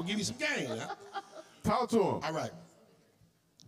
We'll 0.00 0.08
give 0.08 0.16
you 0.18 0.24
some 0.24 0.38
game. 0.38 0.66
Huh? 0.66 1.20
Talk 1.62 1.90
to 1.90 1.96
him. 1.98 2.20
All 2.24 2.32
right. 2.32 2.50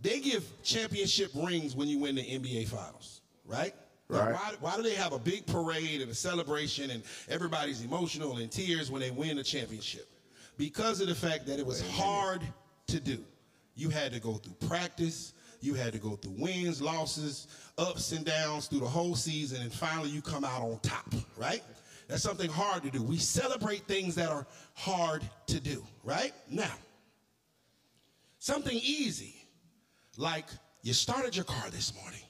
They 0.00 0.18
give 0.18 0.42
championship 0.62 1.30
rings 1.34 1.76
when 1.76 1.88
you 1.88 1.98
win 1.98 2.14
the 2.14 2.22
NBA 2.22 2.68
Finals, 2.68 3.20
right? 3.44 3.74
Now, 4.08 4.20
Right. 4.20 4.32
why, 4.32 4.54
why 4.60 4.76
do 4.78 4.82
they 4.82 4.94
have 4.94 5.12
a 5.12 5.18
big 5.18 5.44
parade 5.46 6.00
and 6.00 6.10
a 6.10 6.14
celebration 6.14 6.90
and 6.90 7.02
everybody's 7.28 7.84
emotional 7.84 8.38
and 8.38 8.50
tears 8.50 8.90
when 8.90 9.02
they 9.02 9.10
win 9.10 9.36
a 9.40 9.44
championship? 9.44 10.08
Because 10.56 11.02
of 11.02 11.08
the 11.08 11.14
fact 11.14 11.46
that 11.48 11.58
it 11.58 11.66
was 11.66 11.86
hard 11.90 12.40
to 12.86 12.98
do. 12.98 13.22
You 13.74 13.90
had 13.90 14.10
to 14.14 14.18
go 14.20 14.36
through 14.36 14.54
practice, 14.66 15.34
you 15.60 15.74
had 15.74 15.92
to 15.92 15.98
go 15.98 16.16
through 16.16 16.36
wins, 16.38 16.80
losses, 16.80 17.46
ups 17.76 18.12
and 18.12 18.24
downs 18.24 18.68
through 18.68 18.80
the 18.80 18.88
whole 18.88 19.14
season, 19.14 19.60
and 19.60 19.70
finally 19.70 20.08
you 20.08 20.22
come 20.22 20.44
out 20.46 20.62
on 20.62 20.78
top, 20.80 21.12
right? 21.36 21.62
That's 22.12 22.22
something 22.22 22.50
hard 22.50 22.82
to 22.82 22.90
do. 22.90 23.02
We 23.02 23.16
celebrate 23.16 23.86
things 23.88 24.14
that 24.16 24.28
are 24.28 24.46
hard 24.74 25.22
to 25.46 25.58
do, 25.58 25.82
right? 26.04 26.34
Now, 26.46 26.74
something 28.38 28.78
easy, 28.82 29.46
like 30.18 30.44
you 30.82 30.92
started 30.92 31.34
your 31.34 31.46
car 31.46 31.70
this 31.70 31.94
morning. 31.98 32.20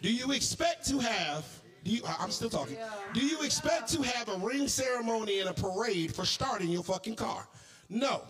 Do 0.00 0.10
you 0.10 0.32
expect 0.32 0.88
to 0.88 0.98
have, 1.00 1.44
do 1.84 1.90
you, 1.90 2.00
I'm 2.18 2.30
still 2.30 2.48
talking, 2.48 2.78
do 3.12 3.20
you 3.20 3.42
expect 3.42 3.92
to 3.92 4.00
have 4.00 4.30
a 4.30 4.38
ring 4.38 4.66
ceremony 4.66 5.40
and 5.40 5.50
a 5.50 5.52
parade 5.52 6.14
for 6.14 6.24
starting 6.24 6.70
your 6.70 6.82
fucking 6.82 7.16
car? 7.16 7.46
No. 7.90 8.22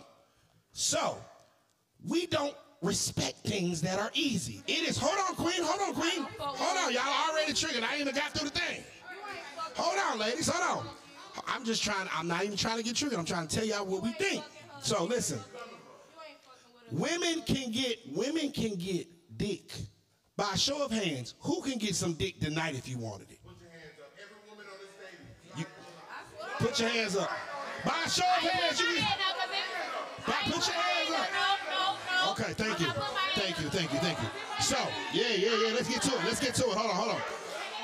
So, 0.73 1.17
we 2.05 2.25
don't 2.25 2.55
respect 2.81 3.47
things 3.47 3.79
that 3.83 3.99
are 3.99 4.11
easy. 4.13 4.63
It 4.67 4.89
is, 4.89 4.97
hold 4.97 5.17
on, 5.29 5.35
Queen, 5.35 5.63
hold 5.63 5.79
on, 5.79 5.93
Queen. 5.93 6.27
Hold 6.39 6.77
on, 6.77 6.91
y'all 6.91 7.29
already 7.29 7.53
triggered. 7.53 7.83
I 7.83 7.93
ain't 7.93 8.01
even 8.01 8.15
got 8.15 8.33
through 8.33 8.49
the 8.49 8.59
thing. 8.59 8.83
Hold 9.79 9.97
on, 10.11 10.19
ladies, 10.19 10.49
hold 10.49 10.79
on. 10.79 10.85
I'm 11.47 11.63
just 11.63 11.81
trying, 11.83 12.07
I'm 12.13 12.27
not 12.27 12.43
even 12.43 12.57
trying 12.57 12.77
to 12.77 12.83
get 12.83 12.95
triggered. 12.95 13.17
I'm 13.17 13.25
trying 13.25 13.47
to 13.47 13.55
tell 13.55 13.65
y'all 13.65 13.85
what 13.85 14.03
we 14.03 14.11
think. 14.13 14.43
So 14.81 15.05
listen, 15.05 15.39
women 16.91 17.41
can 17.45 17.71
get, 17.71 17.99
women 18.13 18.51
can 18.51 18.75
get 18.75 19.07
dick. 19.37 19.71
By 20.35 20.51
a 20.53 20.57
show 20.57 20.83
of 20.83 20.91
hands, 20.91 21.35
who 21.41 21.61
can 21.61 21.77
get 21.77 21.95
some 21.95 22.13
dick 22.13 22.39
tonight 22.39 22.75
if 22.75 22.87
you 22.87 22.97
wanted 22.97 23.29
it? 23.31 23.39
Put 23.43 23.59
your 23.59 23.69
hands 23.69 23.99
up. 23.99 24.11
Every 24.21 24.49
woman 24.49 24.65
on 24.71 24.79
this 24.79 24.89
stage. 24.95 25.59
You- 25.59 26.65
put 26.65 26.79
your 26.79 26.89
hands 26.89 27.15
up. 27.17 27.31
By 27.85 28.03
a 28.05 28.09
show 28.09 28.23
of 28.23 28.49
hands, 28.49 28.79
you 28.79 28.85
can. 28.95 29.17
But 30.25 30.35
put 30.45 30.67
your 30.67 30.75
hands 30.75 31.11
up. 31.15 32.31
Okay, 32.31 32.53
thank 32.53 32.79
you. 32.79 32.87
Thank 33.35 33.59
you, 33.59 33.69
thank 33.69 33.93
you, 33.93 33.99
thank 33.99 34.19
you. 34.19 34.27
So, 34.61 34.77
yeah, 35.13 35.29
yeah, 35.35 35.55
yeah, 35.55 35.73
let's 35.73 35.89
get 35.89 36.01
to 36.03 36.11
it. 36.11 36.23
Let's 36.25 36.39
get 36.39 36.55
to 36.55 36.63
it. 36.63 36.77
Hold 36.77 36.89
on, 36.89 36.95
hold 36.95 37.11
on. 37.15 37.21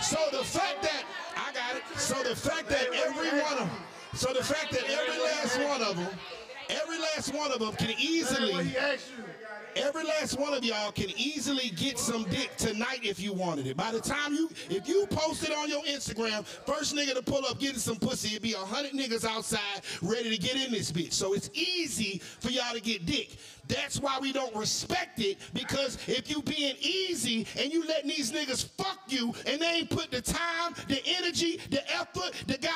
So 0.02 0.18
the 0.32 0.44
fact 0.44 0.82
that, 0.84 1.04
I 1.04 1.04
got 1.04 1.04
it. 1.04 1.25
So 1.98 2.22
the 2.24 2.36
fact 2.36 2.70
that 2.70 2.88
every 2.94 3.30
one 3.42 3.54
of 3.54 3.60
them, 3.60 3.70
so 4.14 4.34
the 4.34 4.44
fact 4.44 4.72
that 4.72 4.84
every 4.84 5.22
last 5.24 5.60
one 5.60 5.82
of 5.82 5.96
them, 5.98 6.08
every 6.70 6.98
last 7.00 7.34
one 7.34 7.52
of 7.52 7.60
them 7.60 7.74
can 7.74 7.92
easily, 7.98 8.76
every 9.76 10.04
last 10.04 10.40
one 10.40 10.54
of 10.54 10.64
y'all 10.64 10.92
can 10.92 11.10
easily 11.18 11.70
get 11.70 11.98
some 12.00 12.24
dick 12.26 12.56
tonight 12.58 13.00
if 13.04 13.20
you 13.20 13.34
wanted 13.34 13.68
it. 13.68 13.78
By 13.78 13.92
the 13.92 14.00
time 14.00 14.34
you, 14.34 14.50
if 14.70 14.88
you 14.88 15.06
post 15.08 15.44
it 15.44 15.56
on 15.56 15.70
your 15.70 15.84
Instagram, 15.84 16.46
first 16.46 16.96
nigga 16.96 17.14
to 17.14 17.22
pull 17.22 17.46
up 17.46 17.60
getting 17.60 17.80
some 17.80 17.98
pussy, 17.98 18.30
it'd 18.30 18.42
be 18.42 18.54
a 18.54 18.58
hundred 18.58 18.94
niggas 18.94 19.26
outside 19.26 19.82
ready 20.02 20.30
to 20.30 20.38
get 20.38 20.56
in 20.56 20.72
this 20.72 20.92
bitch. 20.92 21.14
So 21.14 21.34
it's 21.34 21.50
easy 21.54 22.22
for 22.40 22.50
y'all 22.50 22.74
to 22.74 22.82
get 22.82 23.06
dick. 23.06 23.36
That's 23.68 24.00
why 24.00 24.20
we 24.22 24.32
don't 24.32 24.56
respect 24.56 25.20
it 25.20 25.38
because 25.54 25.98
if 26.08 26.30
you 26.30 26.42
being 26.44 26.76
easy 26.80 27.48
and 27.58 27.74
you 27.74 27.84
letting 27.88 28.10
these 28.10 28.32
niggas 28.32 28.70
fuck 28.78 29.00
you 29.08 29.34
and 29.48 29.60
they 29.60 29.66
ain't 29.66 29.90
put 29.90 30.12
the 30.12 30.22
time, 30.22 30.76
the 30.88 31.02
energy, 31.06 31.60
the 31.72 31.82
effort, 31.92 32.32
the 32.46 32.58
goddamn 32.58 32.75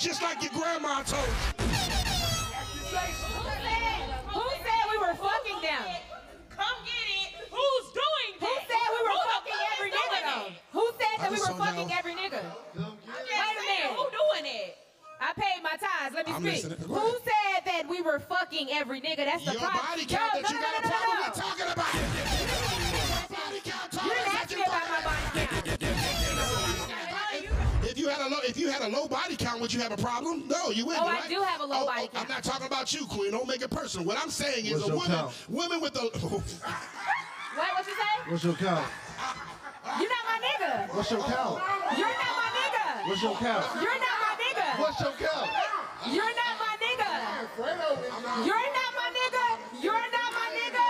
legs 0.00 0.04
just 0.04 0.22
like 0.22 0.42
your 0.42 0.52
grandma 0.52 1.02
told 1.02 1.22
you. 1.26 1.64
Who 1.64 1.74
said 2.94 4.00
who 4.28 4.44
said 4.62 4.82
we 4.90 4.98
were 4.98 5.14
fucking 5.14 5.62
them? 5.62 5.84
Come 6.50 6.78
get 6.84 7.06
it. 7.08 7.30
Who's 7.50 7.86
doing 7.92 8.32
Who 8.40 8.46
that? 8.46 8.64
said 8.68 8.86
we 8.90 9.00
were 9.02 9.10
Who 9.10 9.20
fucking 9.32 9.60
every 9.76 9.90
is 9.90 9.96
nigga 9.96 10.20
though? 10.24 10.80
Who 10.80 10.84
said 10.98 11.14
I 11.18 11.22
that 11.22 11.30
we 11.30 11.38
were 11.40 11.64
fucking 11.64 11.88
know. 11.88 11.98
every 11.98 12.14
nigga? 12.14 12.42
Wait 12.74 12.86
a 13.40 13.62
minute. 13.66 13.96
Who 13.96 14.04
doing 14.10 14.46
it? 14.46 14.76
I 15.20 15.32
paid 15.34 15.62
my 15.62 15.76
tithes. 15.76 16.14
Let 16.14 16.26
me 16.26 16.32
I'm 16.32 16.42
speak. 16.42 16.78
Who 16.80 17.10
said 17.20 17.64
that 17.66 17.84
we 17.88 18.00
were 18.00 18.20
fucking 18.20 18.68
every 18.72 19.00
nigga? 19.00 19.24
That's 19.28 19.44
the 19.44 19.52
Your 19.52 19.60
problem. 19.60 19.84
body 19.84 20.06
count 20.06 20.32
no, 20.34 20.40
that 20.40 20.48
no, 20.48 20.56
you 20.56 20.60
no, 20.60 20.64
got 20.64 20.72
a 20.72 20.82
no, 20.82 20.88
no, 20.88 20.96
problem 20.96 21.18
no. 21.20 21.28
with 21.28 21.36
talking 21.36 21.68
about. 21.72 21.94
Your 21.94 22.19
had 28.10 28.20
a 28.26 28.28
low, 28.28 28.38
if 28.44 28.56
you 28.56 28.68
had 28.70 28.82
a 28.82 28.88
low 28.88 29.06
body 29.08 29.36
count, 29.36 29.60
would 29.60 29.72
you 29.72 29.80
have 29.80 29.92
a 29.92 29.96
problem? 29.96 30.46
No, 30.48 30.70
you 30.70 30.84
wouldn't. 30.86 31.04
Oh, 31.04 31.08
I 31.08 31.20
right? 31.20 31.28
do 31.28 31.40
have 31.42 31.60
a 31.60 31.64
low 31.64 31.82
Oh, 31.82 31.86
body 31.86 32.08
oh, 32.14 32.20
I'm 32.20 32.28
not 32.28 32.42
talking 32.42 32.66
about 32.66 32.92
you, 32.92 33.06
Queen. 33.06 33.30
Don't 33.32 33.46
make 33.48 33.62
it 33.62 33.70
personal. 33.70 34.06
What 34.06 34.18
I'm 34.18 34.30
saying 34.30 34.66
is 34.66 34.72
What's 34.82 34.88
a 34.88 34.94
woman, 34.94 35.10
count? 35.10 35.32
women 35.48 35.80
with 35.80 35.96
a. 35.96 36.00
What? 37.50 37.66
What 37.74 37.86
you 37.86 37.94
say? 37.94 38.30
What's 38.30 38.44
your 38.44 38.54
count? 38.54 38.86
You're 39.98 40.08
not 40.08 40.24
my 40.24 40.38
nigga. 40.38 40.94
What's 40.94 41.10
your 41.10 41.20
count? 41.20 41.60
You're 41.98 42.06
not 42.06 42.32
my 42.38 42.48
nigga. 42.54 43.08
What's 43.08 43.22
your 43.22 43.34
count? 43.34 43.66
You're 43.74 43.98
not 43.98 44.16
my 44.22 44.32
nigga. 44.38 44.78
What's 44.80 45.00
your 45.00 45.12
count? 45.18 45.50
You're 46.06 46.34
not 46.40 46.54
my 46.62 46.74
nigga. 46.78 47.10
You're 48.46 48.70
not 48.70 48.90
my 48.94 49.08
nigga. 49.18 49.46
You're 49.82 49.92
not 50.14 50.30
my 50.30 50.48
nigga. 50.54 50.86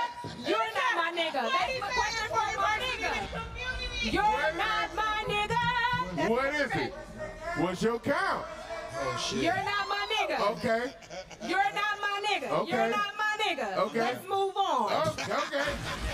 You're 0.48 0.70
not 0.76 0.92
my 1.00 1.10
nigga. 1.16 1.42
That's 1.48 1.81
my 1.81 1.91
question 1.97 2.28
for 2.28 2.60
my 2.60 2.76
nigga. 2.84 4.12
You're 4.12 4.52
not 4.56 4.94
my 4.94 5.25
nigga. 5.28 6.16
That's 6.16 6.28
What 6.28 6.42
the 6.52 6.58
is 6.58 6.70
question. 6.70 6.88
it? 6.88 6.94
What's 7.60 7.82
your 7.82 7.98
count? 7.98 8.47
Oh 9.03 9.16
shit. 9.28 9.43
You're 9.43 9.54
not 9.54 9.87
my 9.88 10.06
nigga. 10.16 10.41
Okay. 10.53 10.93
You're 11.47 11.59
not 11.59 12.00
my 12.00 12.22
nigga. 12.26 12.50
Okay. 12.50 12.71
You're 12.72 12.88
not 12.88 13.12
my 13.19 13.37
nigga. 13.44 13.76
Okay. 13.76 13.98
Let's 14.00 14.22
move 14.28 14.56
on. 14.56 14.93
Okay. 15.09 15.22
Okay. 15.25 15.65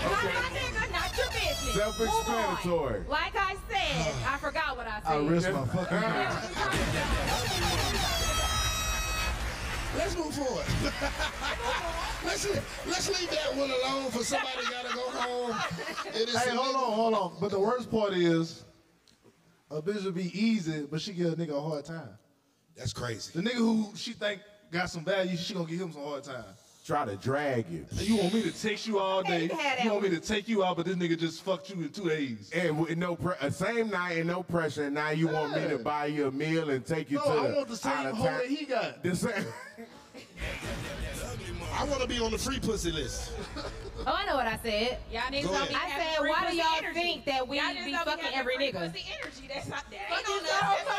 Not 0.03 0.23
my 0.23 0.49
nigga, 0.51 0.91
not 0.91 1.17
your 1.17 1.27
business. 1.27 1.73
Self-explanatory. 1.73 2.99
Move 2.99 3.07
on. 3.07 3.11
Like 3.11 3.35
I 3.37 3.55
said, 3.69 4.13
I 4.27 4.37
forgot 4.39 4.75
what 4.75 4.87
I 4.87 5.01
said. 5.01 5.11
I 5.11 5.25
risk 5.25 5.51
my 5.53 5.65
fucking 5.67 6.01
life. 6.01 7.47
Let's 9.97 10.15
move 10.17 10.33
forward. 10.35 10.65
let's 12.25 12.45
let's 12.85 13.07
leave 13.19 13.31
that 13.31 13.55
one 13.55 13.71
alone 13.71 14.11
for 14.11 14.23
somebody 14.23 14.63
gotta 14.69 14.93
go 14.93 15.09
home. 15.11 15.57
It 16.13 16.29
is 16.29 16.35
Hey, 16.35 16.55
hold 16.55 16.75
on, 16.75 16.91
hold 16.93 17.13
on. 17.13 17.33
But 17.39 17.51
the 17.51 17.59
worst 17.59 17.89
part 17.89 18.13
is, 18.13 18.63
a 19.69 19.81
bitch 19.81 20.03
will 20.05 20.11
be 20.11 20.31
easy, 20.39 20.85
but 20.89 21.01
she 21.01 21.13
give 21.13 21.33
a 21.33 21.35
nigga 21.35 21.57
a 21.57 21.61
hard 21.61 21.85
time. 21.85 22.09
That's 22.75 22.93
crazy. 22.93 23.31
The 23.39 23.41
nigga 23.49 23.55
who 23.57 23.91
she 23.95 24.13
think 24.13 24.41
got 24.71 24.89
some 24.89 25.03
value, 25.03 25.35
she 25.37 25.53
gonna 25.53 25.65
give 25.65 25.79
him 25.81 25.91
some 25.93 26.03
hard 26.03 26.23
time. 26.23 26.43
Try 26.85 27.03
to 27.03 27.17
drag 27.17 27.69
you. 27.69 27.85
You 27.91 28.15
want 28.15 28.33
me 28.33 28.43
to 28.43 28.51
text 28.61 28.87
you 28.87 28.97
all 28.99 29.21
day? 29.21 29.43
you 29.43 29.49
had 29.49 29.79
that 29.79 29.83
You 29.83 29.91
want 29.91 30.03
me 30.03 30.09
to 30.11 30.21
take 30.21 30.47
you 30.47 30.63
out, 30.63 30.77
but 30.77 30.85
this 30.85 30.95
nigga 30.95 31.19
just 31.19 31.43
fucked 31.43 31.69
you 31.69 31.75
in 31.81 31.89
two 31.89 32.07
days. 32.07 32.49
And 32.55 32.79
with 32.79 32.95
no 32.97 33.17
pre- 33.17 33.35
uh, 33.41 33.49
same 33.49 33.89
night 33.89 34.13
and 34.19 34.27
no 34.27 34.41
pressure. 34.41 34.85
And 34.85 34.95
now 34.95 35.09
you 35.09 35.27
want 35.27 35.53
me 35.53 35.67
to 35.67 35.79
buy 35.79 36.05
you 36.05 36.27
a 36.27 36.31
meal 36.31 36.69
and 36.69 36.85
take 36.85 37.11
you 37.11 37.17
No, 37.17 37.23
to 37.25 37.29
I 37.29 37.47
the 37.49 37.55
want 37.55 37.67
the 37.67 37.75
same 37.75 37.91
out 37.91 38.05
of 38.05 38.15
hoe 38.17 38.23
town- 38.25 38.37
that 38.37 38.47
he 38.47 38.65
got. 38.65 39.03
The 39.03 39.15
same. 39.17 39.33
I 41.77 41.83
want 41.85 42.01
to 42.01 42.07
be 42.07 42.19
on 42.19 42.31
the 42.31 42.37
free 42.37 42.59
pussy 42.59 42.91
list. 42.91 43.31
Oh, 44.05 44.13
I 44.13 44.25
know 44.25 44.35
what 44.35 44.47
I 44.47 44.57
said. 44.63 44.97
Y'all 45.11 45.21
niggas 45.23 45.43
Go 45.43 45.49
don't 45.49 45.55
ahead. 45.63 45.69
be 45.69 45.75
I 45.75 45.89
said, 45.89 46.17
free 46.17 46.29
why 46.29 46.49
do 46.51 46.55
y'all 46.57 46.65
energy. 46.77 46.99
think 46.99 47.25
that 47.25 47.47
we 47.47 47.57
Y'all 47.57 47.73
be 47.73 47.93
fucking 47.93 48.23
having 48.25 48.39
every 48.39 48.55
free 48.55 48.71
nigga? 48.71 48.91
Pussy 48.93 49.05
energy. 49.21 49.47
That's 49.53 49.67
not 49.67 49.83
that. 49.91 49.99
Fuck 50.09 50.19
ain't 50.19 50.27
you, 50.27 50.39
enough. 50.39 50.61
girl, 50.61 50.95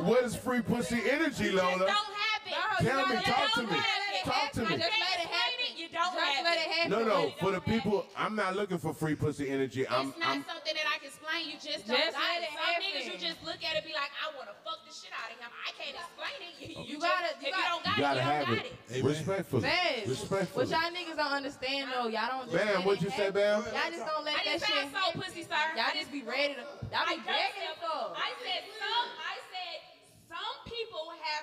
That's. 0.00 0.08
What 0.08 0.24
is 0.24 0.36
free 0.36 0.60
pussy 0.62 1.00
energy, 1.10 1.44
You 1.44 1.52
just 1.52 1.62
Lola? 1.64 1.78
don't 1.78 1.88
have 1.88 2.42
it. 2.46 2.84
Tell 2.86 3.00
You 3.08 3.14
me, 3.16 3.22
talk 3.24 3.52
to 3.54 3.62
me. 3.62 3.78
Talk 4.24 4.52
to 4.52 4.60
me. 4.60 4.66
Just 4.66 4.80
let 4.80 5.20
it 5.20 5.28
happen. 5.28 5.76
You 5.76 5.88
don't 5.92 6.14
Just 6.14 6.18
have 6.24 6.44
let 6.44 6.56
it. 6.56 6.60
it 6.60 6.70
happen. 6.72 6.90
No, 6.92 7.04
no. 7.04 7.30
For 7.40 7.50
the 7.52 7.60
don't 7.60 7.64
people, 7.66 8.06
I'm 8.16 8.34
not 8.36 8.56
looking 8.56 8.78
for 8.78 8.94
free 8.94 9.14
pussy 9.14 9.50
energy. 9.50 9.86
I'm, 9.88 10.08
it's 10.08 10.18
not 10.18 10.28
I'm. 10.28 10.44
something 10.48 10.74
that 10.74 10.84
I 10.94 10.95
can 10.95 10.95
explain. 11.26 11.42
You 11.50 11.58
just 11.58 11.82
don't 11.86 11.98
Just 11.98 12.14
got 12.14 12.22
let 12.22 12.38
it. 12.38 12.46
it 12.46 12.54
Some 12.54 12.62
happen. 12.62 12.86
niggas, 12.86 13.06
you 13.10 13.16
just 13.18 13.38
look 13.42 13.60
at 13.66 13.74
it, 13.74 13.82
be 13.82 13.90
like, 13.92 14.12
I 14.22 14.30
want 14.38 14.46
to 14.46 14.56
fuck 14.62 14.78
the 14.86 14.94
shit 14.94 15.10
out 15.10 15.26
of 15.30 15.36
him. 15.42 15.50
I 15.50 15.70
can't 15.74 15.96
explain 15.98 16.38
it. 16.46 16.54
You, 16.62 16.66
you, 16.70 16.82
You 16.86 16.98
gotta- 17.02 17.34
if 17.34 17.42
you 17.42 17.50
you 17.50 17.54
gotta- 17.54 17.70
don't 17.74 17.84
got 17.84 17.96
You 17.98 18.02
gotta 18.06 18.20
it, 18.20 18.22
you 18.22 18.30
have 18.30 18.46
don't 18.46 18.56
got 18.56 18.66
it. 18.66 18.70
it. 18.70 18.94
Amen. 18.94 19.06
Respectfully. 19.10 19.62
Bam. 19.66 20.06
Respectfully. 20.06 20.62
What 20.62 20.66
y'all 20.70 20.90
niggas 20.94 21.16
don't 21.18 21.34
understand 21.34 21.82
though, 21.90 22.06
y'all 22.06 22.30
don't. 22.30 22.46
Just 22.46 22.54
Bam, 22.56 22.70
let 22.78 22.86
what 22.86 22.96
it 22.96 23.02
you 23.02 23.10
say. 23.10 23.28
Bam? 23.34 23.58
Y'all 23.66 23.90
just 23.90 24.06
don't 24.06 24.24
let 24.24 24.34
I 24.38 24.42
that 24.46 24.58
didn't 24.62 24.70
I 24.70 24.86
shit. 24.86 24.94
sold 24.94 25.12
pussy, 25.18 25.42
sir. 25.42 25.64
Y'all 25.74 25.94
just 25.98 26.10
be 26.14 26.22
ready 26.22 26.54
to. 26.54 26.64
Y'all 26.94 27.02
I 27.02 27.18
be 27.18 27.18
don't 27.18 27.26
begging 27.26 27.74
for. 27.82 28.02
I 28.14 28.30
said 28.46 28.62
some. 28.78 29.08
I 29.18 29.34
said 29.50 29.76
some 30.30 30.56
people 30.70 31.10
have 31.10 31.42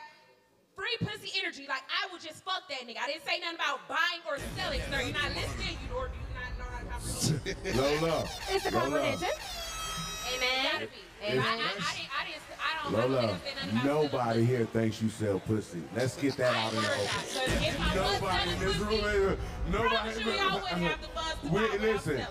free 0.79 0.95
pussy 1.03 1.29
energy. 1.43 1.65
Like 1.67 1.83
I 1.91 2.07
would 2.11 2.21
just 2.23 2.43
fuck 2.47 2.63
that 2.71 2.87
nigga. 2.87 3.03
I 3.03 3.07
didn't 3.11 3.25
say 3.27 3.39
nothing 3.43 3.59
about 3.59 3.83
buying 3.91 4.23
or 4.27 4.39
selling, 4.55 4.81
sir. 4.89 5.01
You're 5.03 5.13
not 5.19 5.31
listening. 5.35 5.75
You 5.83 5.91
or 5.97 6.07
do 6.07 6.15
you 6.15 6.29
not 6.33 6.51
know 6.57 6.67
how 6.71 6.79
to 6.79 6.87
comprehend? 6.87 8.01
Lola. 8.01 8.29
It's 8.49 8.65
a 8.65 8.71
Lola. 8.71 9.17
Amen. 10.35 10.71
Gotta. 10.73 10.87
I, 11.23 11.35
I, 11.35 11.35
I, 11.35 11.59
I. 11.59 12.25
I 12.59 12.83
don't. 12.83 12.93
Lola, 12.93 13.21
don't 13.27 13.41
say 13.43 13.53
nothing 13.55 13.69
about 13.71 13.85
nobody 13.85 14.45
here 14.45 14.65
thinks 14.65 15.01
you 15.01 15.09
sell 15.09 15.39
pussy. 15.39 15.81
Let's 15.95 16.17
get 16.17 16.35
that 16.37 16.55
out 16.55 16.73
in 16.73 16.81
the 16.81 16.87
open. 16.87 17.03
If 17.63 17.79
I 17.79 17.83
was 17.95 18.21
Nobody 18.21 18.51
in 18.51 18.59
this 18.59 18.77
room, 18.77 19.37
nobody. 19.71 20.21
y'all 20.35 20.59
have 20.59 21.01
the 21.43 21.49
We, 21.49 21.77
listen, 21.79 22.25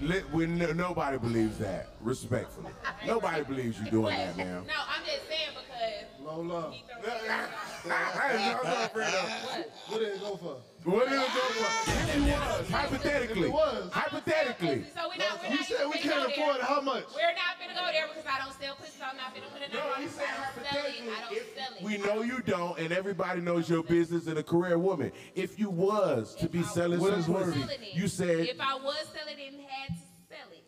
li- 0.00 0.22
we, 0.32 0.46
no, 0.46 0.72
nobody 0.72 1.18
believes 1.18 1.58
that. 1.58 1.88
Respectfully, 2.00 2.72
nobody 3.06 3.42
believes 3.44 3.78
you 3.80 3.90
doing 3.90 4.16
that, 4.16 4.36
ma'am. 4.36 4.64
No, 4.66 4.74
I'm 4.88 5.04
just 5.04 5.26
saying 5.28 5.50
because 5.54 6.24
Lola, 6.24 6.70
he 6.72 6.84
throws 7.02 7.22
it 7.24 7.30
out. 7.30 7.48
Hey, 7.86 8.52
no, 8.52 8.62
no, 8.62 8.88
Fredo. 8.88 9.64
what 9.88 9.98
did 10.00 10.08
it 10.14 10.20
go 10.20 10.36
for? 10.36 10.56
What 10.86 11.08
it 11.08 11.10
go 11.10 11.24
for? 11.26 11.90
If 11.90 12.16
it 12.16 12.22
was, 12.30 12.70
hypothetically, 12.70 13.48
it 13.48 13.52
was. 13.52 13.90
hypothetically. 13.92 14.84
So 14.94 15.10
we 15.10 15.18
not, 15.18 15.42
we're 15.42 15.50
You 15.50 15.56
not 15.58 15.66
said 15.66 15.86
we 15.90 15.98
can't 15.98 16.14
go 16.14 16.26
there. 16.30 16.46
afford. 16.46 16.60
How 16.62 16.80
much? 16.80 17.04
We're 17.10 17.34
not 17.34 17.58
gonna 17.58 17.74
go 17.74 17.90
there 17.90 18.06
because 18.06 18.22
I 18.22 18.38
don't 18.38 18.54
sell 18.54 18.76
pussy, 18.78 18.94
so 18.94 19.04
I'm 19.10 19.16
not 19.18 19.34
gonna 19.34 19.50
put 19.50 19.62
it 19.66 19.74
No, 19.74 19.82
on. 19.82 20.00
he 20.00 20.06
said 20.06 20.30
I 20.30 20.46
don't 20.46 20.54
sell 20.54 20.86
it. 20.86 20.94
hypothetically. 20.94 21.10
I 21.10 21.20
don't 21.26 21.32
if- 21.34 21.54
sell 21.58 21.72
it. 21.74 21.82
We 21.82 21.98
know 21.98 22.22
you 22.22 22.38
don't, 22.40 22.78
and 22.78 22.92
everybody 22.94 23.40
knows 23.40 23.68
your 23.68 23.82
business 23.82 24.28
and 24.28 24.38
a 24.38 24.44
career 24.44 24.78
woman. 24.78 25.10
If 25.34 25.58
you 25.58 25.70
was 25.70 26.36
to 26.36 26.48
be 26.48 26.60
I 26.60 26.70
selling 26.70 27.00
What 27.00 27.10
some 27.10 27.20
is 27.20 27.28
worth? 27.28 27.46
pussy, 27.50 27.60
selling 27.66 27.82
it, 27.82 27.94
you 27.94 28.06
said 28.06 28.46
if 28.46 28.60
I 28.60 28.74
was 28.78 29.08
selling 29.10 29.38
it 29.42 29.54
and 29.58 29.66
had 29.66 29.88
to 29.90 30.02
sell 30.30 30.48
it, 30.54 30.62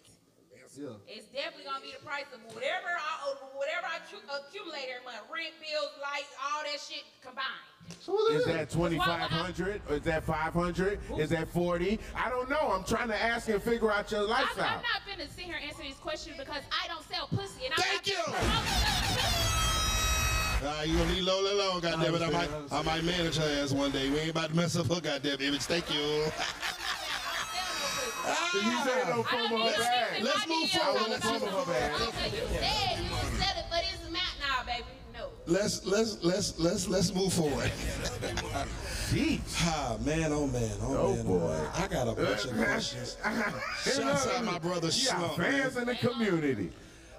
Yeah. 0.75 0.95
it's 1.07 1.27
definitely 1.31 1.65
gonna 1.65 1.81
be 1.81 1.93
the 1.95 2.05
price 2.05 2.27
of 2.35 2.43
whatever 2.55 2.91
I 2.91 3.35
whatever 3.55 3.87
I 3.87 3.99
accumulate 4.03 4.91
every 4.91 5.05
month, 5.07 5.23
rent, 5.31 5.55
bills, 5.63 5.95
lights, 6.03 6.35
all 6.43 6.63
that 6.67 6.81
shit 6.83 7.07
combined. 7.23 7.78
So 8.01 8.13
what 8.13 8.33
Is 8.33 8.41
is 8.41 8.47
that 8.47 8.71
2500 8.71 9.83
or 9.89 9.95
is 9.97 10.03
that 10.03 10.25
500? 10.25 10.99
Is 11.19 11.31
that 11.31 11.49
40? 11.49 11.99
I 12.15 12.29
don't 12.31 12.49
know. 12.49 12.73
I'm 12.73 12.85
trying 12.85 13.09
to 13.09 13.21
ask 13.23 13.49
and 13.49 13.63
figure 13.63 13.91
out 13.93 14.11
your 14.11 14.23
I'm, 14.23 14.29
lifestyle. 14.29 14.67
I'm 14.67 14.83
not 14.83 15.03
finna 15.07 15.29
sit 15.35 15.45
here 15.45 15.57
and 15.57 15.65
answer 15.65 15.83
these 15.83 15.97
questions 15.97 16.37
because 16.39 16.63
I 16.71 16.89
don't 16.89 17.05
sell 17.09 17.29
pussy 17.29 17.67
and 17.67 17.75
I'm 17.77 17.83
Thank 17.83 18.07
not 18.07 18.07
you. 18.07 18.15
finna 18.15 18.25
promote 18.25 18.67
selling 18.67 19.17
pussy. 19.17 19.59
Uh, 20.61 20.83
you 20.85 20.99
gonna 20.99 21.11
leave 21.13 21.23
Lola 21.23 21.53
alone, 21.55 21.81
goddamn 21.81 22.15
it. 22.17 22.23
I 22.23 22.31
might, 22.31 22.51
I 22.73 22.83
might 22.83 23.05
manage 23.05 23.37
her 23.37 23.63
ass 23.63 23.73
one 23.73 23.93
day. 23.93 24.11
We 24.11 24.19
ain't 24.19 24.31
about 24.31 24.51
to 24.51 24.57
mess 24.57 24.75
up 24.77 24.89
her 24.93 25.01
goddamn 25.01 25.41
image. 25.41 25.63
Thank 25.63 25.89
you. 25.95 26.25
He 28.53 28.61
said 28.85 29.09
no 29.09 29.21
I 29.21 29.23
from 29.23 29.39
don't 29.39 29.51
her 29.51 29.57
need 29.59 29.77
bag. 29.77 30.23
Let's 30.23 30.49
move 30.49 30.71
forward. 30.71 31.11
Let's 31.11 31.23
some 31.23 31.43
of 31.43 31.69
Let's 35.49 35.85
let's 35.87 36.23
let's 36.23 36.59
let's 36.59 36.89
let's 36.89 37.15
move 37.15 37.33
forward. 37.33 37.73
Jeez. 39.11 39.41
Ah 39.65 39.97
man, 40.05 40.31
oh 40.33 40.47
man, 40.47 40.71
oh, 40.83 40.97
Oh, 40.99 41.15
man, 41.15 41.25
boy. 41.25 41.39
man. 41.39 41.67
I 41.75 41.87
got 41.89 42.07
a 42.09 42.13
bunch 42.13 42.45
of 42.45 42.55
questions. 42.55 43.17
Shouts 43.83 44.27
out 44.27 44.45
my 44.45 44.59
brother 44.59 44.89
You 44.89 45.07
got 45.09 45.19
Slump. 45.19 45.37
fans 45.37 45.77
in 45.79 45.87
the 45.87 45.95
community. 45.95 46.71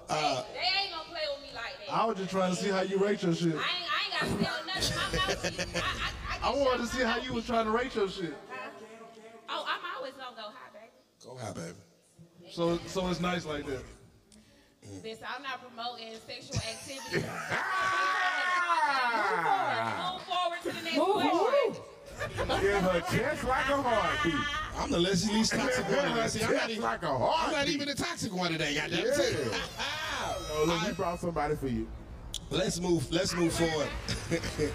they 0.08 0.14
ain't 0.14 0.14
gonna 0.14 1.08
play 1.08 1.26
with 1.34 1.42
me 1.42 1.50
like 1.54 1.74
that. 1.86 1.92
I 1.92 2.04
was 2.04 2.16
just 2.18 2.30
trying 2.30 2.54
to 2.54 2.62
see 2.62 2.68
how 2.70 2.82
you 2.82 2.98
rate 2.98 3.20
your 3.24 3.34
shit. 3.34 3.48
I 3.48 3.56
ain't, 3.56 3.58
I 3.58 4.26
ain't 4.28 4.38
gotta 4.38 4.44
sell 4.44 4.64
nothing. 4.66 5.56
My 5.66 5.82
mouth, 5.82 5.84
I, 6.44 6.48
I, 6.48 6.48
I, 6.48 6.52
I 6.52 6.56
wanted 6.56 6.88
to 6.88 6.96
see 6.96 7.02
how 7.02 7.16
you 7.18 7.32
was 7.32 7.44
trying 7.46 7.64
to 7.64 7.72
rate 7.72 7.94
your 7.96 8.08
shit. 8.08 8.34
Oh, 9.48 9.66
I'm 9.66 9.96
always 9.96 10.12
gonna 10.14 10.36
go 10.36 10.42
high, 10.42 10.70
baby. 10.72 10.92
Go 11.24 11.36
high, 11.36 11.52
baby. 11.52 11.76
So 12.52 12.78
so 12.86 13.08
it's 13.08 13.20
nice 13.20 13.44
like 13.44 13.66
that. 13.66 13.82
Listen, 15.02 15.24
I'm 15.34 15.42
not 15.42 15.60
promoting 15.66 16.12
sexual 16.26 16.56
activity. 16.56 17.26
Move 19.96 20.22
forward 20.22 20.60
to 20.62 20.68
the 20.68 20.82
next 20.82 20.96
Move 20.96 21.12
question. 21.14 21.30
forward. 21.30 22.60
Give 22.60 22.82
her 22.82 23.00
chest 23.00 23.44
like 23.44 23.68
a 23.70 23.82
heartbeat. 23.82 24.34
I'm 24.76 24.90
the 24.90 24.98
less 24.98 25.28
least 25.30 25.52
toxic 25.52 25.88
one 25.88 26.08
today. 26.08 26.26
See, 26.28 26.44
I'm 26.44 26.54
not 26.54 26.70
even, 26.70 26.82
like 26.82 27.02
a 27.02 27.08
I'm 27.08 27.52
not 27.52 27.68
even 27.68 27.88
the 27.88 27.94
toxic 27.94 28.34
one 28.34 28.52
today. 28.52 28.74
Goddamn 28.74 28.98
Yeah. 29.06 29.12
it. 29.22 29.54
Oh, 30.52 30.64
look, 30.66 30.86
we 30.86 30.92
brought 30.92 31.18
somebody 31.20 31.56
for 31.56 31.68
you. 31.68 31.88
Let's 32.50 32.78
move. 32.80 33.10
Let's 33.10 33.34
move 33.34 33.52
forward. 33.52 33.88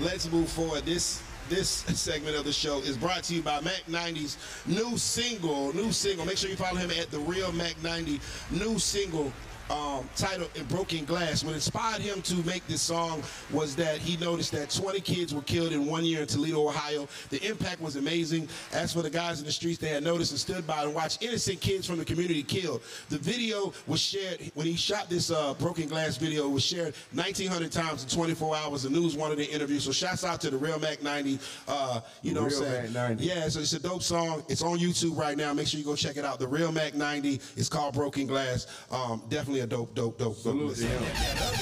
let's 0.00 0.30
move 0.30 0.48
forward. 0.48 0.84
This 0.84 1.22
this 1.48 1.68
segment 1.68 2.36
of 2.36 2.44
the 2.44 2.52
show 2.52 2.78
is 2.78 2.96
brought 2.96 3.22
to 3.24 3.34
you 3.34 3.42
by 3.42 3.60
Mac 3.60 3.82
90's 3.88 4.36
new 4.66 4.96
single. 4.96 5.74
New 5.74 5.92
single. 5.92 6.24
Make 6.24 6.38
sure 6.38 6.48
you 6.50 6.56
follow 6.56 6.76
him 6.78 6.90
at 6.90 7.10
the 7.10 7.18
Real 7.20 7.52
Mac 7.52 7.74
90. 7.82 8.20
New 8.50 8.78
single. 8.78 9.32
Um, 9.70 10.08
titled 10.16 10.50
"In 10.56 10.64
Broken 10.64 11.04
Glass." 11.04 11.44
What 11.44 11.54
inspired 11.54 12.02
him 12.02 12.20
to 12.22 12.34
make 12.44 12.66
this 12.66 12.82
song 12.82 13.22
was 13.52 13.76
that 13.76 13.98
he 13.98 14.16
noticed 14.16 14.50
that 14.52 14.70
20 14.70 15.00
kids 15.00 15.32
were 15.32 15.42
killed 15.42 15.72
in 15.72 15.86
one 15.86 16.04
year 16.04 16.22
in 16.22 16.26
Toledo, 16.26 16.66
Ohio. 16.66 17.06
The 17.30 17.40
impact 17.46 17.80
was 17.80 17.94
amazing. 17.94 18.48
As 18.72 18.92
for 18.92 19.02
the 19.02 19.10
guys 19.10 19.38
in 19.38 19.46
the 19.46 19.52
streets, 19.52 19.78
they 19.78 19.88
had 19.88 20.02
noticed 20.02 20.32
and 20.32 20.40
stood 20.40 20.66
by 20.66 20.82
and 20.82 20.92
watched 20.94 21.22
innocent 21.22 21.60
kids 21.60 21.86
from 21.86 21.98
the 21.98 22.04
community 22.04 22.42
killed. 22.42 22.82
The 23.10 23.18
video 23.18 23.72
was 23.86 24.00
shared 24.00 24.50
when 24.54 24.66
he 24.66 24.74
shot 24.74 25.08
this 25.08 25.30
uh, 25.30 25.54
Broken 25.54 25.86
Glass 25.86 26.16
video. 26.16 26.46
It 26.46 26.52
was 26.52 26.64
shared 26.64 26.94
1,900 27.14 27.70
times 27.70 28.02
in 28.02 28.08
24 28.08 28.56
hours. 28.56 28.82
The 28.82 28.90
news 28.90 29.16
wanted 29.16 29.38
an 29.38 29.46
interview. 29.46 29.78
So 29.78 29.92
shouts 29.92 30.24
out 30.24 30.40
to 30.40 30.50
the 30.50 30.58
Real 30.58 30.80
Mac 30.80 31.00
90. 31.02 31.38
Uh, 31.68 32.00
you 32.22 32.34
know 32.34 32.42
what 32.42 32.52
I'm 32.52 32.58
saying? 32.58 32.92
Mac 32.92 33.10
90. 33.10 33.24
Yeah, 33.24 33.48
so 33.48 33.60
it's 33.60 33.72
a 33.72 33.78
dope 33.78 34.02
song. 34.02 34.42
It's 34.48 34.62
on 34.62 34.78
YouTube 34.78 35.16
right 35.16 35.36
now. 35.36 35.54
Make 35.54 35.68
sure 35.68 35.78
you 35.78 35.86
go 35.86 35.94
check 35.94 36.16
it 36.16 36.24
out. 36.24 36.40
The 36.40 36.48
Real 36.48 36.72
Mac 36.72 36.94
90. 36.94 37.40
It's 37.56 37.68
called 37.68 37.94
Broken 37.94 38.26
Glass. 38.26 38.66
Um, 38.90 39.22
definitely 39.28 39.59
a 39.60 39.66
dope, 39.66 39.94
dope, 39.94 40.18
dope, 40.18 40.34
dope 40.34 40.36
Salute 40.36 40.76
to 40.76 40.86
him. 40.86 41.02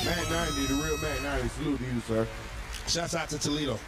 Mac 0.04 0.30
90, 0.30 0.66
the 0.66 0.74
real 0.82 0.98
Mac 0.98 1.22
90. 1.22 1.48
Salute 1.48 1.78
to 1.78 1.84
you, 1.84 2.00
sir. 2.06 2.26
Shouts 2.86 3.14
out 3.14 3.28
to 3.30 3.38
Toledo. 3.38 3.78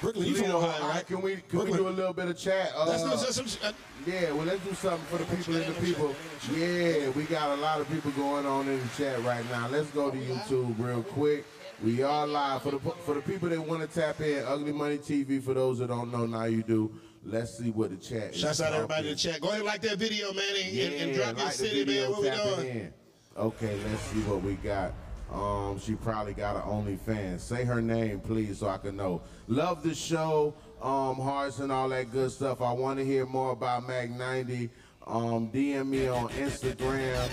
Brooklyn, 0.00 0.26
you 0.26 0.34
Toledo, 0.34 0.60
from 0.60 0.68
Ohio, 0.70 0.88
right? 0.88 1.06
Can 1.06 1.22
we 1.22 1.36
can 1.48 1.58
we 1.60 1.72
do 1.72 1.88
a 1.88 1.90
little 1.90 2.12
bit 2.12 2.26
of 2.28 2.36
chat? 2.36 2.72
Uh, 2.76 2.86
Let's 2.86 3.26
do 3.26 3.32
some. 3.32 3.68
uh, 3.68 3.72
Yeah, 4.04 4.32
well, 4.32 4.46
let's 4.46 4.64
do 4.64 4.74
something 4.74 5.06
for 5.06 5.18
the 5.18 5.36
people 5.36 5.56
in 5.56 5.72
the 5.72 5.80
people. 5.80 6.14
Yeah, 6.52 7.08
we 7.10 7.22
got 7.24 7.56
a 7.56 7.60
lot 7.60 7.80
of 7.80 7.88
people 7.88 8.10
going 8.12 8.44
on 8.44 8.66
in 8.68 8.80
the 8.80 8.88
chat 8.96 9.22
right 9.24 9.48
now. 9.50 9.68
Let's 9.68 9.88
go 9.90 10.10
to 10.10 10.16
YouTube 10.16 10.74
real 10.78 11.02
quick. 11.04 11.44
We 11.84 12.02
are 12.02 12.26
live 12.26 12.62
for 12.62 12.72
the 12.72 12.78
for 12.78 13.14
the 13.14 13.20
people 13.20 13.48
that 13.48 13.60
want 13.60 13.88
to 13.88 14.00
tap 14.00 14.20
in. 14.20 14.44
Ugly 14.44 14.72
Money 14.72 14.98
TV. 14.98 15.40
For 15.42 15.54
those 15.54 15.78
that 15.78 15.88
don't 15.88 16.10
know, 16.10 16.26
now 16.26 16.44
you 16.44 16.62
do. 16.64 16.92
Let's 17.24 17.56
see 17.56 17.70
what 17.70 17.90
the 17.90 17.96
chat. 17.96 18.34
is 18.34 18.40
Shouts 18.40 18.60
out 18.60 18.72
everybody 18.72 19.08
in 19.08 19.14
the 19.14 19.18
chat. 19.20 19.40
Go 19.40 19.48
ahead 19.48 19.58
and 19.60 19.66
like 19.66 19.82
that 19.82 19.96
video, 19.98 20.32
man, 20.32 20.44
and, 20.64 20.72
Yeah, 20.72 20.84
and, 20.86 20.94
and 20.94 21.14
drop 21.14 21.26
your 21.36 21.44
like 21.46 21.52
the 21.52 21.58
city, 21.58 21.84
video, 21.84 22.20
man. 22.20 22.38
What 22.38 22.58
we 22.58 22.64
doing? 22.64 22.76
in. 22.78 22.92
Okay, 23.36 23.78
let's 23.88 24.02
see 24.02 24.20
what 24.20 24.42
we 24.42 24.54
got. 24.54 24.92
Um, 25.32 25.78
she 25.78 25.94
probably 25.94 26.34
got 26.34 26.56
an 26.56 26.62
OnlyFans. 26.62 27.40
Say 27.40 27.64
her 27.64 27.80
name, 27.80 28.20
please, 28.20 28.58
so 28.58 28.68
I 28.68 28.76
can 28.76 28.96
know. 28.96 29.22
Love 29.48 29.82
the 29.82 29.94
show, 29.94 30.54
um, 30.82 31.16
hearts 31.16 31.58
and 31.58 31.72
all 31.72 31.88
that 31.88 32.12
good 32.12 32.30
stuff. 32.30 32.60
I 32.60 32.72
want 32.72 32.98
to 32.98 33.04
hear 33.04 33.24
more 33.24 33.52
about 33.52 33.88
Mac 33.88 34.10
90. 34.10 34.68
Um, 35.06 35.50
DM 35.50 35.88
me 35.88 36.08
on 36.08 36.28
Instagram. 36.30 37.28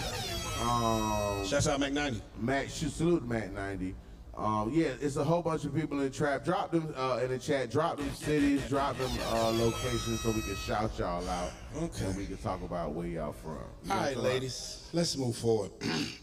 Um, 0.62 1.46
Shouts 1.46 1.68
out 1.68 1.82
Mac 1.82 1.92
90. 1.92 2.22
Mac, 2.40 2.70
should 2.70 2.92
salute 2.92 3.28
Mac 3.28 3.52
90. 3.52 3.94
Um, 4.40 4.72
yeah, 4.74 4.92
it's 5.02 5.18
a 5.18 5.24
whole 5.24 5.42
bunch 5.42 5.66
of 5.66 5.76
people 5.76 5.98
in 5.98 6.06
the 6.06 6.10
trap. 6.10 6.46
Drop 6.46 6.72
them 6.72 6.94
uh, 6.96 7.20
in 7.22 7.30
the 7.30 7.38
chat. 7.38 7.70
Drop 7.70 7.98
them 7.98 8.10
cities. 8.14 8.68
Drop 8.70 8.98
them 8.98 9.12
uh, 9.32 9.50
locations 9.52 10.22
so 10.22 10.32
we 10.32 10.42
can 10.42 10.56
shout 10.56 10.98
y'all 10.98 11.28
out. 11.28 11.52
Okay. 11.76 12.06
And 12.06 12.16
we 12.16 12.26
can 12.26 12.38
talk 12.38 12.62
about 12.64 12.94
where 12.94 13.06
y'all 13.06 13.34
from. 13.34 13.58
You 13.84 13.92
All 13.92 13.98
right, 13.98 14.16
ladies, 14.16 14.90
let's 14.94 15.18
move 15.18 15.36
forward. 15.36 15.72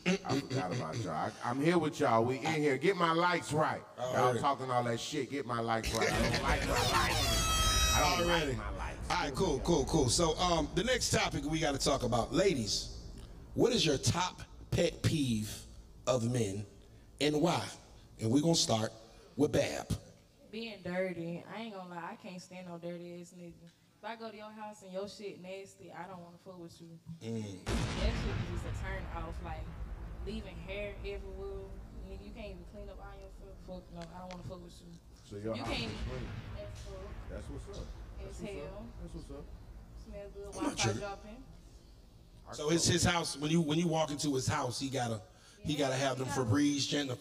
I 0.07 0.41
forgot 0.41 0.75
about 0.75 0.97
y'all. 1.05 1.13
I, 1.13 1.31
I'm 1.45 1.61
here 1.61 1.77
with 1.77 2.01
y'all. 2.01 2.25
We 2.25 2.39
in 2.39 2.55
here. 2.55 2.79
Get 2.79 2.97
my 2.97 3.13
likes 3.13 3.53
right. 3.53 3.83
Y'all 3.99 4.17
Alright. 4.17 4.41
talking 4.41 4.71
all 4.71 4.85
that 4.85 4.99
shit. 4.99 5.31
Get 5.31 5.45
my 5.45 5.61
likes 5.61 5.95
right. 5.95 6.11
I 6.11 6.23
don't 6.23 6.43
like 6.43 6.67
my 6.67 6.75
likes. 6.75 7.95
I 7.95 8.17
don't 8.19 8.27
Already. 8.29 8.47
like 8.47 8.57
my 8.57 8.71
likes. 8.79 9.11
All 9.11 9.17
right, 9.19 9.35
cool, 9.35 9.59
cool, 9.61 9.85
cool. 9.85 10.09
So, 10.09 10.37
um, 10.39 10.69
the 10.75 10.85
next 10.85 11.11
topic 11.11 11.45
we 11.45 11.61
got 11.61 11.79
to 11.79 11.85
talk 11.85 12.03
about, 12.03 12.33
ladies. 12.33 12.97
What 13.55 13.73
is 13.73 13.87
your 13.87 13.99
top 13.99 14.43
pet 14.71 15.03
peeve 15.03 15.55
of 16.07 16.31
men, 16.31 16.67
and 17.21 17.41
why? 17.41 17.63
And 18.21 18.31
we're 18.31 18.41
gonna 18.43 18.55
start 18.55 18.93
with 19.37 19.53
Bab. 19.53 19.87
Being 20.51 20.79
dirty, 20.85 21.45
I 21.55 21.61
ain't 21.63 21.75
gonna 21.75 21.91
lie, 21.91 22.13
I 22.13 22.17
can't 22.17 22.41
stand 22.41 22.67
no 22.69 22.79
dirty 22.79 23.21
ass 23.21 23.35
nigga. 23.39 23.53
If 23.99 24.05
I 24.05 24.17
go 24.17 24.31
to 24.31 24.37
your 24.37 24.51
house 24.53 24.83
and 24.83 24.93
your 24.93 25.09
shit 25.09 25.43
nasty, 25.43 25.93
I 25.93 26.09
don't 26.09 26.21
wanna 26.23 26.39
fuck 26.45 26.59
with 26.61 26.73
you. 26.81 26.89
Mm. 27.23 27.65
That 27.65 28.13
shit 28.23 28.33
is 28.33 28.63
just 28.63 28.65
a 28.65 28.85
turn 28.85 29.03
off, 29.17 29.35
like 29.45 29.65
leaving 30.25 30.57
hair 30.67 30.95
everywhere. 31.05 31.69
Nigga, 32.09 32.25
you 32.25 32.31
can't 32.35 32.57
even 32.57 32.65
clean 32.73 32.89
up 32.89 33.01
on 33.05 33.19
yourself. 33.21 33.57
Fuck 33.67 33.83
no, 33.95 34.01
I 34.01 34.19
don't 34.21 34.31
wanna 34.33 34.49
fuck 34.49 34.65
with 34.65 34.81
you. 34.81 34.93
So 35.29 35.37
your 35.37 35.57
You 35.57 35.63
house 35.65 35.69
can't- 35.75 35.93
is 35.93 35.99
clean. 36.09 36.29
That's 36.57 36.81
fuck. 36.81 37.31
That's 37.31 37.47
what's 37.51 37.79
up. 37.79 37.85
As 37.85 38.25
That's 38.25 38.41
what's 38.41 38.53
hell. 38.55 38.65
up. 38.65 38.85
That's 39.03 39.15
what's 39.15 39.31
up. 39.31 39.45
Smell 40.07 40.29
good. 40.33 40.53
Wi-Fi 40.55 40.83
tripping. 40.83 41.01
dropping. 41.01 41.45
So 42.53 42.69
his 42.71 42.87
his 42.87 43.05
house 43.05 43.37
when 43.37 43.51
you 43.51 43.61
when 43.61 43.77
you 43.79 43.89
walk 43.89 44.11
into 44.11 44.33
his 44.35 44.47
house, 44.47 44.79
he 44.81 44.89
gotta 44.89 45.21
he 45.65 45.75
gotta 45.75 45.97
have 45.97 46.17
them 46.19 46.29
Febreze 46.29 46.89
chanting. 46.89 47.19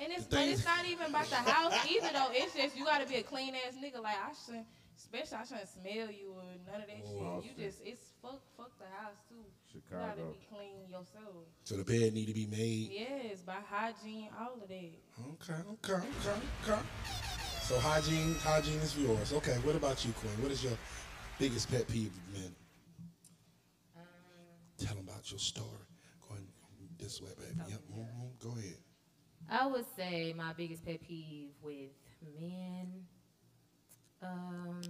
And 0.00 0.12
it's 0.12 0.24
The 0.26 0.36
but 0.36 0.48
it's 0.48 0.64
not 0.64 0.86
even 0.86 1.06
about 1.08 1.28
the 1.28 1.36
house 1.36 1.74
either 1.86 2.08
though. 2.12 2.30
It's 2.32 2.54
just 2.54 2.76
you 2.76 2.84
gotta 2.84 3.06
be 3.06 3.16
a 3.16 3.22
clean 3.22 3.54
ass 3.54 3.74
nigga. 3.76 4.02
Like 4.02 4.16
I 4.16 4.32
shouldn't 4.44 4.66
especially 4.96 5.36
I 5.36 5.44
shouldn't 5.44 5.68
smell 5.68 6.08
you 6.10 6.32
or 6.36 6.44
none 6.66 6.80
of 6.80 6.86
that 6.88 7.04
Oh, 7.04 7.42
shit. 7.42 7.52
You 7.58 7.64
just 7.66 7.78
it's 7.84 8.00
fuck 8.22 8.40
fuck 8.56 8.72
the 8.78 8.88
house 8.96 9.20
too. 9.28 9.44
You 9.74 9.82
gotta 9.90 10.22
be 10.32 10.40
clean 10.48 10.88
yourself. 10.88 11.44
So 11.64 11.76
the 11.76 11.84
bed 11.84 12.14
need 12.14 12.26
to 12.26 12.34
be 12.34 12.46
made. 12.46 12.90
Yes, 12.92 13.40
by 13.42 13.60
hygiene, 13.68 14.28
all 14.40 14.54
of 14.62 14.68
that. 14.68 14.90
Okay, 15.36 15.60
okay, 15.84 15.92
okay, 15.92 16.40
okay. 16.66 16.80
So 17.62 17.78
hygiene, 17.78 18.34
hygiene 18.42 18.80
is 18.80 18.96
yours. 18.98 19.32
Okay, 19.34 19.54
what 19.62 19.76
about 19.76 20.04
you, 20.04 20.12
Queen? 20.12 20.32
What 20.42 20.50
is 20.50 20.64
your 20.64 20.72
biggest 21.38 21.70
pet 21.70 21.86
peeve 21.86 22.10
of 22.10 22.40
men? 22.40 22.54
Tell 24.78 24.94
them 24.96 25.06
about 25.06 25.30
your 25.30 25.38
story. 25.38 25.68
Go 26.26 26.34
ahead, 26.34 26.46
this 26.98 27.20
way, 27.20 27.28
baby. 27.38 27.60
Yep. 27.68 27.80
mhm, 27.92 28.42
Go 28.42 28.50
ahead. 28.58 28.76
I 29.50 29.66
would 29.66 29.84
say 29.96 30.32
my 30.36 30.52
biggest 30.52 30.84
pet 30.84 31.00
peeve 31.06 31.48
with 31.62 31.90
men, 32.40 32.86
um, 34.22 34.80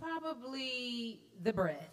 Probably 0.00 1.20
the 1.42 1.52
breath. 1.52 1.88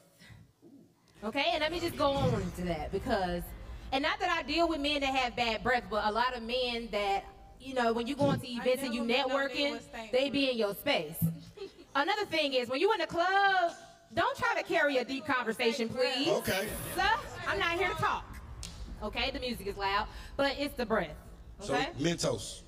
Okay, 1.23 1.45
and 1.53 1.61
let 1.61 1.71
me 1.71 1.79
just 1.79 1.95
go 1.95 2.11
on 2.11 2.51
to 2.57 2.61
that 2.63 2.91
because, 2.91 3.43
and 3.91 4.01
not 4.01 4.19
that 4.19 4.29
I 4.29 4.43
deal 4.43 4.67
with 4.67 4.81
men 4.81 5.01
that 5.01 5.15
have 5.15 5.35
bad 5.35 5.63
breath, 5.63 5.83
but 5.89 6.03
a 6.05 6.11
lot 6.11 6.35
of 6.35 6.43
men 6.43 6.89
that, 6.91 7.23
you 7.59 7.73
know, 7.73 7.93
when 7.93 8.07
you 8.07 8.15
go 8.15 8.31
into 8.31 8.47
events 8.47 8.83
and 8.83 8.93
you 8.93 9.05
never 9.05 9.29
met 9.29 9.37
no 9.37 9.47
nigga 9.47 9.79
networking, 9.79 10.11
they 10.11 10.29
be 10.29 10.49
in 10.49 10.57
your 10.57 10.73
space. 10.73 11.15
Another 11.95 12.25
thing 12.25 12.53
is 12.53 12.69
when 12.69 12.81
you 12.81 12.91
in 12.91 12.99
the 12.99 13.07
club, 13.07 13.73
don't 14.13 14.37
try 14.37 14.59
to 14.59 14.63
carry 14.63 14.97
a 14.97 15.05
deep 15.05 15.25
conversation, 15.25 15.87
please. 15.87 16.27
Okay. 16.27 16.67
Sir, 16.95 17.09
I'm 17.47 17.59
not 17.59 17.77
here 17.77 17.89
to 17.89 17.95
talk. 17.95 18.30
Okay, 19.03 19.31
the 19.31 19.39
music 19.39 19.67
is 19.67 19.77
loud, 19.77 20.07
but 20.37 20.55
it's 20.59 20.75
the 20.75 20.85
breath. 20.85 21.15
So 21.59 21.73
Okay. 21.73 21.89
Mentos. 21.99 22.61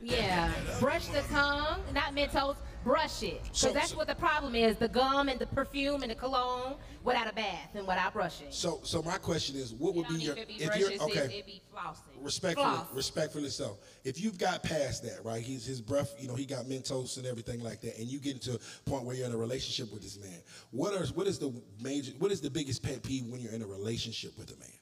Yeah, 0.00 0.52
brush 0.78 1.06
the 1.08 1.22
tongue, 1.22 1.80
not 1.92 2.14
Mentos. 2.14 2.56
Brush 2.84 3.24
it, 3.24 3.42
because 3.42 3.58
So- 3.58 3.72
that's 3.72 3.90
so- 3.90 3.96
what 3.96 4.06
the 4.06 4.14
problem 4.14 4.54
is: 4.54 4.76
the 4.76 4.86
gum 4.88 5.28
and 5.28 5.38
the 5.40 5.46
perfume 5.48 6.02
and 6.02 6.10
the 6.10 6.14
cologne 6.14 6.76
without 7.02 7.28
a 7.28 7.34
bath 7.34 7.74
and 7.74 7.86
without 7.86 8.12
brushing. 8.12 8.46
So 8.50 8.80
so 8.84 9.02
my 9.02 9.18
question 9.18 9.56
is, 9.56 9.74
what 9.74 9.96
would 9.96 10.06
be 10.06 10.14
your 10.14 10.36
be 10.36 10.42
if 10.42 10.66
brushing, 10.68 10.92
you're 10.92 11.02
okay? 11.02 11.38
It 11.38 11.46
be 11.46 11.60
flossing. 11.74 12.24
Respectfully, 12.24 12.70
Floss. 12.70 12.86
respectfully 12.94 13.50
so. 13.50 13.78
If 14.04 14.20
you've 14.20 14.38
got 14.38 14.62
past 14.62 15.02
that, 15.02 15.24
right? 15.24 15.42
He's 15.42 15.66
his 15.66 15.80
breath, 15.80 16.14
you 16.20 16.28
know, 16.28 16.36
he 16.36 16.46
got 16.46 16.66
Mentos 16.66 17.16
and 17.16 17.26
everything 17.26 17.60
like 17.60 17.80
that, 17.80 17.98
and 17.98 18.06
you 18.06 18.20
get 18.20 18.34
into 18.34 18.54
a 18.54 18.88
point 18.88 19.04
where 19.04 19.16
you're 19.16 19.26
in 19.26 19.32
a 19.32 19.36
relationship 19.36 19.92
with 19.92 20.02
this 20.02 20.16
man. 20.16 20.40
What 20.70 20.94
are 20.94 21.04
what 21.08 21.26
is 21.26 21.40
the 21.40 21.52
major 21.82 22.12
what 22.20 22.30
is 22.30 22.40
the 22.40 22.50
biggest 22.50 22.84
pet 22.84 23.02
peeve 23.02 23.26
when 23.26 23.40
you're 23.40 23.52
in 23.52 23.62
a 23.62 23.66
relationship 23.66 24.38
with 24.38 24.52
a 24.52 24.56
man? 24.56 24.77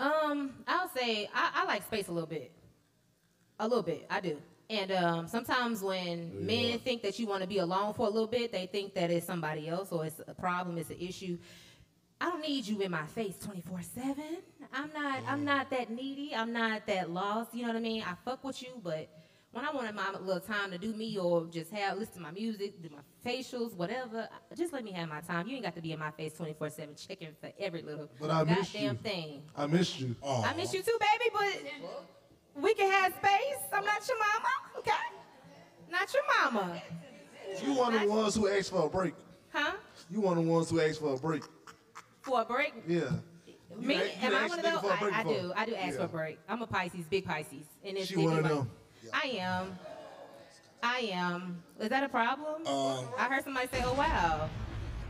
Um, 0.00 0.50
I'll 0.66 0.88
say 0.88 1.28
I, 1.34 1.50
I 1.54 1.64
like 1.64 1.82
space 1.84 2.08
a 2.08 2.12
little 2.12 2.28
bit. 2.28 2.52
A 3.60 3.66
little 3.66 3.82
bit, 3.82 4.06
I 4.08 4.20
do. 4.20 4.38
And 4.70 4.92
um, 4.92 5.26
sometimes 5.26 5.82
when 5.82 6.46
men 6.46 6.78
think 6.80 7.02
that 7.02 7.18
you 7.18 7.26
want 7.26 7.42
to 7.42 7.48
be 7.48 7.58
alone 7.58 7.94
for 7.94 8.06
a 8.06 8.10
little 8.10 8.28
bit, 8.28 8.52
they 8.52 8.66
think 8.66 8.94
that 8.94 9.10
it's 9.10 9.26
somebody 9.26 9.68
else 9.68 9.90
or 9.90 10.04
it's 10.04 10.20
a 10.26 10.34
problem, 10.34 10.76
it's 10.78 10.90
an 10.90 11.00
issue. 11.00 11.38
I 12.20 12.30
don't 12.30 12.42
need 12.42 12.66
you 12.66 12.80
in 12.80 12.90
my 12.90 13.06
face 13.06 13.38
24 13.38 13.80
7. 13.82 14.14
I'm 14.72 14.90
not 14.92 15.20
I'm 15.26 15.44
not 15.44 15.70
that 15.70 15.90
needy. 15.90 16.34
I'm 16.34 16.52
not 16.52 16.86
that 16.86 17.10
lost. 17.10 17.54
You 17.54 17.62
know 17.62 17.68
what 17.68 17.76
I 17.76 17.80
mean? 17.80 18.02
I 18.02 18.14
fuck 18.24 18.44
with 18.44 18.62
you, 18.62 18.80
but 18.82 19.08
when 19.52 19.64
I 19.64 19.70
wanted 19.72 19.94
my 19.94 20.10
little 20.20 20.40
time 20.40 20.70
to 20.72 20.78
do 20.78 20.92
me 20.94 21.18
or 21.18 21.46
just 21.46 21.70
have 21.72 21.98
listen 21.98 22.14
to 22.16 22.20
my 22.20 22.30
music, 22.30 22.82
do 22.82 22.90
my 22.90 23.30
facials, 23.30 23.74
whatever, 23.74 24.28
just 24.56 24.72
let 24.72 24.84
me 24.84 24.92
have 24.92 25.08
my 25.08 25.20
time. 25.20 25.46
You 25.48 25.54
ain't 25.56 25.64
got 25.64 25.74
to 25.76 25.80
be 25.82 25.92
in 25.92 25.98
my 25.98 26.10
face 26.10 26.34
24 26.34 26.70
7 26.70 26.94
checking 26.94 27.28
for 27.40 27.50
every 27.58 27.82
little 27.82 28.10
But 28.20 28.30
I 28.30 28.44
miss 28.44 28.70
goddamn 28.72 28.98
you. 29.04 29.10
thing. 29.10 29.42
I 29.56 29.66
missed 29.66 29.98
you. 30.00 30.14
Oh, 30.22 30.42
I 30.44 30.54
miss 30.54 30.72
you 30.74 30.82
too, 30.82 30.98
baby, 31.00 31.30
but 31.32 32.62
we 32.62 32.74
can 32.74 32.90
have 32.90 33.12
space. 33.14 33.58
I'm 33.72 33.84
not 33.84 34.06
your 34.06 34.18
mama, 34.18 34.78
okay? 34.78 34.92
Not 35.90 36.12
your 36.12 36.22
mama, 36.52 36.82
You 37.64 37.72
one 37.72 37.94
of 37.94 38.00
the 38.02 38.08
ones 38.08 38.34
who 38.34 38.48
asked 38.48 38.70
for 38.70 38.84
a 38.86 38.90
break. 38.90 39.14
huh? 39.52 39.72
You 40.10 40.20
one 40.20 40.36
of 40.36 40.44
the 40.44 40.50
ones 40.50 40.68
who 40.68 40.80
asked 40.80 41.00
for 41.00 41.14
a 41.14 41.16
break. 41.16 41.42
For 42.20 42.42
a 42.42 42.44
break? 42.44 42.74
Yeah. 42.86 43.10
Me? 43.78 43.94
a- 43.94 44.24
Am 44.24 44.34
I 44.34 44.46
one 44.48 44.58
of 44.58 44.64
those? 44.64 44.80
for 44.80 44.92
a 44.92 44.96
break 44.98 45.14
I, 45.14 45.20
I 45.20 45.24
do. 45.24 45.52
I 45.56 45.64
do 45.66 45.74
ask 45.74 45.96
for 45.96 46.02
a 46.04 46.08
break. 46.08 46.38
I'm 46.48 46.60
a 46.60 46.66
Pisces, 46.66 47.06
big 47.08 47.24
Pisces. 47.24 47.64
And 47.82 47.96
it's 47.96 48.08
She 48.08 48.16
one 48.16 48.36
of 48.38 48.44
them. 48.44 48.70
I 49.12 49.28
am. 49.38 49.78
I 50.82 50.98
am. 51.12 51.62
Is 51.80 51.88
that 51.88 52.04
a 52.04 52.08
problem? 52.08 52.66
Um, 52.66 53.04
I 53.18 53.28
heard 53.28 53.44
somebody 53.44 53.68
say, 53.72 53.82
oh, 53.84 53.94
wow. 53.94 54.48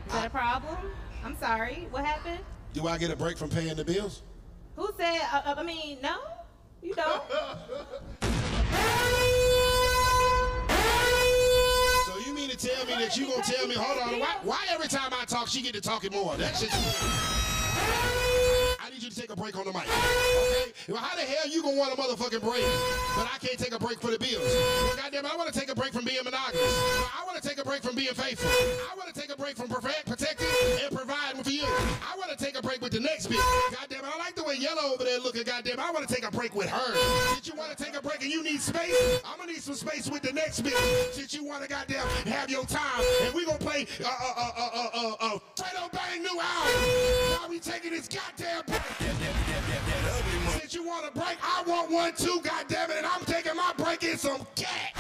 Is 0.06 0.12
that 0.12 0.26
a 0.26 0.30
problem? 0.30 0.76
I'm 1.24 1.36
sorry. 1.36 1.88
What 1.90 2.04
happened? 2.04 2.40
Do 2.72 2.86
I 2.86 2.98
get 2.98 3.10
a 3.10 3.16
break 3.16 3.36
from 3.36 3.50
paying 3.50 3.74
the 3.74 3.84
bills? 3.84 4.22
Who 4.76 4.88
said, 4.96 5.18
uh, 5.32 5.42
uh, 5.44 5.54
I 5.58 5.62
mean, 5.62 5.98
no, 6.02 6.16
you 6.82 6.94
don't. 6.94 7.22
So 12.06 12.18
you 12.26 12.32
mean 12.34 12.48
to 12.48 12.56
tell 12.56 12.86
me 12.86 12.92
that 12.94 13.16
you 13.16 13.26
gonna 13.26 13.42
tell 13.42 13.66
me, 13.66 13.74
hold 13.74 13.98
on, 14.00 14.20
why, 14.20 14.36
why 14.42 14.66
every 14.70 14.88
time 14.88 15.12
I 15.12 15.24
talk, 15.26 15.48
she 15.48 15.60
get 15.60 15.74
to 15.74 15.80
talking 15.80 16.12
more? 16.12 16.36
That's 16.36 16.60
just. 16.60 18.17
You 19.08 19.14
to 19.14 19.20
take 19.22 19.32
a 19.32 19.36
break 19.36 19.56
on 19.56 19.64
the 19.64 19.72
mic. 19.72 19.88
Okay? 19.88 20.72
Well, 20.86 21.00
how 21.00 21.16
the 21.16 21.22
hell 21.22 21.48
you 21.48 21.62
gonna 21.62 21.78
want 21.78 21.94
a 21.94 21.96
motherfucking 21.96 22.44
break, 22.44 22.60
but 23.16 23.24
I 23.24 23.38
can't 23.40 23.58
take 23.58 23.72
a 23.72 23.78
break 23.78 24.00
for 24.00 24.10
the 24.10 24.18
bills? 24.18 24.44
Well, 24.44 24.96
goddamn, 24.96 25.24
I 25.24 25.34
want 25.34 25.50
to 25.50 25.58
take 25.58 25.70
a 25.70 25.74
break 25.74 25.94
from 25.94 26.04
being 26.04 26.20
monogamous. 26.22 26.60
Well, 26.60 27.08
I 27.16 27.24
want 27.24 27.40
to 27.40 27.48
take 27.48 27.56
a 27.56 27.64
break 27.64 27.80
from 27.80 27.96
being 27.96 28.12
faithful. 28.12 28.50
I 28.50 28.92
want 29.00 29.08
to 29.08 29.18
take 29.18 29.32
a 29.32 29.36
break 29.36 29.56
from 29.56 29.68
protect, 29.68 30.04
protecting 30.04 30.48
and 30.84 30.94
providing 30.94 31.42
for 31.42 31.48
you. 31.48 31.64
I 32.04 32.18
want 32.18 32.36
to 32.36 32.36
take 32.36 32.58
a 32.58 32.60
break 32.60 32.82
with 32.82 32.92
the 32.92 33.00
next 33.00 33.28
bitch. 33.28 33.40
Goddamn, 33.72 34.04
I 34.04 34.18
like 34.18 34.34
the 34.34 34.44
way 34.44 34.56
Yellow 34.56 34.92
over 34.92 35.04
there 35.04 35.20
looking. 35.20 35.44
Goddamn, 35.44 35.80
I 35.80 35.90
want 35.90 36.06
to 36.06 36.14
take 36.14 36.28
a 36.28 36.30
break 36.30 36.54
with 36.54 36.68
her. 36.68 37.34
Did 37.34 37.48
you 37.48 37.54
want 37.54 37.74
to 37.74 37.82
take 37.82 37.96
a 37.96 38.02
break 38.02 38.20
and 38.20 38.30
you 38.30 38.44
need 38.44 38.60
space? 38.60 38.92
I'm 39.24 39.38
gonna 39.38 39.52
need 39.52 39.62
some 39.62 39.74
space 39.74 40.10
with 40.10 40.20
the 40.20 40.34
next 40.34 40.60
bitch. 40.60 41.12
Since 41.12 41.32
you 41.32 41.44
want 41.44 41.62
to 41.62 41.68
goddamn 41.68 42.06
have 42.28 42.50
your 42.50 42.66
time, 42.66 43.02
and 43.22 43.32
we 43.32 43.46
gonna 43.46 43.56
play 43.56 43.86
uh 44.04 44.08
uh 44.08 44.34
uh 44.36 44.52
uh 44.58 44.88
uh 44.92 45.14
uh, 45.20 45.38
Fredo 45.56 45.92
Bang 45.92 46.22
new 46.22 46.40
album. 46.40 47.40
While 47.40 47.48
we 47.48 47.58
taking 47.58 47.92
this 47.92 48.06
goddamn 48.06 48.64
break. 48.66 48.97
Since 48.98 50.74
you 50.74 50.84
want 50.86 51.06
a 51.06 51.12
break, 51.12 51.38
I 51.42 51.62
want 51.66 51.90
one 51.90 52.12
too, 52.14 52.40
goddamn 52.42 52.90
it, 52.90 52.98
and 52.98 53.06
I'm 53.06 53.24
taking 53.24 53.54
my 53.54 53.72
break 53.76 54.02
in 54.02 54.18
some 54.18 54.44
cat. 54.56 54.94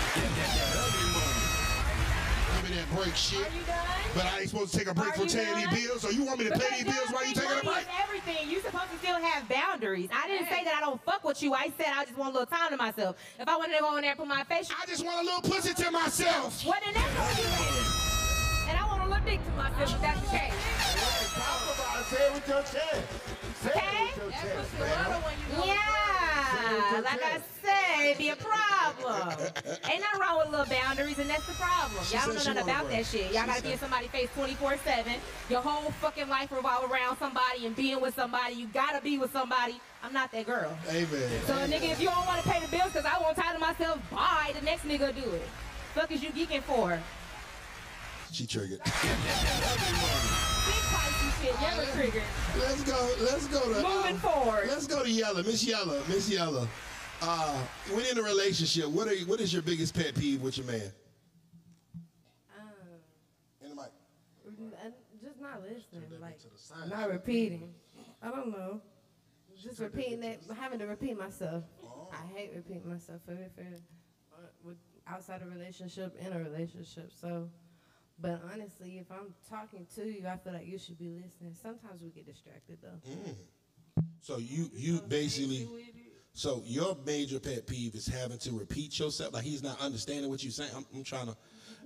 Give 2.54 2.70
me 2.70 2.76
that 2.76 2.88
break 2.94 3.16
shit. 3.16 3.40
Are 3.40 3.42
you 3.42 3.64
done? 3.66 3.76
But 4.14 4.24
I 4.26 4.40
ain't 4.40 4.50
supposed 4.50 4.72
to 4.72 4.78
take 4.78 4.88
a 4.88 4.94
break 4.94 5.18
Are 5.18 5.22
you 5.24 5.28
paying 5.28 5.70
these 5.70 5.86
bills, 5.86 6.02
so 6.02 6.10
you 6.10 6.24
want 6.24 6.38
me 6.38 6.46
to 6.46 6.58
pay 6.58 6.82
these 6.82 6.94
bills 6.94 7.10
while 7.10 7.26
you 7.26 7.34
taking 7.34 7.50
a 7.58 7.62
break? 7.62 7.86
everything. 8.02 8.48
You 8.50 8.60
supposed 8.60 8.90
to 8.92 8.98
still 8.98 9.20
have 9.20 9.48
boundaries. 9.48 10.08
I 10.12 10.28
didn't 10.28 10.48
say 10.48 10.62
that 10.64 10.74
I 10.76 10.80
don't 10.80 11.02
fuck 11.04 11.24
with 11.24 11.42
you. 11.42 11.54
I 11.54 11.72
said 11.76 11.88
I 11.94 12.04
just 12.04 12.16
want 12.16 12.34
a 12.34 12.38
little 12.38 12.46
time 12.56 12.70
to 12.70 12.76
myself. 12.76 13.16
If 13.38 13.48
I 13.48 13.56
wanted 13.56 13.74
to 13.74 13.80
go 13.80 13.96
in 13.96 14.02
there 14.02 14.12
and 14.12 14.18
put 14.18 14.28
my 14.28 14.44
face, 14.44 14.70
I 14.70 14.86
just 14.86 15.04
want 15.04 15.20
a 15.20 15.24
little 15.24 15.42
pussy 15.42 15.74
to 15.74 15.90
myself. 15.90 16.64
well 16.64 16.78
then 16.84 16.94
that's 16.94 17.18
what 17.18 17.38
you. 17.38 18.70
And 18.70 18.78
I 18.78 18.86
want 18.86 19.02
a 19.02 19.06
little 19.08 19.24
dick 19.24 19.44
to 19.44 19.50
myself 19.52 19.94
if 19.94 20.00
that's 20.00 20.20
the 20.20 20.38
case. 20.38 20.54
Talk 21.34 21.74
about 21.74 22.00
it. 22.00 22.06
Say 22.06 22.26
it 22.26 22.34
with 22.34 22.48
your 22.48 22.62
chest. 22.62 23.37
Okay? 23.66 23.78
it 23.78 24.14
with 24.14 24.16
your 24.16 24.30
That 24.30 24.42
chest, 24.42 24.56
pussy 24.56 24.78
man. 24.82 25.04
water 25.10 25.20
when 25.26 25.34
you 25.38 25.56
go 25.56 25.64
Yeah, 25.66 27.00
like 27.04 27.22
I 27.24 27.40
said, 27.62 28.04
it'd 28.06 28.18
be 28.18 28.28
a 28.30 28.36
problem. 28.36 29.28
Ain't 29.90 30.00
nothing 30.00 30.20
wrong 30.20 30.38
with 30.38 30.50
little 30.50 30.66
boundaries, 30.66 31.18
and 31.18 31.28
that's 31.28 31.46
the 31.46 31.54
problem. 31.54 32.02
Y'all 32.10 32.26
don't 32.26 32.34
know 32.36 32.52
nothing 32.54 32.62
about 32.70 32.90
that 32.90 33.06
shit. 33.06 33.32
Y'all 33.32 33.46
gotta 33.46 33.62
be 33.62 33.72
in 33.72 33.78
somebody's 33.78 34.10
face 34.10 34.28
24-7. 34.36 35.06
Your 35.50 35.60
whole 35.60 35.90
fucking 35.92 36.28
life 36.28 36.52
revolve 36.52 36.90
around 36.90 37.18
somebody 37.18 37.66
and 37.66 37.74
being 37.74 38.00
with 38.00 38.14
somebody. 38.14 38.54
You 38.54 38.66
gotta 38.68 39.00
be 39.02 39.18
with 39.18 39.32
somebody. 39.32 39.80
I'm 40.02 40.12
not 40.12 40.30
that 40.32 40.46
girl. 40.46 40.76
Amen. 40.88 41.06
So 41.46 41.54
nigga, 41.66 41.90
if 41.92 42.00
you 42.00 42.06
don't 42.08 42.26
want 42.26 42.42
to 42.42 42.48
pay 42.48 42.60
the 42.60 42.68
bills 42.68 42.92
because 42.92 43.04
I 43.06 43.18
won't 43.20 43.36
tie 43.36 43.52
to 43.52 43.58
myself, 43.58 43.98
bye. 44.10 44.52
The 44.58 44.64
next 44.64 44.84
nigga 44.84 45.14
do 45.14 45.28
it. 45.30 45.48
Fuck 45.94 46.12
is 46.12 46.22
you 46.22 46.30
geeking 46.30 46.62
for? 46.62 47.00
She 48.32 48.46
triggered. 48.46 48.80
Big 48.84 48.92
Pisces 50.92 51.34
shit, 51.40 51.54
triggered. 51.94 52.22
Let's 52.58 52.82
go. 52.84 53.10
Let's 53.20 53.46
go 53.48 53.60
to. 53.60 53.82
Moving 53.82 54.14
um, 54.14 54.18
forward. 54.18 54.68
Let's 54.68 54.86
go 54.86 55.02
to 55.02 55.10
Yella, 55.10 55.42
Miss 55.42 55.64
Yella, 55.64 56.02
Miss 56.08 56.30
Yella. 56.30 56.68
Uh, 57.20 57.58
when 57.92 58.06
in 58.06 58.18
a 58.18 58.22
relationship, 58.22 58.86
what 58.88 59.08
are 59.08 59.14
you, 59.14 59.26
what 59.26 59.40
is 59.40 59.52
your 59.52 59.62
biggest 59.62 59.94
pet 59.94 60.14
peeve 60.14 60.40
with 60.40 60.56
your 60.56 60.66
man? 60.66 60.92
Um, 62.56 62.64
In 63.62 63.70
the 63.70 63.74
mic. 63.74 63.90
Uh, 64.46 64.90
Just 65.20 65.40
not 65.40 65.62
listening, 65.62 66.04
like 66.20 66.38
not 66.88 67.10
repeating. 67.10 67.74
I 68.22 68.30
don't 68.30 68.50
know. 68.52 68.80
Just 69.60 69.80
repeating 69.80 70.20
that, 70.20 70.38
having 70.56 70.78
to 70.78 70.86
repeat 70.86 71.18
myself. 71.18 71.64
I 72.12 72.38
hate 72.38 72.52
repeating 72.54 72.88
myself 72.88 73.20
for 73.26 73.36
for 73.56 74.70
uh, 74.70 74.72
outside 75.08 75.42
a 75.42 75.46
relationship, 75.46 76.16
in 76.20 76.32
a 76.32 76.38
relationship. 76.38 77.10
So, 77.20 77.48
but 78.20 78.42
honestly, 78.52 78.98
if 78.98 79.10
I'm 79.10 79.34
talking 79.48 79.86
to 79.94 80.04
you, 80.04 80.26
I 80.26 80.36
feel 80.36 80.52
like 80.52 80.66
you 80.66 80.78
should 80.78 80.98
be 80.98 81.10
listening. 81.10 81.54
Sometimes 81.60 82.02
we 82.02 82.10
get 82.10 82.26
distracted 82.26 82.78
though. 82.82 83.10
Mm. 83.10 83.34
So 84.20 84.38
you 84.38 84.70
you 84.74 85.00
basically. 85.08 85.68
So 86.34 86.62
your 86.64 86.96
major 87.04 87.40
pet 87.40 87.66
peeve 87.66 87.96
is 87.96 88.06
having 88.06 88.38
to 88.38 88.52
repeat 88.52 88.96
yourself, 89.00 89.34
like 89.34 89.42
he's 89.42 89.62
not 89.62 89.80
understanding 89.80 90.30
what 90.30 90.44
you're 90.44 90.52
saying. 90.52 90.70
I'm, 90.76 90.86
I'm 90.94 91.02
trying 91.02 91.26
to. 91.26 91.36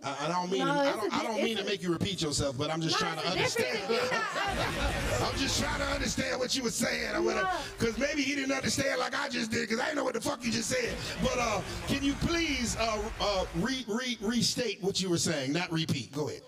I, 0.05 0.27
I 0.27 0.29
don't 0.29 0.51
mean. 0.51 0.61
No, 0.67 0.67
to, 0.67 0.81
I 0.81 0.93
don't. 0.97 1.13
I 1.15 1.23
don't 1.23 1.43
mean 1.43 1.57
to 1.59 1.65
make 1.65 1.81
you 1.83 1.93
repeat 1.93 2.23
yourself, 2.23 2.59
but 2.59 2.71
I'm 2.71 2.81
just 2.81 2.99
trying 2.99 3.19
to 3.19 3.25
No, 3.25 3.33
it's 3.35 3.57
a 3.57 3.63
understand. 3.65 3.89
difference 3.89 4.13
if 4.13 5.21
you're 5.21 5.29
I'm 5.29 5.37
just 5.39 5.61
trying 5.63 5.79
to 5.79 5.87
understand 5.87 6.41
what 6.41 6.57
you 6.57 6.63
were 6.65 6.71
saying 6.71 7.15
or 7.15 7.23
whatever. 7.23 7.49
Because 7.79 7.97
maybe 7.99 8.23
he 8.23 8.35
didn't 8.35 8.53
understand 8.53 8.99
like 8.99 9.15
I 9.17 9.29
just 9.29 9.51
did, 9.53 9.61
because 9.61 9.79
I 9.81 9.85
didn't 9.85 9.99
know 9.99 10.05
what 10.05 10.15
the 10.15 10.21
fuck 10.21 10.45
you 10.45 10.51
just 10.51 10.69
said. 10.71 10.93
But 11.23 11.37
uh, 11.39 11.61
can 11.87 12.03
you 12.03 12.15
please 12.15 12.77
uh, 12.81 12.99
uh, 13.21 13.45
re, 13.57 13.85
re, 13.87 14.19
restate 14.21 14.83
what 14.83 15.01
you 15.01 15.09
were 15.09 15.19
saying, 15.19 15.53
not 15.53 15.71
repeat? 15.71 16.13
Go 16.13 16.29
ahead. 16.29 16.43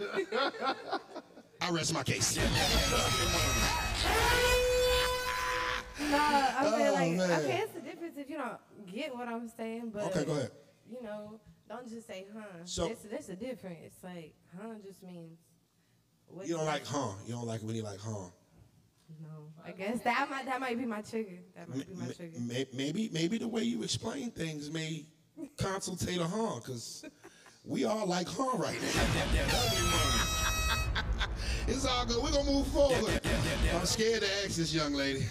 I 1.60 1.70
rest 1.70 1.92
my 1.94 2.02
case. 2.02 2.36
No, 2.36 2.42
I 6.18 6.64
feel 6.64 6.72
Oh, 6.72 6.92
like 6.94 7.12
man. 7.12 7.30
okay, 7.40 7.60
it's 7.64 7.72
the 7.72 7.80
difference 7.80 8.14
if 8.18 8.28
you 8.30 8.36
don't 8.38 8.58
get 8.92 9.14
what 9.14 9.28
I'm 9.28 9.48
saying, 9.48 9.90
but 9.94 10.04
Okay, 10.06 10.24
go 10.24 10.32
ahead. 10.32 10.50
You 10.90 11.02
know, 11.02 11.40
don't 11.68 11.88
just 11.88 12.06
say 12.06 12.26
huh. 12.34 12.44
So- 12.64 12.94
there's 13.08 13.28
a 13.28 13.36
difference. 13.36 13.78
It's 13.84 14.02
like 14.04 14.34
huh 14.56 14.74
just 14.84 15.02
means. 15.02 15.38
What 16.26 16.46
You 16.46 16.56
don't 16.56 16.66
like 16.66 16.86
huh? 16.86 17.12
You 17.26 17.34
don't 17.34 17.46
like 17.46 17.60
when 17.62 17.74
you 17.74 17.82
like 17.82 18.00
huh? 18.00 18.30
No, 19.20 19.50
I 19.66 19.72
guess 19.72 20.00
that 20.00 20.30
might 20.30 20.46
that 20.46 20.60
might 20.60 20.78
be 20.78 20.86
my 20.86 21.02
trigger. 21.02 21.38
That 21.54 21.68
might 21.68 21.86
be 21.86 21.94
my 21.94 22.06
trigger. 22.12 22.38
Maybe 22.40 23.10
maybe 23.12 23.38
the 23.38 23.48
way 23.48 23.62
you 23.62 23.82
explain 23.82 24.30
things 24.30 24.70
may 24.70 25.04
consultate 25.56 26.18
a 26.20 26.24
huh, 26.24 26.56
because 26.56 27.04
we 27.64 27.84
all 27.84 28.06
like 28.06 28.28
huh 28.28 28.56
right 28.56 28.78
now. 28.80 28.88
it's 31.66 31.84
all 31.84 32.06
good. 32.06 32.22
We're 32.22 32.30
gonna 32.32 32.50
move 32.50 32.66
forward. 32.68 33.20
I'm 33.74 33.86
scared 33.86 34.22
to 34.22 34.28
ask 34.44 34.56
this 34.56 34.74
young 34.74 34.94
lady. 34.94 35.26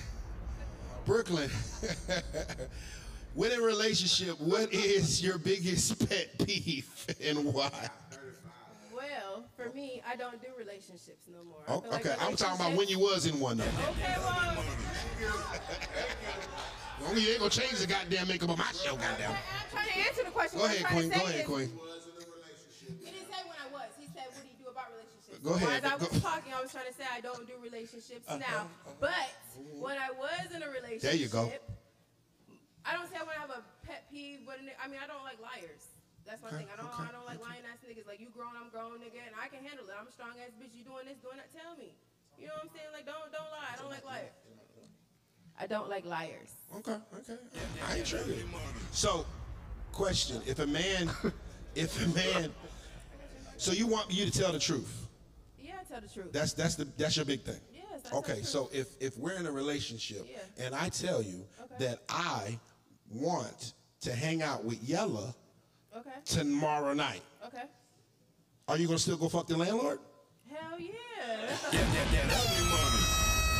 Brooklyn, 1.05 1.49
when 3.33 3.51
in 3.51 3.61
relationship, 3.61 4.39
what 4.39 4.73
is 4.73 5.23
your 5.23 5.37
biggest 5.37 6.07
pet 6.09 6.37
peeve 6.45 6.89
and 7.23 7.45
why? 7.53 7.71
Well, 8.93 9.43
for 9.55 9.69
me, 9.75 10.01
I 10.07 10.15
don't 10.15 10.41
do 10.41 10.47
relationships 10.57 11.27
no 11.31 11.43
more. 11.43 11.63
Oh, 11.67 11.81
feel 11.81 11.91
like 11.91 12.05
okay, 12.05 12.15
I'm 12.19 12.35
talking 12.35 12.65
about 12.65 12.77
when 12.77 12.87
you 12.87 12.99
was 12.99 13.25
in 13.25 13.39
one 13.39 13.57
though. 13.57 13.63
Okay, 13.63 14.15
well, 14.17 14.63
Well, 17.01 17.17
you 17.17 17.29
ain't 17.29 17.39
gonna 17.39 17.49
change 17.49 17.79
the 17.79 17.87
goddamn 17.87 18.27
makeup 18.27 18.49
of 18.49 18.57
my 18.59 18.71
show, 18.73 18.95
goddamn. 18.95 19.31
I'm 19.31 19.37
trying 19.71 19.87
to 19.87 19.97
answer 20.07 20.23
the 20.23 20.29
question. 20.29 20.59
Go 20.59 20.65
ahead, 20.65 20.85
Queen. 20.85 21.09
Go 21.09 21.15
ahead, 21.25 21.45
Queen. 21.45 21.69
He 22.99 23.05
didn't 23.09 23.25
say 23.25 23.41
when 23.47 23.57
I 23.57 23.73
was. 23.73 23.89
He 23.97 24.05
said, 24.13 24.29
"What 24.29 24.43
do 24.43 24.49
you 24.49 24.63
do 24.63 24.69
about 24.69 24.85
relationships?" 24.93 25.39
Go 25.41 25.53
ahead, 25.53 25.83
As 25.83 25.91
I 25.91 25.97
go- 25.97 26.07
was 26.11 26.21
talking, 26.21 26.53
I 26.53 26.61
was 26.61 26.71
trying 26.71 26.85
to 26.85 26.93
say 26.93 27.05
I 27.11 27.21
don't 27.21 27.47
do 27.47 27.53
relationships 27.63 28.27
uh-huh. 28.27 28.37
now. 28.37 28.69
Uh-huh. 28.69 28.91
But 28.99 29.33
when 29.79 29.97
I 29.97 30.11
was 30.11 30.53
in 30.53 30.61
a 30.61 30.69
relationship, 30.69 31.01
There 31.01 31.15
you 31.15 31.27
go. 31.27 31.51
I 32.85 32.93
don't 32.97 33.07
say 33.09 33.17
I 33.17 33.23
want 33.23 33.35
to 33.37 33.43
have 33.45 33.53
a 33.53 33.63
pet 33.85 34.09
peeve. 34.09 34.41
But 34.45 34.57
I 34.81 34.87
mean, 34.89 34.99
I 35.01 35.07
don't 35.07 35.23
like 35.23 35.37
liars. 35.41 35.93
That's 36.25 36.41
my 36.41 36.53
thing. 36.53 36.69
I 36.69 36.77
don't. 36.77 36.89
I 36.93 37.09
don't 37.11 37.25
like 37.25 37.41
lying 37.41 37.65
ass 37.65 37.81
niggas. 37.85 38.05
Like 38.07 38.21
you 38.21 38.29
grown, 38.33 38.53
I'm 38.57 38.69
grown, 38.69 39.01
nigga, 39.01 39.21
and 39.25 39.33
I 39.37 39.47
can 39.49 39.63
handle 39.65 39.85
it. 39.85 39.93
I'm 39.97 40.07
a 40.07 40.13
strong 40.13 40.37
ass 40.41 40.53
bitch. 40.61 40.73
You 40.73 40.85
doing 40.85 41.05
this, 41.09 41.17
doing 41.21 41.37
that? 41.37 41.49
Tell 41.53 41.73
me. 41.77 41.93
You 42.37 42.47
know 42.47 42.53
what 42.61 42.69
I'm 42.69 42.73
saying? 42.73 42.91
Like 42.93 43.05
don't 43.05 43.29
don't 43.33 43.49
lie. 43.49 43.69
I 43.73 43.75
don't 43.77 43.89
like 43.89 44.05
liars. 44.05 44.33
I 45.59 45.67
don't 45.67 45.89
like 45.89 46.05
liars. 46.05 46.51
Okay, 46.77 46.97
okay. 47.19 47.37
I 47.87 47.97
ain't 47.97 48.05
tripping. 48.05 48.33
So, 48.91 49.25
question: 49.91 50.41
If 50.47 50.59
a 50.59 50.65
man, 50.67 51.09
if 51.75 52.03
a 52.03 52.09
man, 52.15 52.51
so 53.57 53.71
you 53.71 53.85
want 53.85 54.11
you 54.11 54.25
to 54.25 54.31
tell 54.31 54.51
the 54.51 54.59
truth? 54.59 55.07
Yeah, 55.59 55.73
I 55.79 55.83
tell 55.83 56.01
the 56.01 56.07
truth. 56.07 56.31
That's 56.31 56.53
that's 56.53 56.75
the 56.75 56.87
that's 56.97 57.15
your 57.15 57.25
big 57.25 57.41
thing. 57.43 57.59
Yes, 57.73 58.11
Okay, 58.13 58.41
so 58.41 58.69
if 58.73 58.87
if 58.99 59.17
we're 59.17 59.33
in 59.33 59.45
a 59.45 59.51
relationship 59.51 60.27
Yeah. 60.31 60.65
and 60.65 60.73
I 60.75 60.89
tell 60.89 61.21
you 61.21 61.45
Okay. 61.63 61.85
that 61.85 61.99
I 62.09 62.57
want 63.13 63.73
to 64.01 64.13
hang 64.13 64.41
out 64.41 64.63
with 64.63 64.81
Yella 64.83 65.33
okay. 65.97 66.09
tomorrow 66.25 66.93
night, 66.93 67.21
Okay. 67.45 67.63
are 68.67 68.77
you 68.77 68.87
gonna 68.87 68.99
still 68.99 69.17
go 69.17 69.29
fuck 69.29 69.47
the 69.47 69.57
landlord? 69.57 69.99
Hell 70.49 70.79
yeah. 70.79 70.91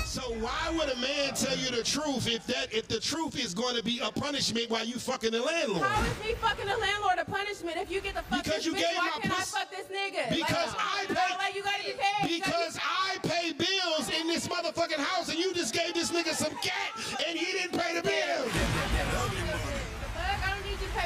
So 0.06 0.22
why 0.44 0.70
would 0.78 0.90
a 0.90 0.96
man 0.98 1.34
tell 1.36 1.56
you 1.58 1.72
the 1.72 1.84
truth 1.84 2.28
if 2.28 2.46
that 2.48 2.74
if 2.74 2.90
the 2.90 3.00
truth 3.00 3.40
is 3.40 3.54
going 3.54 3.78
to 3.78 3.84
be 3.84 4.00
a 4.04 4.12
punishment 4.12 4.70
while 4.70 4.84
you 4.84 4.96
fucking 5.00 5.32
the 5.32 5.42
landlord? 5.42 5.84
How 5.84 6.04
is 6.04 6.20
me 6.20 6.34
fucking 6.34 6.68
the 6.68 6.76
landlord 6.76 7.18
a 7.20 7.24
punishment 7.24 7.78
if 7.78 7.90
you 7.90 8.02
get 8.02 8.16
the 8.16 8.24
fuck 8.24 8.44
Because 8.44 8.58
this 8.58 8.66
you 8.66 8.74
bitch, 8.74 8.80
gave 8.80 8.98
why 8.98 9.06
my 9.16 9.22
can't 9.22 9.34
puss- 9.34 9.56
I 9.56 9.60
fuck 9.60 9.72
this 9.72 9.86
nigga? 9.88 10.30
Because 10.30 10.68
like, 10.76 10.78
I 10.78 11.06
pay- 11.08 11.38
like 11.38 11.56
you 11.56 11.64
gotta 11.64 11.84
get 11.84 11.98
paid. 11.98 12.28
Because 12.44 12.74
get- 12.74 12.84
I 12.84 13.18
pay 13.24 13.54
bills 13.54 14.10
in 14.20 14.28
this 14.28 14.50
motherfucking 14.50 15.00
house 15.02 15.30
and 15.30 15.40
you 15.40 15.54
just 15.54 15.74
gave 15.74 15.94
this 15.94 16.12
nigga 16.12 16.34
some 16.34 16.54
cat 16.56 16.92
and 17.26 17.40
he 17.40 17.46
didn't 17.54 17.80
pay 17.80 17.96
the 17.96 18.02
bill. 18.02 18.91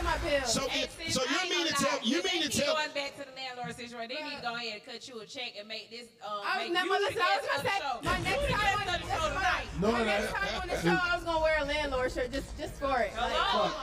My 0.05 0.17
bills. 0.21 0.53
So 0.53 0.61
Hey, 0.69 0.87
sis, 0.87 1.13
so 1.15 1.21
you 1.25 1.49
mean 1.49 1.67
to 1.67 1.73
tell 1.73 1.99
you 2.03 2.21
mean 2.23 2.41
to 2.43 2.49
tell 2.49 2.75
going 2.75 2.93
back 2.93 3.17
to 3.17 3.25
the 3.25 3.35
landlord 3.35 3.75
situation. 3.75 4.07
They 4.07 4.21
need 4.23 4.37
to 4.37 4.41
go 4.45 4.55
ahead 4.55 4.73
and 4.79 4.85
cut 4.85 5.07
you 5.09 5.19
a 5.19 5.25
check 5.25 5.57
and 5.57 5.67
make 5.67 5.89
this. 5.89 6.07
Um, 6.23 6.45
I 6.45 6.63
was 6.63 6.71
never 6.71 6.89
listen. 6.89 7.21
I 7.21 7.37
was 7.41 7.47
gonna 7.49 7.59
of 7.59 7.65
say 7.65 8.05
my 8.05 8.17
next 8.21 8.45
time 8.53 8.77
on 8.79 8.85
the 8.85 8.99
show 9.09 9.25
tonight. 9.33 9.67
No, 9.81 9.91
my 9.91 9.99
no, 9.99 10.05
next 10.05 10.31
time 10.31 10.61
on 10.61 10.67
the 10.69 10.77
show, 10.79 10.97
I 11.01 11.15
was 11.15 11.23
gonna 11.25 11.41
wear 11.41 11.57
a 11.59 11.65
landlord 11.65 12.11
shirt 12.11 12.31
just 12.31 12.57
just 12.57 12.75
for 12.79 12.99
it. 13.01 13.11
Hello. 13.15 13.73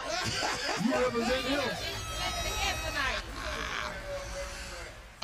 You 0.86 1.04
represent 1.04 1.42
him. 1.50 1.58
The 1.58 2.50
guest 2.54 2.78
tonight. 2.86 3.22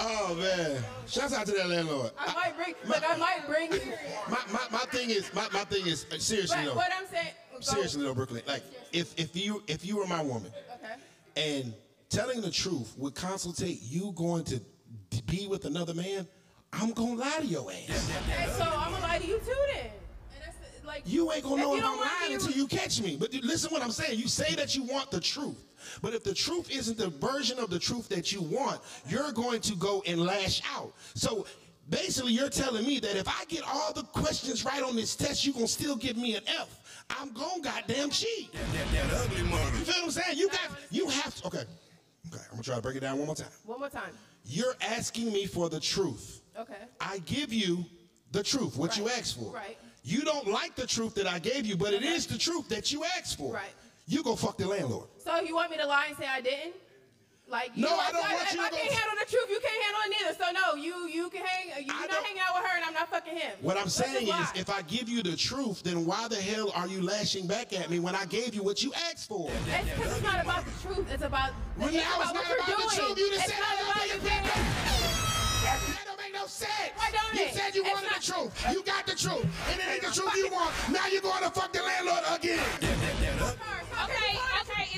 Oh 0.00 0.34
man. 0.36 0.80
Shouts 1.08 1.34
out 1.34 1.44
to 1.46 1.52
that 1.52 1.68
landlord. 1.68 2.12
I 2.16 2.32
might 2.32 2.56
bring, 2.56 2.74
look, 2.86 3.02
I 3.04 3.16
might 3.16 3.48
bring. 3.48 3.70
My, 4.30 4.38
my, 4.52 4.60
my 4.70 4.78
thing 4.90 5.10
is 5.10 5.34
my, 5.34 5.48
my 5.52 5.64
thing 5.64 5.88
is 5.88 6.06
seriously 6.18 6.56
But 6.56 6.64
though. 6.66 6.74
what 6.76 6.92
I'm 6.96 7.06
saying, 7.08 7.32
Seriously 7.60 8.04
though, 8.04 8.14
Brooklyn. 8.14 8.42
Like 8.46 8.62
if 8.92 9.18
if 9.18 9.34
you 9.34 9.62
if 9.66 9.84
you 9.84 9.96
were 9.96 10.06
my 10.06 10.22
woman 10.22 10.52
Okay. 10.52 10.67
And 11.38 11.72
telling 12.08 12.40
the 12.40 12.50
truth 12.50 12.94
would 12.96 13.14
consultate 13.14 13.78
you 13.82 14.12
going 14.16 14.44
to 14.44 14.60
be 15.26 15.46
with 15.46 15.64
another 15.64 15.94
man, 15.94 16.26
I'm 16.72 16.92
gonna 16.92 17.14
lie 17.14 17.38
to 17.40 17.46
your 17.46 17.70
ass. 17.70 18.10
Okay, 18.28 18.46
so 18.58 18.64
I'm 18.64 18.92
gonna 18.92 19.02
lie 19.04 19.18
to 19.18 19.26
you 19.26 19.38
too 19.38 19.54
then. 19.74 19.84
And 19.86 20.42
that's 20.44 20.56
the- 20.80 20.86
like 20.86 21.02
You 21.06 21.30
ain't 21.32 21.44
gonna 21.44 21.62
know 21.62 21.76
if 21.76 21.84
I'm 21.84 21.98
lying 21.98 22.34
until 22.34 22.52
you 22.52 22.66
catch 22.66 23.00
me. 23.00 23.16
But 23.16 23.32
listen 23.34 23.70
what 23.70 23.82
I'm 23.82 23.90
saying. 23.92 24.18
You 24.18 24.28
say 24.28 24.54
that 24.56 24.74
you 24.74 24.82
want 24.82 25.10
the 25.10 25.20
truth. 25.20 25.56
But 26.02 26.12
if 26.12 26.24
the 26.24 26.34
truth 26.34 26.70
isn't 26.70 26.98
the 26.98 27.08
version 27.08 27.58
of 27.58 27.70
the 27.70 27.78
truth 27.78 28.08
that 28.08 28.32
you 28.32 28.42
want, 28.42 28.80
you're 29.08 29.32
going 29.32 29.60
to 29.62 29.76
go 29.76 30.02
and 30.06 30.20
lash 30.20 30.60
out. 30.74 30.92
So 31.14 31.46
basically 31.88 32.32
you're 32.32 32.50
telling 32.50 32.84
me 32.84 32.98
that 33.00 33.16
if 33.16 33.28
I 33.28 33.44
get 33.46 33.62
all 33.66 33.92
the 33.94 34.02
questions 34.02 34.64
right 34.64 34.82
on 34.82 34.96
this 34.96 35.14
test, 35.16 35.44
you're 35.44 35.54
gonna 35.54 35.68
still 35.68 35.96
give 35.96 36.16
me 36.16 36.34
an 36.36 36.42
F. 36.46 36.68
I'm 37.10 37.32
gonna 37.32 37.62
goddamn 37.62 38.10
cheat. 38.10 38.52
that 38.52 39.12
ugly 39.14 39.42
mother 39.44 39.64
You 39.78 39.84
feel 39.84 39.94
what 39.96 40.04
I'm 40.04 40.10
saying? 40.10 40.38
You 40.38 40.48
got 40.48 40.70
you 40.90 41.08
have 41.08 41.34
to 41.36 41.46
okay. 41.46 41.58
Okay, 41.58 42.42
I'm 42.44 42.50
gonna 42.52 42.62
try 42.62 42.76
to 42.76 42.82
break 42.82 42.96
it 42.96 43.00
down 43.00 43.18
one 43.18 43.26
more 43.26 43.34
time. 43.36 43.48
One 43.64 43.80
more 43.80 43.88
time. 43.88 44.10
You're 44.44 44.74
asking 44.80 45.32
me 45.32 45.46
for 45.46 45.68
the 45.68 45.80
truth. 45.80 46.42
Okay. 46.58 46.74
I 47.00 47.18
give 47.20 47.52
you 47.52 47.84
the 48.32 48.42
truth, 48.42 48.76
what 48.76 48.96
you 48.96 49.08
asked 49.08 49.38
for. 49.38 49.52
right. 49.52 49.78
You 50.02 50.22
don't 50.22 50.48
like 50.48 50.74
the 50.74 50.86
truth 50.86 51.14
that 51.16 51.26
I 51.26 51.38
gave 51.38 51.66
you, 51.66 51.76
but 51.76 51.92
it 51.92 52.02
is 52.02 52.26
the 52.26 52.38
truth 52.38 52.68
that 52.68 52.92
you 52.92 53.04
asked 53.18 53.38
for. 53.38 53.52
Right. 53.54 53.64
You 54.06 54.22
go 54.22 54.36
fuck 54.36 54.56
the 54.56 54.66
landlord. 54.66 55.08
So 55.18 55.40
you 55.40 55.54
want 55.54 55.70
me 55.70 55.76
to 55.76 55.86
lie 55.86 56.06
and 56.08 56.16
say 56.16 56.26
I 56.26 56.40
didn't? 56.40 56.74
Like 57.50 57.70
you 57.74 57.84
No, 57.86 57.96
I 57.96 58.12
don't 58.12 58.24
if 58.26 58.32
want 58.32 58.42
if 58.48 58.54
you 58.54 58.60
I 58.60 58.68
to 58.68 58.76
can't 58.76 58.88
go- 58.90 58.94
handle 58.96 59.16
the 59.24 59.30
truth, 59.30 59.46
you 59.48 59.60
can't 59.60 59.82
handle 59.82 60.02
it 60.04 60.10
neither. 60.20 60.34
So 60.36 60.46
no, 60.52 60.74
you 60.76 61.08
you 61.08 61.30
can 61.30 61.42
hang. 61.44 61.68
You, 61.68 61.72
I 61.74 61.78
you're 61.80 62.08
don't- 62.08 62.20
not 62.20 62.24
hanging 62.24 62.42
out 62.44 62.54
with 62.60 62.64
her, 62.70 62.76
and 62.76 62.84
I'm 62.84 62.92
not 62.92 63.08
fucking 63.10 63.36
him. 63.36 63.52
What 63.62 63.78
I'm 63.78 63.88
saying 63.88 64.28
is, 64.28 64.46
if 64.54 64.68
I 64.68 64.82
give 64.82 65.08
you 65.08 65.22
the 65.22 65.34
truth, 65.34 65.82
then 65.82 66.04
why 66.04 66.28
the 66.28 66.36
hell 66.36 66.70
are 66.74 66.86
you 66.86 67.00
lashing 67.00 67.46
back 67.46 67.72
at 67.72 67.88
me 67.88 68.00
when 68.00 68.14
I 68.14 68.26
gave 68.26 68.54
you 68.54 68.62
what 68.62 68.82
you 68.82 68.92
asked 69.10 69.28
for? 69.28 69.48
It's 69.50 69.64
because 69.96 70.12
it's 70.12 70.22
not 70.22 70.44
about 70.44 70.64
the 70.66 70.72
truth. 70.86 71.08
It's 71.10 71.22
about 71.24 71.52
Well, 71.78 71.88
it's 71.88 71.96
now 71.96 72.20
about 72.20 72.20
it's 72.20 72.34
what 72.34 72.34
not 72.34 72.48
you're 72.48 72.58
about 72.58 72.66
the 72.68 72.96
doing. 72.96 73.06
truth. 73.16 73.18
You 73.18 73.28
just 73.32 73.44
it's 73.48 73.52
said 73.54 73.60
not 73.60 73.68
I 73.68 73.80
about 73.80 73.94
don't 73.96 74.04
you 74.08 74.20
think 74.20 74.42
being. 74.44 74.44
That 75.64 76.04
don't 76.04 76.20
make 76.20 76.34
no 76.34 76.46
sense. 76.46 76.92
Why 76.96 77.10
don't 77.16 77.34
you 77.34 77.40
it? 77.48 77.54
said 77.54 77.74
you 77.74 77.82
It's 77.84 77.94
wanted 77.94 78.10
not- 78.12 78.20
the 78.20 78.32
truth. 78.32 78.52
You 78.76 78.82
got 78.84 79.06
the 79.06 79.16
truth. 79.16 79.46
And 79.72 79.80
it 79.80 79.88
ain't 79.88 80.02
the 80.04 80.12
truth 80.20 80.36
you 80.36 80.48
want. 80.52 80.72
Now 80.92 81.06
you're 81.08 81.22
going 81.24 81.42
to 81.42 81.50
fuck 81.50 81.72
the 81.72 81.80
landlord 81.82 82.24
again. 82.28 82.60
Okay, 82.78 83.32
okay. 84.04 84.38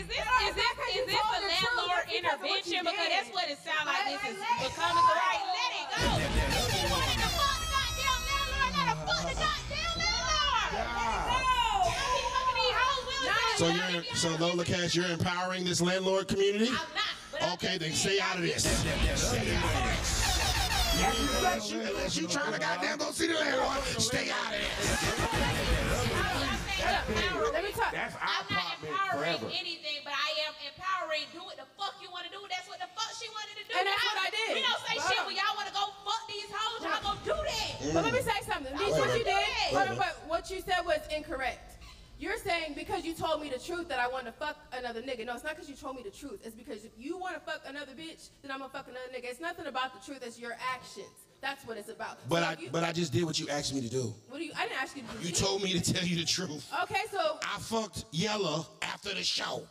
Is 0.01 0.07
this 0.07 0.17
is 0.17 0.55
this 0.57 0.65
is 0.97 1.05
this 1.13 1.21
a 1.21 1.41
landlord 1.45 2.09
intervention? 2.09 2.81
Because 2.81 2.97
that's 2.97 3.29
what 3.37 3.53
it 3.53 3.59
sounds 3.61 3.85
like. 3.85 4.01
This 4.09 4.33
is 4.33 4.41
becoming 4.57 5.05
right. 5.13 5.45
Let 5.53 5.77
it 5.77 5.93
go. 5.93 6.09
You 6.17 6.89
wanted 6.89 7.21
to 7.21 7.29
fuck 7.37 7.61
the 7.61 7.69
goddamn 7.69 8.25
landlord. 8.25 8.81
Let 8.81 8.89
her 8.89 8.97
fuck 9.05 9.29
the 9.29 9.37
goddamn 9.37 9.93
landlord. 10.01 10.73
No. 10.73 11.85
Keep 11.85 12.33
fucking 12.33 12.57
these 12.57 12.81
hoes. 12.81 13.05
We 13.13 13.29
was 13.29 13.61
So 13.61 13.69
doing 13.69 13.93
you're 13.93 14.17
so 14.17 14.33
Lola 14.41 14.65
Cash, 14.65 14.97
you're 14.97 15.13
empowering 15.13 15.65
this 15.65 15.83
landlord 15.83 16.29
community? 16.29 16.69
I'm 16.69 16.81
not. 16.97 17.53
Okay, 17.55 17.77
then 17.77 17.93
stay 17.93 18.21
out 18.21 18.37
of 18.37 18.43
this. 18.43 18.65
Stay 18.65 19.55
out 19.55 19.69
of 19.69 19.85
this. 19.85 20.17
Unless 21.37 21.71
you, 21.73 21.81
unless 21.81 22.17
you 22.17 22.27
trying 22.27 22.55
to 22.55 22.59
goddamn 22.59 22.97
go 22.97 23.11
see 23.11 23.27
the 23.27 23.35
landlord, 23.35 23.85
stay 24.01 24.31
out 24.31 24.55
of 24.55 24.61
this. 24.61 26.50
Let 26.81 27.63
me 27.65 27.73
talk. 27.77 27.93
That's 27.93 28.17
our 28.17 28.25
I'm 28.25 28.47
not 28.49 28.79
empowering 28.81 29.39
forever. 29.41 29.49
anything, 29.53 30.01
but 30.05 30.15
I 30.17 30.31
am 30.49 30.55
empowering. 30.65 31.29
Do 31.35 31.45
what 31.45 31.61
the 31.61 31.69
fuck 31.77 31.99
you 32.01 32.09
want 32.09 32.25
to 32.27 32.33
do. 32.33 32.41
That's 32.49 32.69
what 32.71 32.81
the 32.81 32.89
fuck 32.97 33.11
she 33.17 33.29
wanted 33.33 33.61
to 33.61 33.65
do. 33.69 33.73
And 33.77 33.85
that's 33.85 34.05
what 34.05 34.19
I 34.21 34.29
did. 34.33 34.51
We 34.57 34.63
don't 34.65 34.83
say 34.87 34.97
Hold 34.97 35.11
shit 35.11 35.21
on. 35.21 35.27
when 35.29 35.37
y'all 35.37 35.57
want 35.59 35.69
to 35.69 35.77
go 35.77 35.85
fuck 36.07 36.23
these 36.31 36.51
hoes. 36.51 36.81
Y'all 36.81 37.03
gonna 37.05 37.27
do 37.27 37.37
that. 37.37 37.73
Mm. 37.81 37.95
But 37.95 38.03
let 38.09 38.13
me 38.17 38.23
say 38.25 38.39
something. 38.49 38.73
Niche, 38.73 38.97
what 38.97 39.13
you 39.13 39.25
did, 39.25 39.37
Wait 39.37 39.73
a 39.73 39.77
hold 39.77 39.89
on, 39.93 39.97
but 40.01 40.15
what 40.31 40.49
you 40.49 40.59
said 40.65 40.81
was 40.87 41.03
incorrect. 41.13 41.81
You're 42.21 42.37
saying 42.37 42.77
because 42.77 43.05
you 43.05 43.15
told 43.15 43.41
me 43.41 43.49
the 43.49 43.59
truth 43.59 43.89
that 43.89 43.99
I 43.99 44.07
want 44.07 44.27
to 44.27 44.33
fuck 44.33 44.57
another 44.77 45.01
nigga. 45.01 45.25
No, 45.25 45.35
it's 45.35 45.45
not 45.45 45.57
because 45.57 45.71
you 45.71 45.77
told 45.77 45.97
me 45.97 46.03
the 46.05 46.13
truth. 46.13 46.41
It's 46.45 46.55
because 46.55 46.85
if 46.85 46.93
you 46.99 47.17
want 47.17 47.35
to 47.35 47.41
fuck 47.41 47.65
another 47.65 47.93
bitch, 47.93 48.29
then 48.43 48.53
I'm 48.53 48.59
gonna 48.61 48.71
fuck 48.71 48.89
another 48.89 49.09
nigga. 49.09 49.33
It's 49.33 49.41
nothing 49.41 49.67
about 49.67 49.97
the 49.97 50.05
truth. 50.05 50.21
It's 50.23 50.39
your 50.39 50.53
actions. 50.61 51.30
That's 51.41 51.65
what 51.67 51.79
it's 51.79 51.89
about. 51.89 52.19
But 52.29 52.43
So 52.43 52.49
I 52.49 52.57
you- 52.63 52.71
but 52.71 52.85
I 52.85 52.93
just 52.93 53.13
did 53.13 53.25
what 53.25 53.39
you 53.39 53.49
asked 53.49 53.75
me 53.75 53.81
to 53.81 53.89
do. 53.89 54.15
what 54.29 54.39
do 54.39 54.45
you? 54.45 54.53
I 54.57 54.67
didn't 54.67 54.81
ask 54.83 54.95
you 54.97 55.03
to 55.03 55.09
do. 55.23 55.27
You 55.27 55.33
told 55.35 55.63
me 55.63 55.73
to 55.79 55.93
tell 55.93 56.05
you 56.05 56.17
the 56.17 56.25
truth. 56.25 56.67
Okay, 56.83 57.03
so 57.11 57.39
I 57.43 57.59
fucked 57.59 58.05
Yella 58.13 58.67
after 58.83 59.15
the 59.15 59.23
show. 59.25 59.67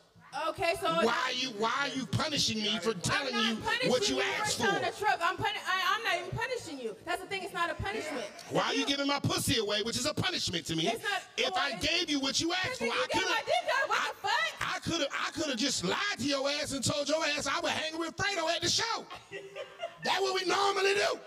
okay, 0.49 0.75
so 0.81 0.87
Why 0.87 1.15
are 1.25 1.31
you 1.33 1.49
why 1.57 1.71
are 1.81 1.87
you 1.89 2.05
punishing 2.07 2.61
me 2.61 2.77
for 2.79 2.93
telling 2.95 3.33
I'm 3.35 3.47
you 3.49 3.53
not 3.55 3.63
punishing 3.63 3.89
what 3.89 4.09
you 4.09 4.15
you 4.17 4.21
asked 4.41 4.57
for 4.57 4.63
telling 4.67 4.83
for? 4.83 4.91
the 4.91 4.97
truth. 4.97 5.17
I'm 5.21 5.35
puni- 5.37 5.49
I, 5.67 5.95
I'm 5.95 6.03
not 6.03 6.15
even 6.27 6.37
punishing 6.37 6.79
you. 6.79 6.95
That's 7.05 7.21
the 7.21 7.27
thing. 7.27 7.43
It's 7.43 7.53
not 7.53 7.69
a 7.69 7.75
punishment. 7.75 8.25
Why 8.49 8.63
are 8.63 8.73
you 8.75 8.85
giving 8.85 9.07
my 9.07 9.19
pussy 9.19 9.57
away, 9.59 9.81
which 9.83 9.97
is 9.97 10.05
a 10.07 10.13
punishment 10.13 10.65
to 10.67 10.75
me? 10.75 10.87
It's 10.87 11.03
not- 11.03 11.21
If 11.37 11.53
I 11.55 11.73
gave 11.77 12.09
you 12.09 12.19
what 12.19 12.39
you 12.41 12.51
asked 12.53 12.77
for, 12.79 12.85
You 12.85 12.91
I 12.91 13.07
could 13.11 13.21
have. 13.23 13.43
What 13.87 14.15
the 14.21 14.27
fuck? 14.27 14.31
I 14.75 14.79
could 14.79 15.01
have 15.01 15.09
I 15.27 15.31
could 15.31 15.45
have 15.49 15.57
just 15.57 15.83
lied 15.83 16.17
to 16.19 16.23
your 16.25 16.47
ass 16.49 16.71
and 16.71 16.83
told 16.83 17.07
your 17.09 17.23
ass 17.37 17.45
I 17.47 17.59
was 17.59 17.71
hanging 17.71 17.99
with 17.99 18.15
Fredo 18.15 18.47
at 18.49 18.61
the 18.61 18.69
show. 18.69 19.05
That's 20.03 20.21
what 20.21 20.33
we 20.33 20.45
normally 20.47 20.93
do. 20.93 21.19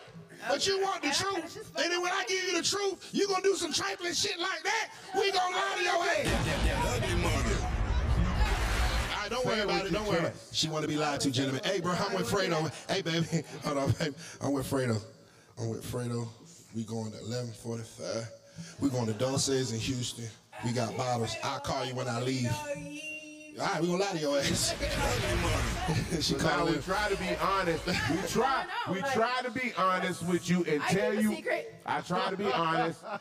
But 0.49 0.67
you 0.67 0.81
want 0.83 1.03
the 1.03 1.11
truth. 1.11 1.39
it's 1.45 1.55
just 1.55 1.73
fucking 1.73 1.85
And 1.85 1.93
then 1.93 2.03
when 2.03 2.13
I 2.13 2.25
give 2.29 2.43
you 2.45 2.57
the 2.57 2.63
truth, 2.67 3.09
you 3.13 3.29
gonna 3.29 3.43
do 3.43 3.55
some 3.55 3.73
trifling 3.73 4.13
shit 4.15 4.39
like 4.39 4.63
that, 4.65 4.89
we 5.15 5.31
gonna 5.33 5.55
lie 5.57 5.75
to 5.79 5.83
your 5.83 6.03
ass. 6.05 7.33
All 7.93 9.19
right, 9.23 9.31
Don't 9.31 9.47
worry 9.47 9.61
about 9.61 9.87
it. 9.87 9.93
Don't 9.93 10.07
worry. 10.07 10.19
about 10.19 10.31
it. 10.33 10.37
She 10.53 10.69
want 10.69 10.83
to 10.83 10.89
be 10.89 10.97
lied 10.97 11.21
to, 11.21 11.31
gentlemen. 11.31 11.61
Hey, 11.65 11.81
bro, 11.81 11.93
I'm 11.93 12.15
with 12.15 12.29
Fredo. 12.31 12.73
Hey, 12.89 13.03
baby. 13.03 13.45
Hold 13.65 13.79
on, 13.79 13.91
baby. 13.93 14.15
I'm 14.41 14.53
with 14.53 14.69
Fredo. 14.71 15.01
I'm 15.61 15.69
with 15.71 15.85
Fredo. 15.85 16.29
We 16.75 16.85
going 16.85 17.13
to 17.13 17.19
11:45. 17.19 18.27
We 18.81 18.89
going 18.91 19.07
to 19.07 19.13
Dulce's 19.13 19.73
in 19.73 19.79
Houston. 19.79 20.25
We 20.65 20.73
got 20.73 20.97
bottles. 20.97 21.35
I'll 21.43 21.61
call 21.61 21.85
you 21.85 21.95
when 21.95 22.09
I 22.09 22.21
leave. 22.21 22.51
All 23.61 23.67
right, 23.67 23.83
we 23.83 23.87
gonna 23.89 23.99
lie 24.03 24.13
to 24.13 24.19
your 24.19 24.39
ass. 24.39 24.75
she 26.17 26.23
So 26.23 26.37
now 26.39 26.65
we 26.65 26.77
try 26.79 27.09
to 27.11 27.17
be 27.17 27.37
honest. 27.37 27.87
We 28.11 28.17
try. 28.29 28.65
I 28.65 28.89
know, 28.89 28.95
We 28.95 29.01
like- 29.03 29.13
try 29.13 29.43
to 29.43 29.51
be 29.51 29.73
honest 29.77 30.27
with 30.27 30.49
you 30.49 30.65
and 30.65 30.83
I 30.83 30.89
tell 30.93 31.15
you. 31.15 31.35
secret. 31.35 31.75
I 31.85 32.01
try 32.01 32.31
to 32.31 32.37
be 32.37 32.51
honest. 32.51 33.05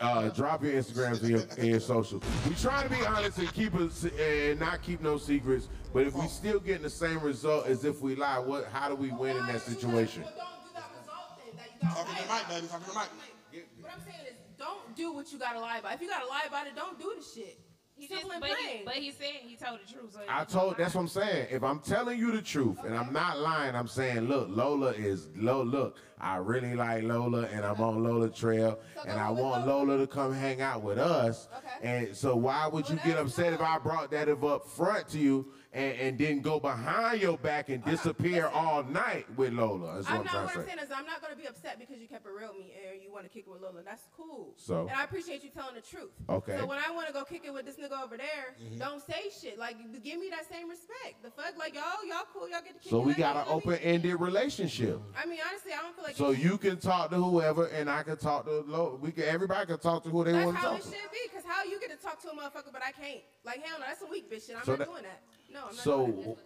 Uh, 0.00 0.28
drop 0.30 0.62
your 0.62 0.72
Instagrams 0.72 1.20
and 1.20 1.28
your, 1.30 1.40
and 1.58 1.66
your 1.68 1.80
socials. 1.80 2.22
We 2.48 2.54
try 2.56 2.82
to 2.82 2.88
be 2.88 3.04
honest 3.06 3.38
and 3.38 3.52
keep 3.52 3.74
us 3.74 4.04
and 4.04 4.58
not 4.58 4.82
keep 4.82 5.00
no 5.00 5.16
secrets. 5.16 5.68
But 5.92 6.06
if 6.06 6.14
we 6.14 6.26
still 6.28 6.58
getting 6.58 6.82
the 6.82 6.90
same 6.90 7.20
result 7.20 7.66
as 7.66 7.84
if 7.84 8.00
we 8.00 8.16
lie, 8.16 8.38
what? 8.38 8.66
How 8.72 8.88
do 8.88 8.94
we 8.96 9.10
win 9.10 9.36
in 9.36 9.46
that 9.46 9.60
situation? 9.62 10.22
Well, 10.22 10.32
don't 10.36 10.64
do 10.64 10.70
that 10.74 10.90
result 10.98 11.38
then 11.38 11.56
that 11.56 11.68
you 11.74 11.88
got 11.88 11.96
Talking 11.96 12.16
to 12.16 12.22
the 12.28 12.34
mic, 12.34 12.48
baby. 12.48 12.66
Talking 12.66 12.84
to 12.86 12.90
the 12.92 12.98
mic. 12.98 13.66
What 13.80 13.92
I'm 13.94 14.00
saying 14.04 14.26
is, 14.28 14.34
don't 14.58 14.96
do 14.96 15.12
what 15.12 15.30
you 15.32 15.38
gotta 15.38 15.60
lie 15.60 15.78
about. 15.78 15.94
If 15.94 16.00
you 16.02 16.08
gotta 16.08 16.26
lie 16.26 16.44
about 16.48 16.66
it, 16.66 16.74
don't 16.74 16.98
do 16.98 17.14
the 17.16 17.22
shit. 17.24 17.58
He 18.02 18.08
Simple 18.08 18.30
just, 18.30 18.34
and 18.34 18.40
but, 18.40 18.58
he, 18.58 18.84
but 18.84 18.94
he 18.94 19.10
said 19.12 19.28
he 19.46 19.54
told 19.54 19.78
the 19.78 19.92
truth. 19.92 20.14
So 20.14 20.20
I 20.28 20.42
told. 20.42 20.76
That's 20.76 20.96
what 20.96 21.02
I'm 21.02 21.06
saying. 21.06 21.46
If 21.52 21.62
I'm 21.62 21.78
telling 21.78 22.18
you 22.18 22.32
the 22.32 22.42
truth 22.42 22.78
and 22.84 22.96
I'm 22.96 23.12
not 23.12 23.38
lying, 23.38 23.76
I'm 23.76 23.86
saying, 23.86 24.22
look, 24.22 24.48
Lola 24.50 24.90
is 24.90 25.28
low. 25.36 25.62
Look, 25.62 25.98
I 26.20 26.38
really 26.38 26.74
like 26.74 27.04
Lola, 27.04 27.42
and 27.42 27.64
I'm 27.64 27.80
on 27.80 28.02
Lola 28.02 28.28
Trail, 28.28 28.80
and 29.06 29.20
I 29.20 29.30
want 29.30 29.68
Lola 29.68 29.98
to 29.98 30.08
come 30.08 30.34
hang 30.34 30.60
out 30.60 30.82
with 30.82 30.98
us. 30.98 31.46
Okay. 31.56 31.88
And 31.88 32.16
so, 32.16 32.34
why 32.34 32.66
would 32.66 32.90
you 32.90 32.98
get 33.04 33.18
upset 33.18 33.52
if 33.52 33.60
I 33.60 33.78
brought 33.78 34.10
that 34.10 34.28
up 34.28 34.66
front 34.66 35.06
to 35.10 35.18
you 35.20 35.46
and, 35.74 35.98
and 35.98 36.18
didn't 36.18 36.42
go 36.42 36.60
behind 36.60 37.22
your 37.22 37.38
back 37.38 37.68
and 37.70 37.82
disappear 37.84 38.46
all 38.48 38.82
night 38.84 39.26
with 39.36 39.52
Lola? 39.54 39.96
That's 39.96 40.08
I'm 40.10 40.18
I'm, 40.20 40.24
not. 40.24 40.34
What 40.34 40.42
I'm 40.56 40.60
say. 40.62 40.66
saying 40.66 40.78
is, 40.80 40.90
I'm 40.94 41.06
not 41.06 41.22
gonna 41.22 41.36
be 41.36 41.46
upset 41.46 41.78
because 41.78 41.98
you 41.98 42.06
kept 42.08 42.26
it 42.26 42.30
real 42.38 42.50
with 42.54 42.58
me 42.66 42.72
and 42.92 43.02
you 43.02 43.10
want 43.12 43.24
to 43.24 43.30
kick 43.30 43.44
it 43.46 43.50
with 43.50 43.62
Lola. 43.62 43.82
That's 43.84 44.02
cool. 44.16 44.52
So? 44.56 44.82
And 44.82 44.90
I 44.90 45.04
appreciate 45.04 45.42
you 45.42 45.50
telling 45.50 45.74
the 45.74 45.80
truth. 45.80 46.10
Okay. 46.28 46.58
So 46.58 46.66
when 46.66 46.78
I 46.78 46.90
want 46.92 47.06
to 47.06 47.12
go 47.12 47.24
kick 47.24 47.42
it 47.46 47.52
with 47.54 47.64
this 47.64 47.76
nigga 47.76 48.02
over 48.02 48.16
there, 48.16 48.54
Mm-hmm. 48.62 48.78
don't 48.78 49.02
say 49.04 49.30
shit. 49.40 49.58
Like, 49.58 49.76
give 50.04 50.20
me 50.20 50.28
that 50.30 50.48
same 50.50 50.68
respect. 50.68 51.22
The 51.22 51.30
fuck, 51.30 51.56
like 51.58 51.74
y'all, 51.74 52.04
y'all 52.06 52.26
cool. 52.32 52.48
Y'all 52.48 52.60
get 52.60 52.74
to 52.76 52.80
kick 52.80 52.90
So 52.90 53.00
we 53.00 53.14
got 53.14 53.36
an 53.36 53.44
open-ended 53.48 54.20
relationship. 54.20 55.00
I 55.16 55.26
mean, 55.26 55.38
honestly, 55.48 55.72
I 55.72 55.82
don't 55.82 55.94
feel 55.94 56.04
like. 56.04 56.16
So 56.16 56.30
you 56.30 56.58
can 56.58 56.78
talk 56.78 57.10
to 57.10 57.16
whoever, 57.16 57.66
and 57.66 57.88
I 57.90 58.02
can 58.02 58.16
talk 58.18 58.44
to 58.44 58.60
Lola. 58.66 58.96
We 58.96 59.10
can. 59.10 59.24
Everybody 59.24 59.66
can 59.66 59.78
talk 59.78 60.02
to 60.04 60.10
who 60.10 60.24
they 60.24 60.32
want 60.32 60.56
to 60.56 60.62
talk 60.62 60.78
to. 60.78 60.84
That's 60.84 60.84
how 60.86 60.90
it 60.90 60.94
to. 60.96 61.00
should 61.02 61.10
be. 61.12 61.18
Cause 61.34 61.42
how 61.46 61.64
you 61.64 61.80
get 61.80 61.90
to 61.90 61.96
talk 61.96 62.20
to 62.22 62.28
a 62.28 62.32
motherfucker, 62.32 62.72
but 62.72 62.82
I 62.86 62.92
can't. 62.92 63.20
Like 63.44 63.62
hell 63.64 63.78
no, 63.80 63.86
that's 63.86 64.00
some 64.00 64.10
weak 64.10 64.30
bitch 64.30 64.46
shit. 64.46 64.56
I'm 64.56 64.64
So 64.64 64.72
not 64.72 64.78
that- 64.80 64.88
doing 64.88 65.02
that. 65.04 65.20
No, 65.52 65.60
I'm 65.60 65.64
not. 65.66 65.84
So 65.84 66.06
doing 66.06 66.24
that. 66.24 66.36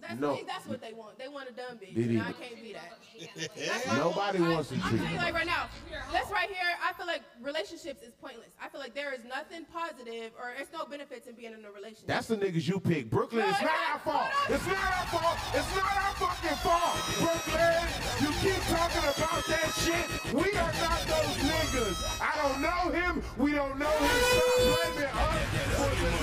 That's, 0.00 0.20
no. 0.20 0.34
what, 0.34 0.46
that's 0.46 0.66
what 0.68 0.80
they 0.80 0.92
want. 0.92 1.18
They 1.18 1.26
want 1.26 1.48
a 1.48 1.52
dumb 1.52 1.74
bitch. 1.74 1.94
Did 1.96 2.06
he- 2.10 2.16
and 2.16 2.22
I 2.22 2.30
can't 2.32 2.54
be 2.62 2.72
that. 2.72 2.92
That's 3.34 3.86
why- 3.86 3.96
Nobody 3.98 4.38
I, 4.38 4.48
wants 4.54 4.68
to 4.68 4.74
I'm 4.76 4.80
treat 4.82 4.98
telling 5.02 5.10
you 5.10 5.18
you. 5.18 5.22
like 5.26 5.34
right 5.34 5.46
now. 5.46 5.66
This 6.12 6.30
right 6.30 6.46
here, 6.48 6.70
I 6.78 6.92
feel 6.92 7.06
like 7.06 7.22
relationships 7.42 8.02
is 8.06 8.14
pointless. 8.22 8.54
I 8.62 8.68
feel 8.68 8.78
like 8.78 8.94
there 8.94 9.12
is 9.12 9.24
nothing 9.26 9.64
positive 9.74 10.30
or 10.38 10.52
there's 10.54 10.70
no 10.72 10.84
benefits 10.86 11.26
in 11.26 11.34
being 11.34 11.50
in 11.52 11.64
a 11.64 11.72
relationship. 11.74 12.06
That's 12.06 12.28
the 12.28 12.36
niggas 12.36 12.68
you 12.68 12.78
pick. 12.78 13.10
Brooklyn, 13.10 13.42
No, 13.42 13.48
it's 13.50 13.58
it's 13.58 13.66
not 13.66 13.74
not. 13.74 13.90
our 13.90 13.98
fault. 14.06 14.30
It's 14.54 14.66
not 14.70 14.86
our 14.86 15.06
fault. 15.10 15.38
It's 15.50 15.70
not 15.74 15.94
our 15.98 16.14
fucking 16.30 16.58
fault. 16.62 16.94
Brooklyn, 17.18 17.82
you 18.22 18.30
keep 18.38 18.62
talking 18.70 19.02
about 19.02 19.42
that 19.50 19.68
shit. 19.82 20.06
We 20.30 20.46
are 20.62 20.72
not 20.78 21.00
those 21.10 21.36
niggas. 21.42 21.98
I 22.22 22.30
don't 22.38 22.60
know 22.62 22.80
him. 22.94 23.18
We 23.34 23.50
don't 23.58 23.74
know 23.82 23.90
him. 23.90 24.14
Stop 24.30 24.62
blaming 24.62 25.10
us 25.10 25.42
for 25.74 25.90
the 25.90 26.06
niggas 26.06 26.21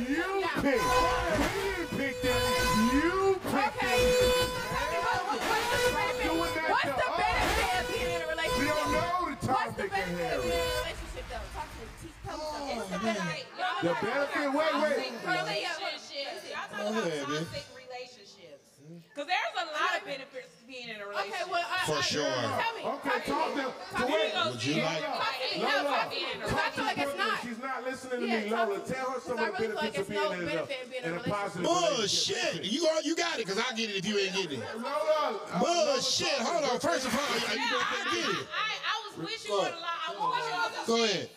you 0.00 0.24
pick. 0.60 0.80
We 0.80 1.48
didn't 1.62 1.90
pick 1.98 2.16
them. 2.22 2.42
You 2.92 3.40
picked 3.40 3.76
Okay. 3.76 3.98
them. 4.02 4.48
Tell 4.56 4.86
me 4.92 4.98
what, 5.06 5.20
what, 5.26 5.40
what's 5.40 5.66
the 5.72 5.92
benefit? 5.96 6.26
Doing 6.26 6.52
that 6.56 6.70
What's 6.70 6.84
to 6.86 6.94
the 6.96 7.06
us. 7.06 7.16
benefit 7.16 7.70
of 7.80 7.84
being 7.92 8.10
in 8.16 8.20
a 8.20 8.26
We 8.26 8.32
relationship? 8.32 8.76
don't 8.76 8.92
know 8.92 9.16
the 9.26 9.36
What's 9.36 9.40
the 9.40 9.52
topic 9.52 9.84
in 9.84 9.88
benefit 9.90 10.32
of 10.36 10.42
here. 10.44 10.52
being 10.52 10.60
in 10.60 10.66
a 10.66 10.80
relationship 10.84 11.24
though? 11.30 11.46
Talk 11.56 11.68
to 11.70 11.80
me. 11.80 11.86
Teach- 12.00 12.18
Tell 12.26 12.36
me 12.36 12.44
something. 12.46 12.76
Oh, 12.76 12.86
the 12.86 12.98
benefit? 13.00 13.46
The 13.86 13.94
benefit, 14.00 14.46
about 14.46 14.56
wait, 14.56 14.72
wait. 14.82 15.12
toxic 15.22 15.36
relationships. 15.36 16.40
Y'all 16.46 16.66
talking 16.66 16.76
Go 16.76 16.86
about 16.86 17.06
ahead, 17.06 17.28
man. 17.28 17.44
toxic 17.46 17.66
relationships. 17.76 18.66
Because 19.06 19.26
there's 19.32 19.54
a 19.56 19.66
lot 19.76 19.92
of 19.96 20.02
benefits 20.06 20.50
to 20.55 20.55
being 20.86 20.96
in 20.98 21.02
a 21.02 21.06
Okay, 21.18 21.42
well, 21.50 21.64
I, 21.66 21.86
For 21.86 21.98
I, 21.98 22.00
sure. 22.00 22.22
Tell 22.22 22.74
me. 22.78 22.82
Okay, 22.86 23.18
talk 23.26 23.54
to 23.54 23.62
Talk 23.90 24.06
to 24.06 24.12
wait. 24.12 24.32
Would 24.46 24.64
you 24.64 24.82
like- 24.82 25.02
Talk 25.02 25.34
to 25.50 25.56
me. 25.58 25.62
No, 25.62 25.68
Lola, 25.68 25.82
talk 25.90 26.10
to 26.10 26.14
me. 26.14 26.22
'cause 26.40 26.52
I 26.52 26.70
feel 26.70 26.84
like 26.84 26.98
it's 26.98 27.12
Brooklyn. 27.12 27.26
not. 27.26 27.42
She's 27.42 27.58
not 27.58 27.84
listening 27.84 28.20
to 28.20 28.26
me, 28.26 28.50
Lola. 28.50 28.78
Tell 28.80 29.10
her 29.10 29.20
some 29.20 29.36
Because 29.36 29.36
of 29.36 29.40
I 29.40 29.50
the 29.50 29.50
really 29.50 29.66
feel 29.66 29.74
like 29.74 29.92
benefits 29.92 29.98
of 29.98 30.08
being 30.08 30.32
in 30.32 30.40
a, 30.40 30.46
benefit 30.46 30.78
in 30.84 30.90
being 30.90 31.02
in 31.04 31.10
in 31.10 31.16
a 31.18 31.20
a 31.20 31.24
positive 31.34 31.62
Bullshit. 31.66 32.36
relationship. 32.36 32.72
You 32.72 32.86
are, 32.86 33.00
you 33.02 33.14
got 33.16 33.38
it, 33.40 33.46
cause 33.48 33.58
I 33.58 33.68
get 33.74 33.90
it 33.90 33.96
if 33.96 34.06
you 34.06 34.18
ain't 34.18 34.34
getting 34.36 34.62
it. 34.62 34.68
Lola, 34.78 35.40
Bullshit. 35.58 36.38
Hold 36.46 36.64
on. 36.70 36.78
First 36.80 37.06
of 37.06 37.12
all, 37.18 37.26
you 37.34 37.42
Yeah, 37.50 37.70
both 37.72 37.82
I, 37.82 38.14
get 38.14 38.28
it. 38.30 38.46
I, 38.46 38.70
I 38.86 38.94
was 39.08 39.14
with 39.26 39.44
you 39.44 39.50
Go 39.50 39.60
on 39.60 39.66
a 39.66 39.80
lot. 39.82 39.98
I 40.06 40.10
was 40.14 40.22
with 40.36 40.46
you 40.46 40.54
on 40.54 40.70
some 40.72 40.86
Go 40.86 41.04
ahead. 41.04 41.30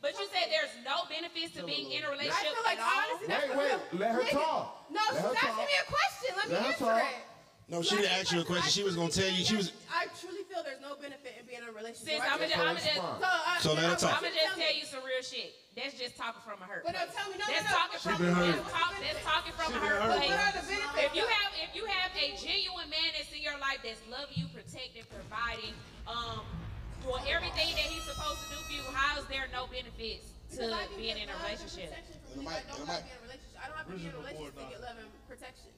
But 0.00 0.14
you 0.14 0.26
said 0.30 0.46
there's 0.50 0.74
no 0.86 1.06
benefits 1.10 1.54
to 1.58 1.66
being 1.66 1.90
in 1.90 2.04
a 2.04 2.10
relationship 2.10 2.54
feel 2.54 2.62
like 2.64 2.78
at 2.78 2.86
all. 2.86 3.02
honestly, 3.02 3.26
that's 3.26 3.50
Wait, 3.50 3.58
wait, 3.58 4.00
let 4.00 4.10
her 4.14 4.22
talk. 4.30 4.86
No, 4.90 5.02
Let 5.10 5.10
she's 5.10 5.22
her 5.22 5.34
asking 5.34 5.48
talk. 5.50 5.58
me 5.58 5.74
a 5.74 5.86
question. 5.90 6.30
Let 6.38 6.46
me 6.48 6.54
Let 6.54 6.62
her 6.62 6.68
answer 6.70 6.84
talk. 6.86 7.02
it. 7.02 7.27
No, 7.68 7.84
she 7.84 8.00
didn't 8.00 8.16
ask 8.16 8.32
you 8.32 8.40
a 8.40 8.48
question. 8.48 8.72
She 8.72 8.80
was 8.82 8.96
gonna 8.96 9.12
tell 9.12 9.28
you. 9.28 9.44
She 9.44 9.52
was. 9.52 9.76
I 9.92 10.08
truly 10.16 10.40
feel 10.48 10.64
there's 10.64 10.80
no 10.80 10.96
benefit 10.96 11.36
in 11.36 11.44
being 11.44 11.60
in 11.60 11.68
a 11.68 11.72
relationship. 11.76 12.16
Sis, 12.16 12.24
I 12.24 12.32
I'm 12.32 12.40
just- 12.40 12.56
gonna 12.56 12.72
just. 12.80 12.96
I'm 12.96 13.20
So, 13.20 13.28
I, 13.28 13.52
So 13.60 13.68
let 13.76 13.84
her 13.92 13.96
talk. 14.00 14.24
gonna 14.24 14.32
just 14.32 14.56
tell 14.56 14.72
you 14.72 14.84
some 14.88 15.04
real 15.04 15.20
shit. 15.20 15.52
That's 15.76 15.92
just 16.00 16.16
talking 16.16 16.40
from 16.48 16.64
a 16.64 16.66
hurt. 16.66 16.80
But 16.88 16.96
no, 16.96 17.04
tell 17.12 17.28
me, 17.28 17.36
no, 17.36 17.44
That's 17.44 17.68
no, 17.68 17.68
no. 17.68 17.76
talking 17.76 18.00
from 18.00 18.16
been 18.24 18.32
hurt. 18.32 18.56
that's, 18.56 18.72
talk, 18.72 18.90
that's 18.96 19.20
talking 19.20 19.52
from 19.52 19.68
a 19.76 19.78
hurt 19.84 20.00
But 20.00 20.16
place. 20.16 20.32
what 20.32 20.40
are 20.48 20.56
the 20.56 20.64
benefits? 20.64 21.04
If 21.04 21.12
you 21.12 21.26
have 21.28 21.50
if 21.60 21.70
you 21.76 21.84
have 21.92 22.10
a 22.16 22.26
genuine 22.40 22.88
man 22.88 23.08
that's 23.12 23.28
in 23.36 23.42
your 23.44 23.58
life 23.60 23.84
that's 23.84 24.00
loving 24.08 24.32
you, 24.40 24.48
protecting, 24.48 25.04
providing, 25.12 25.76
um, 26.08 26.48
doing 27.04 27.20
everything 27.28 27.68
that 27.76 27.88
he's 27.92 28.02
supposed 28.08 28.48
to 28.48 28.56
do 28.56 28.58
for 28.64 28.72
you, 28.80 28.84
how 28.96 29.20
is 29.20 29.28
there 29.28 29.44
no 29.52 29.68
benefits 29.68 30.32
to 30.56 30.64
being 30.96 31.20
in 31.20 31.28
a 31.28 31.36
relationship? 31.44 31.92
protection 31.92 32.16
from 32.32 32.32
In 32.32 32.48
the 32.48 32.48
niggas 32.48 32.48
mic, 32.48 32.64
that 32.64 32.72
don't 32.72 32.80
in 32.80 32.88
the 32.88 32.96
have 32.96 33.04
to 33.04 33.12
mic. 33.12 33.12
be 33.12 33.12
in 33.12 33.20
a 33.20 33.24
relationship. 33.28 33.60
I 33.60 33.64
don't 33.68 33.76
have 33.76 33.86
to 33.86 33.92
be 33.92 34.08
in 34.08 34.14
a 34.16 34.18
relationship 34.24 34.56
to 34.56 34.64
get 34.72 34.80
love 34.80 34.96
and 35.04 35.10
protection. 35.28 35.68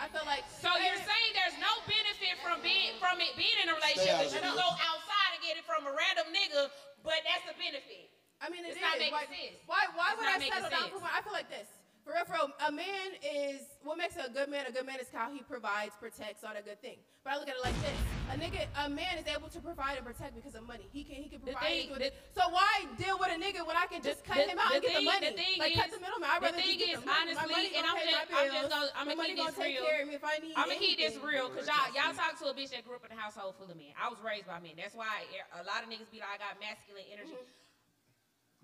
I 0.00 0.10
feel 0.10 0.26
like 0.26 0.42
So 0.50 0.68
you're 0.80 0.98
saying 0.98 1.30
there's 1.38 1.58
no 1.62 1.70
benefit 1.86 2.34
from 2.42 2.58
being 2.60 2.98
from 2.98 3.20
it 3.22 3.32
being 3.38 3.54
in 3.62 3.70
a 3.70 3.74
relationship, 3.78 4.18
out 4.18 4.26
but 4.26 4.30
you 4.34 4.40
it. 4.42 4.46
can 4.50 4.56
go 4.58 4.70
outside 4.82 5.30
and 5.38 5.40
get 5.42 5.54
it 5.58 5.64
from 5.64 5.86
a 5.86 5.92
random 5.94 6.28
nigga, 6.34 6.68
but 7.06 7.18
that's 7.22 7.46
a 7.46 7.54
benefit. 7.56 8.10
I 8.42 8.50
mean, 8.50 8.66
it 8.66 8.74
It's 8.74 8.82
not 8.82 8.98
is. 8.98 9.06
making 9.08 9.14
Why, 9.16 9.26
sense. 9.30 9.56
why, 9.70 9.82
why 9.94 10.08
It's 10.12 10.18
would 10.20 10.28
I 10.28 10.38
settle 10.42 10.70
down 10.70 10.88
for 10.90 11.00
one? 11.00 11.12
I 11.14 11.22
feel 11.22 11.32
like 11.32 11.48
this. 11.48 11.70
For 12.04 12.12
real, 12.12 12.26
for 12.28 12.36
real, 12.36 12.50
a 12.68 12.72
man 12.74 13.16
is 13.24 13.64
what 13.80 13.96
makes 13.96 14.16
a 14.20 14.28
good 14.28 14.50
man. 14.52 14.66
A 14.68 14.72
good 14.74 14.84
man 14.84 15.00
is 15.00 15.08
how 15.08 15.32
he 15.32 15.40
provides, 15.40 15.96
protects, 15.96 16.44
all 16.44 16.52
that 16.52 16.66
good 16.68 16.80
thing. 16.84 17.00
But 17.24 17.32
I 17.32 17.36
look 17.40 17.48
at 17.48 17.56
it 17.56 17.64
like 17.64 17.78
this: 17.80 17.96
a 18.32 18.36
nigga, 18.40 18.64
a 18.84 18.88
man 18.88 19.18
is 19.20 19.26
able 19.28 19.48
to 19.48 19.60
provide 19.60 19.96
and 20.00 20.06
protect 20.06 20.34
because 20.34 20.54
of 20.54 20.66
money. 20.66 20.88
He 20.92 21.04
can, 21.04 21.16
he 21.20 21.28
can 21.28 21.40
provide. 21.40 21.60
thing- 21.62 21.92
the- 21.94 22.12
so 22.32 22.48
why 22.50 22.86
deal 22.96 23.18
with 23.20 23.30
a 23.30 23.38
nigga 23.38 23.66
when 23.66 23.76
I 23.76 23.86
can 23.86 24.00
just 24.02 24.24
cut 24.24 24.36
The- 24.40 24.50
him 24.50 24.58
out 24.58 24.72
and 24.74 24.82
get 24.82 24.96
the 24.96 25.04
money? 25.04 25.30
The 25.30 25.36
thing 25.36 25.58
like 25.60 25.72
is, 25.72 25.80
cut 25.80 25.90
the 25.92 26.00
middleman. 26.00 26.28
I'd 26.32 26.42
the 26.42 26.52
thing 26.56 26.80
is, 26.80 26.98
honestly, 27.04 27.66
and 27.76 27.84
I'm 27.86 27.98
just, 28.00 28.20
I'm 28.32 28.48
just 28.50 28.68
gonna, 28.70 28.90
I'm 28.96 29.06
gonna 29.08 29.24
keep 29.28 29.36
this 29.36 29.58
real. 29.58 29.84
care 29.84 30.02
of 30.02 30.08
me 30.08 30.14
if 30.14 30.24
I 30.24 30.38
need. 30.38 30.54
I'm 30.56 30.68
gonna 30.68 30.80
keep 30.80 30.98
this 30.98 31.16
real, 31.22 31.48
cause 31.50 31.68
y'all, 31.68 31.92
y'all 31.94 32.14
talk 32.14 32.38
to 32.40 32.48
a 32.50 32.54
bitch 32.54 32.70
that 32.72 32.84
grew 32.84 32.96
up 32.96 33.04
in 33.04 33.12
a 33.16 33.20
household 33.20 33.54
full 33.60 33.70
of 33.70 33.76
men. 33.76 33.92
I 34.00 34.08
was 34.08 34.18
raised 34.24 34.46
by 34.48 34.58
men. 34.60 34.74
That's 34.76 34.94
why 34.94 35.24
a 35.54 35.62
lot 35.64 35.84
of 35.84 35.88
niggas 35.92 36.10
be 36.10 36.18
like, 36.24 36.36
I 36.36 36.38
got 36.40 36.60
masculine 36.60 37.04
energy. 37.12 37.36
Mm-hmm. 37.38 37.63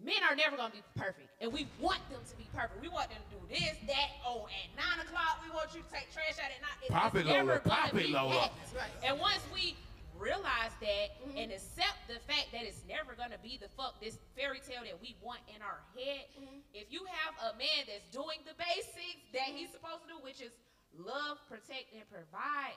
Men 0.01 0.17
are 0.25 0.35
never 0.35 0.57
gonna 0.57 0.73
be 0.73 0.81
perfect, 0.97 1.29
and 1.45 1.53
we 1.53 1.69
want 1.77 2.01
them 2.09 2.25
to 2.25 2.35
be 2.41 2.49
perfect. 2.57 2.81
We 2.81 2.89
want 2.89 3.13
them 3.13 3.21
to 3.21 3.31
do 3.37 3.41
this, 3.53 3.77
that. 3.85 4.09
Oh, 4.25 4.49
at 4.49 4.69
nine 4.73 5.05
o'clock, 5.05 5.45
we 5.45 5.53
want 5.53 5.69
you 5.77 5.85
to 5.85 5.91
take 5.93 6.09
trash 6.09 6.41
out 6.41 6.49
at 6.49 6.57
night. 6.65 6.79
It's 6.81 6.89
Pop 6.95 7.13
it, 7.21 7.27
never 7.29 7.61
Lola. 7.61 7.69
Pop 7.69 7.93
it, 7.93 7.97
be 7.97 8.09
Lola. 8.09 8.49
Right. 8.73 8.89
And 9.05 9.21
once 9.21 9.45
we 9.53 9.77
realize 10.17 10.73
that 10.81 11.21
Mm-hmm. 11.21 11.37
and 11.37 11.53
accept 11.53 12.01
the 12.09 12.17
fact 12.25 12.49
that 12.57 12.65
it's 12.65 12.81
never 12.89 13.13
gonna 13.13 13.37
be 13.45 13.61
the 13.61 13.69
fuck 13.77 14.01
this 14.01 14.17
fairy 14.37 14.61
tale 14.65 14.81
that 14.89 14.97
we 15.05 15.17
want 15.21 15.41
in 15.53 15.61
our 15.61 15.85
head, 15.93 16.25
Mm-hmm. 16.33 16.65
if 16.73 16.89
you 16.89 17.05
have 17.21 17.53
a 17.53 17.59
man 17.61 17.85
that's 17.85 18.09
doing 18.09 18.41
the 18.49 18.57
basics 18.57 19.21
that 19.37 19.53
he's 19.53 19.69
supposed 19.69 20.09
to 20.09 20.17
do, 20.17 20.19
which 20.25 20.41
is 20.41 20.53
love, 20.97 21.37
protect, 21.45 21.93
and 21.93 22.09
provide. 22.09 22.77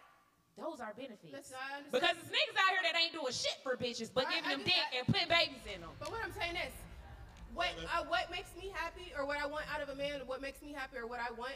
Those 0.59 0.83
are 0.83 0.91
benefits. 0.93 1.31
Listen, 1.33 1.57
because 1.89 2.13
it's 2.19 2.29
niggas 2.29 2.59
out 2.61 2.69
here 2.75 2.83
that 2.85 2.99
ain't 2.99 3.15
doing 3.15 3.31
shit 3.33 3.57
for 3.63 3.73
bitches, 3.79 4.11
but 4.13 4.27
I- 4.27 4.43
giving 4.43 4.45
I 4.45 4.51
them 4.53 4.67
get 4.67 4.75
dick 4.75 4.75
that. 4.75 4.99
and 4.99 5.03
putting 5.07 5.31
babies 5.31 5.63
in 5.71 5.81
them. 5.81 5.89
But 6.03 6.11
what 6.11 6.19
I'm 6.21 6.35
saying 6.35 6.59
is, 6.59 6.75
what 7.53 7.69
uh, 7.93 8.03
what 8.07 8.29
makes 8.31 8.49
me 8.59 8.71
happy, 8.73 9.13
or 9.17 9.25
what 9.25 9.37
I 9.39 9.45
want 9.45 9.65
out 9.73 9.81
of 9.81 9.89
a 9.89 9.95
man, 9.95 10.21
what 10.25 10.41
makes 10.41 10.61
me 10.61 10.73
happy, 10.73 10.97
or 10.97 11.07
what 11.07 11.19
I 11.19 11.31
want, 11.33 11.55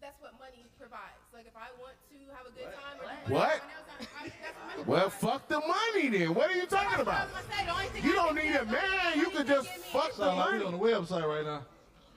that's 0.00 0.20
what 0.20 0.32
money 0.38 0.64
provides. 0.78 1.22
Like 1.32 1.46
if 1.46 1.56
I 1.56 1.68
want 1.80 1.94
to 2.10 2.18
have 2.36 2.46
a 2.46 2.52
good 2.54 2.70
time, 2.74 2.96
or 3.02 3.28
do 3.28 3.34
What? 3.34 3.50
else, 3.50 3.62
I- 3.88 4.24
I- 4.24 4.32
that's 4.42 4.56
what 4.58 4.66
money 4.76 4.82
Well, 4.86 5.10
provides. 5.10 5.22
fuck 5.22 5.48
the 5.48 5.60
money 5.60 6.08
then. 6.08 6.34
What 6.34 6.50
are 6.50 6.54
you 6.56 6.66
talking 6.66 6.88
That's 6.92 7.06
what 7.06 7.08
I 7.08 7.24
about? 7.24 7.44
say. 7.50 7.64
The 7.64 7.72
only 7.72 7.86
thing 7.88 8.04
You 8.04 8.12
I 8.12 8.14
don't 8.26 8.34
need 8.36 8.52
give- 8.52 8.62
a 8.68 8.72
man. 8.72 9.12
thing 9.12 9.20
You 9.20 9.26
could 9.30 9.46
can 9.46 9.46
just 9.46 9.68
fuck 9.90 10.10
is- 10.10 10.16
the 10.16 10.24
Sound 10.24 10.38
money. 10.38 10.64
on 10.64 10.72
the 10.72 10.78
website 10.78 11.26
right 11.26 11.44
now. 11.44 11.62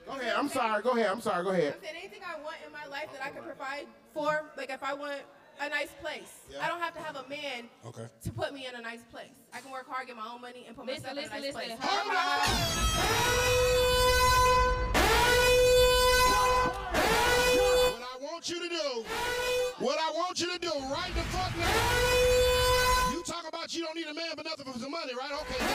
Go 0.06 0.13
ahead. 0.13 0.36
I'm 0.38 0.48
sorry. 0.50 0.82
Go 0.84 0.92
ahead. 0.92 1.08
I'm 1.12 1.20
sorry. 1.22 1.44
Go 1.44 1.50
ahead. 1.52 1.74
I'm 1.76 1.82
saying 1.84 1.96
anything 1.98 2.22
I 2.24 2.40
want 2.42 2.56
in 2.66 2.72
my 2.72 2.86
life 2.86 3.10
that 3.12 3.22
I 3.26 3.30
can 3.30 3.44
provide 3.44 3.88
for, 4.13 4.46
like 4.56 4.70
if 4.70 4.82
I 4.84 4.94
want 4.94 5.22
a 5.60 5.70
nice 5.70 5.89
place, 6.02 6.32
Yeah. 6.52 6.63
I 6.63 6.67
don't 6.67 6.80
have 6.80 6.93
to 6.93 7.02
have 7.02 7.15
a 7.15 7.28
man 7.30 7.70
Okay. 7.86 8.08
to 8.24 8.32
put 8.32 8.54
me 8.54 8.67
in 8.67 8.76
a 8.76 8.82
nice 8.82 9.04
place. 9.12 9.32
I 9.54 9.60
can 9.62 9.72
work 9.72 9.88
hard, 9.89 10.08
get 10.08 10.15
my 10.15 10.28
own 10.28 10.41
money, 10.41 10.65
and 10.67 10.76
put 10.76 10.86
Listen, 10.86 11.15
myself 11.15 11.34
in 11.34 11.39
a 11.39 11.41
listen, 11.41 11.54
nice 11.54 11.70
listen. 11.70 11.78
place. 11.78 11.89
Hold 11.89 12.13
Hold 12.13 12.17
on. 12.17 13.58
want 18.22 18.50
you 18.50 18.60
to 18.62 18.70
do, 18.70 19.04
what 19.80 19.98
I 20.00 20.12
want 20.15 20.39
you 20.39 20.52
to 20.54 20.60
do 20.60 20.70
right 20.91 21.12
the 21.15 21.22
fuck 21.34 21.52
now. 21.58 23.12
You 23.13 23.24
talk 23.24 23.48
about 23.48 23.74
you 23.74 23.84
don't 23.84 23.96
need 23.96 24.08
a 24.08 24.13
man 24.13 24.30
for 24.38 24.43
nothing 24.43 24.72
for 24.72 24.78
some 24.80 24.91
money, 24.91 25.13
right? 25.15 25.32
Okay, 25.32 25.65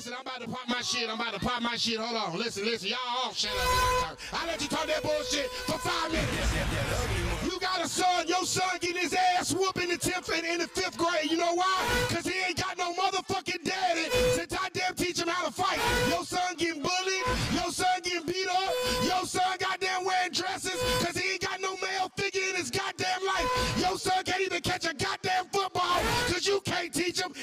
listen. 0.00 0.14
I'm 0.14 0.22
about 0.22 0.40
to 0.40 0.48
pop 0.48 0.68
my 0.68 0.80
shit. 0.80 1.10
I'm 1.10 1.20
about 1.20 1.34
to 1.34 1.40
pop 1.40 1.62
my 1.62 1.76
shit. 1.76 1.98
Hold 1.98 2.16
on, 2.16 2.38
listen, 2.38 2.64
listen. 2.64 2.88
Y'all 2.88 2.98
off. 3.24 3.36
shut 3.36 3.52
up. 3.52 4.18
I 4.32 4.46
let 4.46 4.62
you 4.62 4.68
talk 4.68 4.86
that 4.86 5.02
bullshit 5.02 5.50
for 5.68 5.78
five 5.78 6.10
minutes. 6.10 7.44
You 7.44 7.60
got 7.60 7.84
a 7.84 7.88
son. 7.88 8.26
Your 8.26 8.44
son 8.44 8.78
getting 8.80 9.02
his 9.02 9.14
ass 9.14 9.52
whooped 9.52 9.78
in 9.78 9.90
the 9.90 9.98
10th 9.98 10.32
and 10.32 10.46
in 10.46 10.58
the 10.60 10.66
5th 10.66 10.96
grade. 10.96 11.30
You 11.30 11.36
know 11.36 11.54
why? 11.54 11.86
Because 12.08 12.26
he 12.26 12.32
ain't 12.48 12.56
got 12.56 12.78
no 12.78 12.94
motherfucking 12.94 13.62
daddy 13.64 14.08
to 14.40 14.46
goddamn 14.46 14.94
teach 14.94 15.20
him 15.20 15.28
how 15.28 15.44
to 15.44 15.52
fight. 15.52 15.78
Your 16.08 16.24
son 16.24 16.56
getting 16.56 16.80
bullied. 16.80 17.24
Your 17.52 17.70
son 17.70 18.00
getting 18.02 18.24
beat 18.24 18.48
up. 18.48 18.72
Your 19.04 19.26
son 19.26 19.56
goddamn 19.58 20.06
wearing 20.06 20.32
dresses 20.32 20.80
because 20.98 21.16
he 21.18 21.32
ain't 21.32 21.42
got 21.42 21.60
no 21.60 21.76
male 21.76 22.10
figure 22.16 22.48
in 22.48 22.56
his 22.56 22.70
goddamn 22.70 23.20
life. 23.26 23.76
Your 23.76 23.98
son 23.98 24.24
can't 24.24 24.40
even 24.40 24.62
catch 24.62 24.86
a 24.86 24.94
goddamn 24.94 25.44
football 25.52 26.00
because 26.26 26.46
you 26.46 26.60
can't 26.64 26.92
teach 26.92 27.20
him. 27.20 27.34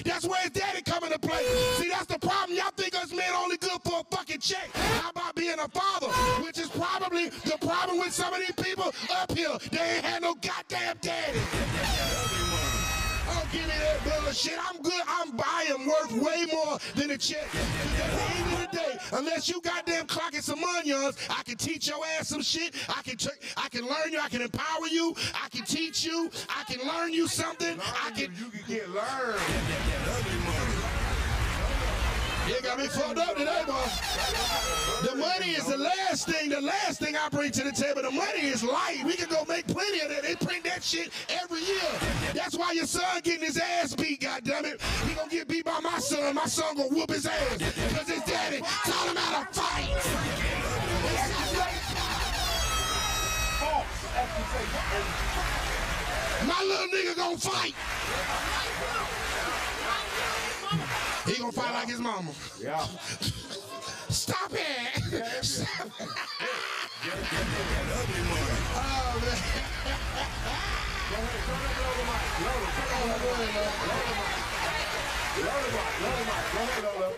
Come 1.37 1.45
into 1.45 1.77
play. 1.77 1.83
See, 1.83 1.89
that's 1.89 2.05
the 2.05 2.19
problem. 2.19 2.57
Y'all 2.57 2.71
think 2.75 2.95
us 2.95 3.11
men 3.11 3.33
only 3.35 3.57
good 3.57 3.79
for 3.83 4.01
a 4.01 4.15
fucking 4.15 4.39
check. 4.39 4.69
How 4.73 5.09
about 5.09 5.35
being 5.35 5.59
a 5.59 5.67
father? 5.69 6.07
Which 6.43 6.57
is 6.59 6.69
probably 6.69 7.29
the 7.29 7.57
problem 7.61 7.99
with 7.99 8.13
some 8.13 8.33
of 8.33 8.39
these 8.39 8.53
people 8.53 8.91
up 9.15 9.31
here. 9.31 9.57
They 9.71 9.95
ain't 9.95 10.05
had 10.05 10.21
no 10.21 10.35
goddamn 10.35 10.97
daddy. 11.01 11.39
Oh, 13.29 13.43
give 13.51 13.61
me 13.63 13.67
that 13.67 14.21
bullshit. 14.23 14.57
I'm 14.57 14.81
good. 14.81 15.01
I'm 15.07 15.39
I 15.43 15.63
am 15.69 15.85
worth 15.85 16.11
way 16.23 16.45
more 16.51 16.77
than 16.95 17.11
a 17.11 17.17
check. 17.17 17.47
'Cause 17.51 18.01
At 18.01 18.11
the 18.11 18.35
end 18.35 18.53
of 18.53 18.71
the 18.71 18.77
day, 18.77 18.97
unless 19.13 19.49
you 19.49 19.59
goddamn 19.61 20.07
clocking 20.07 20.41
some 20.41 20.63
onions, 20.63 21.17
I 21.29 21.43
can 21.43 21.57
teach 21.57 21.87
your 21.87 22.05
ass 22.17 22.29
some 22.29 22.41
shit. 22.41 22.73
I 22.89 23.01
can 23.01 23.17
t- 23.17 23.29
I 23.57 23.69
can 23.69 23.85
learn 23.85 24.11
you. 24.13 24.19
I 24.19 24.29
can 24.29 24.41
empower 24.41 24.87
you. 24.89 25.15
I 25.35 25.49
can 25.49 25.65
teach 25.65 26.05
you. 26.05 26.29
I 26.49 26.63
can 26.71 26.85
learn 26.87 27.11
you 27.13 27.27
something. 27.27 27.79
I 27.81 28.11
can. 28.11 28.33
You 28.35 28.49
can 28.49 28.61
get 28.67 28.89
learned. 28.89 29.41
You 32.47 32.61
got 32.61 32.79
me 32.79 32.87
fucked 32.87 33.17
up 33.17 33.35
today, 33.35 33.63
boy. 33.67 33.73
The 35.03 35.15
money 35.17 35.51
is 35.51 35.65
the 35.65 35.77
last 35.77 36.27
thing. 36.27 36.49
The 36.49 36.61
last 36.61 36.99
thing 36.99 37.17
I 37.17 37.27
bring 37.27 37.51
to 37.51 37.63
the 37.63 37.73
table. 37.73 38.01
The 38.01 38.11
money 38.11 38.39
is 38.39 38.63
light. 38.63 39.03
We 39.05 39.17
can 39.17 39.27
go 39.27 39.43
make 39.49 39.67
plenty 39.67 39.99
of 39.99 40.09
that. 40.09 40.23
They 40.23 40.35
print 40.35 40.63
that 40.63 40.81
shit 40.81 41.11
every 41.27 41.59
year. 41.59 41.89
That's 42.33 42.57
why 42.57 42.71
your 42.71 42.85
son 42.85 43.19
getting 43.23 43.45
his 43.45 43.57
ass 43.57 43.95
beat. 43.95 44.21
God 44.21 44.45
damn 44.45 44.63
it. 44.63 44.81
He 45.05 45.13
gonna 45.13 45.29
get 45.29 45.49
beat 45.49 45.65
by 45.65 45.79
my 45.81 45.99
son. 45.99 46.35
My 46.35 46.45
son 46.45 46.77
gonna 46.77 46.87
whoop 46.87 47.09
his 47.09 47.25
ass 47.25 47.57
because 47.57 48.07
his 48.07 48.23
daddy 48.23 48.61
taught 48.61 49.09
him 49.09 49.15
how 49.17 49.43
to 49.43 49.59
fight. 49.59 49.89
My 56.47 56.63
little 56.63 56.87
nigga 56.87 57.15
gonna 57.17 57.37
fight. 57.37 57.73
He 61.27 61.39
gonna 61.39 61.51
fight 61.51 61.73
like 61.73 61.89
his 61.89 61.99
mama. 61.99 62.31
Yeah. 62.61 62.79
Stop 64.09 64.53
it! 64.53 65.43
Stop 65.43 65.87
it. 65.99 66.07
oh, 68.79 69.19
man. 69.21 69.37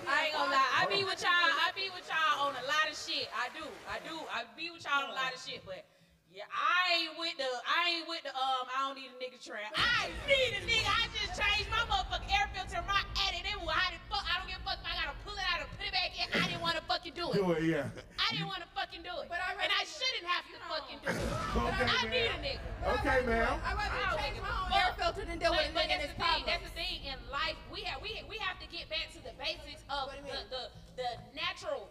I 0.08 0.26
ain't 0.26 0.34
gonna 0.34 0.52
lie. 0.52 0.66
I 0.76 0.86
be 0.90 1.04
with 1.04 1.22
y'all. 1.22 1.30
I 1.30 1.72
be 1.76 1.90
with 1.94 2.10
y'all 2.10 2.48
on 2.48 2.54
a 2.54 2.66
lot 2.66 2.90
of 2.90 2.98
shit. 2.98 3.30
I 3.38 3.50
do. 3.56 3.64
I 3.88 4.00
do. 4.10 4.16
I 4.34 4.44
be 4.58 4.72
with 4.72 4.84
y'all 4.84 5.04
on 5.04 5.12
a 5.12 5.14
lot 5.14 5.34
of 5.36 5.40
shit, 5.40 5.62
but. 5.66 5.86
Yeah, 6.30 6.46
I 6.54 7.10
ain't 7.10 7.18
with 7.18 7.36
the, 7.42 7.50
I 7.66 7.82
ain't 8.00 8.06
with 8.08 8.22
the, 8.22 8.30
um, 8.38 8.70
I 8.70 8.86
don't 8.86 8.96
need 9.02 9.10
a 9.10 9.18
nigga 9.18 9.42
trap. 9.42 9.74
I 9.74 10.14
need 10.30 10.54
a 10.56 10.62
nigga. 10.62 10.86
I 10.86 11.10
just 11.18 11.34
changed 11.34 11.66
my 11.74 11.82
motherfucking 11.90 12.30
air 12.30 12.46
filter, 12.54 12.86
my 12.86 13.02
edit. 13.26 13.50
It 13.50 13.58
was 13.58 13.74
how 13.74 13.90
the 13.90 13.98
fuck. 14.14 14.22
I 14.30 14.38
don't 14.38 14.46
give 14.46 14.62
a 14.62 14.66
fuck 14.70 14.78
if 14.78 14.86
I 14.86 14.94
gotta 14.94 15.18
pull 15.26 15.34
it 15.34 15.42
out 15.50 15.66
and 15.66 15.70
put 15.74 15.90
it 15.90 15.94
back 15.94 16.14
in. 16.14 16.30
I 16.38 16.46
didn't 16.46 16.62
want 16.62 16.78
to 16.78 16.86
fucking 16.86 17.18
do 17.18 17.34
it. 17.34 17.42
Do 17.42 17.50
it, 17.58 17.66
yeah. 17.66 17.90
I 18.22 18.30
didn't 18.30 18.46
want 18.46 18.62
to 18.62 18.70
fucking 18.78 19.02
do 19.02 19.10
it. 19.26 19.26
But 19.26 19.42
I 19.42 19.58
and 19.58 19.74
I 19.74 19.84
shouldn't 19.90 20.28
have 20.30 20.46
to 20.54 20.58
fucking 20.70 21.00
do 21.02 21.10
it. 21.18 21.18
Okay, 21.18 21.88
I 21.90 22.02
ma'am. 22.06 22.14
need 22.14 22.30
a 22.30 22.38
nigga. 22.46 22.94
Okay, 23.02 23.18
ma'am. 23.26 23.54
I'd 23.66 23.74
rather 23.74 24.22
change 24.22 24.38
my 24.38 24.54
own 24.54 24.70
but- 24.70 24.78
air 24.86 24.92
filter 25.02 25.24
than 25.26 25.42
deal 25.42 25.50
with 25.58 25.66
a 25.66 25.74
but, 25.74 25.82
but 25.82 25.86
nigga 25.90 25.98
that's 26.06 26.14
the 26.14 26.22
thing. 26.22 26.42
That's 26.46 26.66
the 26.70 26.76
thing 26.78 26.98
in 27.10 27.18
life. 27.34 27.58
We 27.74 27.82
have 27.90 28.06
we 28.06 28.22
we 28.30 28.38
have 28.46 28.62
to 28.62 28.70
get 28.70 28.86
back 28.94 29.10
to 29.18 29.20
the 29.26 29.34
basics 29.42 29.82
of 29.90 30.14
What 30.14 30.22
do 30.22 30.30
you 30.30 30.30
the, 30.30 30.46
the 30.54 30.64
the 31.02 31.10
natural 31.34 31.90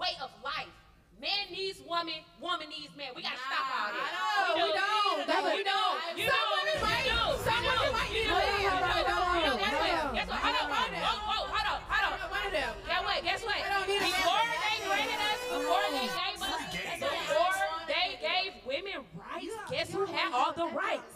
way 0.00 0.16
of 0.24 0.32
life. 0.40 0.72
Man 1.20 1.46
needs 1.50 1.80
woman, 1.88 2.20
woman 2.42 2.68
needs 2.68 2.92
man. 2.98 3.14
We 3.16 3.22
gotta 3.22 3.38
stop 3.48 3.64
all 3.70 3.90
this. 3.94 4.02
No, 4.04 4.66
we 4.66 4.70
don't. 4.74 5.24
No, 5.24 5.36
We 5.46 5.56
we 5.56 5.64
don't. 5.64 5.94
don't. 6.04 6.18
You 6.18 6.26
Some 6.28 6.44
do. 6.44 6.52
women 6.52 6.74
You 6.74 6.84
might. 6.84 7.06
do. 7.06 7.18
Some 7.44 7.62
You 7.64 7.70
women 7.70 7.86
do. 7.86 7.96
might. 7.96 8.10
You 8.12 8.22
do. 8.24 8.34
Hold 8.34 8.44
on, 8.44 8.60
You 8.60 8.68
do. 8.68 8.74
hold 8.74 8.84
on, 8.84 8.98
You 8.98 9.04
do. 9.04 9.14
hold 9.14 9.24
on, 9.24 9.56
Guess 9.56 9.72
what? 9.72 9.88
hold 9.88 10.04
on. 10.04 10.14
Guess 10.14 10.28
what? 10.28 10.40
Hold 10.44 10.58
on. 10.58 10.66
One 10.74 10.84
of 10.84 10.90
them. 10.90 11.04
Whoa, 11.04 11.16
whoa, 11.24 11.42
hold 11.54 11.66
on, 11.70 11.78
hold 11.86 12.04
on. 12.04 12.14
One 12.34 12.44
of 12.44 12.52
them. 12.52 12.72
Guess 12.84 13.02
what? 13.06 13.18
Guess 13.24 13.40
what? 13.46 13.58
I 13.64 13.68
don't 13.72 13.88
need 13.88 14.02
a 14.02 14.04
man 14.04 14.10
Before 14.14 14.42
for 14.44 14.52
they 14.52 14.74
that. 14.74 14.90
granted 14.90 15.20
us, 15.24 15.40
before 15.54 15.86
they 15.94 16.08
gave 16.12 16.38
us, 16.44 16.60
before 16.98 17.56
they 17.88 18.06
gave 18.20 18.50
women 18.66 18.98
rights, 19.14 19.54
guess 19.70 19.88
who 19.94 20.02
had 20.10 20.28
all 20.34 20.52
the 20.52 20.68
rights? 20.74 21.14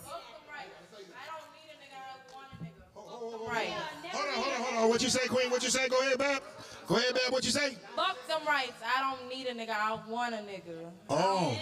Right. 3.49 3.73
Hold 4.13 4.29
on, 4.29 4.35
hold 4.35 4.53
on, 4.53 4.61
hold 4.63 4.77
on. 4.85 4.89
What 4.91 5.03
you 5.03 5.09
say, 5.09 5.27
Queen? 5.29 5.51
What 5.51 5.63
you 5.63 5.71
say? 5.71 5.89
Go 5.89 6.01
ahead, 6.01 6.19
Bab. 6.19 6.43
Go 6.89 6.97
ahead, 6.97 7.15
Bab. 7.15 7.33
What 7.33 7.45
you 7.45 7.51
say? 7.51 7.77
Fuck 7.95 8.17
them 8.27 8.41
rights. 8.47 8.73
I 8.83 9.01
don't 9.03 9.29
need 9.29 9.47
a 9.47 9.53
nigga. 9.55 9.71
I 9.77 9.99
want 10.09 10.35
a 10.35 10.39
nigga. 10.39 10.89
Oh. 11.11 11.55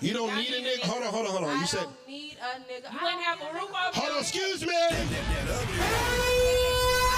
You 0.00 0.12
don't 0.12 0.34
need 0.36 0.50
a 0.50 0.60
nigga. 0.60 0.80
Hold 0.80 1.02
on, 1.04 1.10
hold 1.12 1.26
on, 1.26 1.32
hold 1.32 1.44
on. 1.44 1.56
I 1.56 1.60
You 1.60 1.66
said. 1.66 1.80
don't 1.80 2.08
need 2.08 2.36
a 2.38 2.60
nigga. 2.70 2.92
You 2.92 2.98
wouldn't 3.02 3.22
have 3.22 3.40
a 3.40 3.54
roof 3.54 3.70
over 3.70 3.96
Hold 3.98 4.10
on, 4.12 4.18
excuse 4.18 4.60
me. 4.66 4.74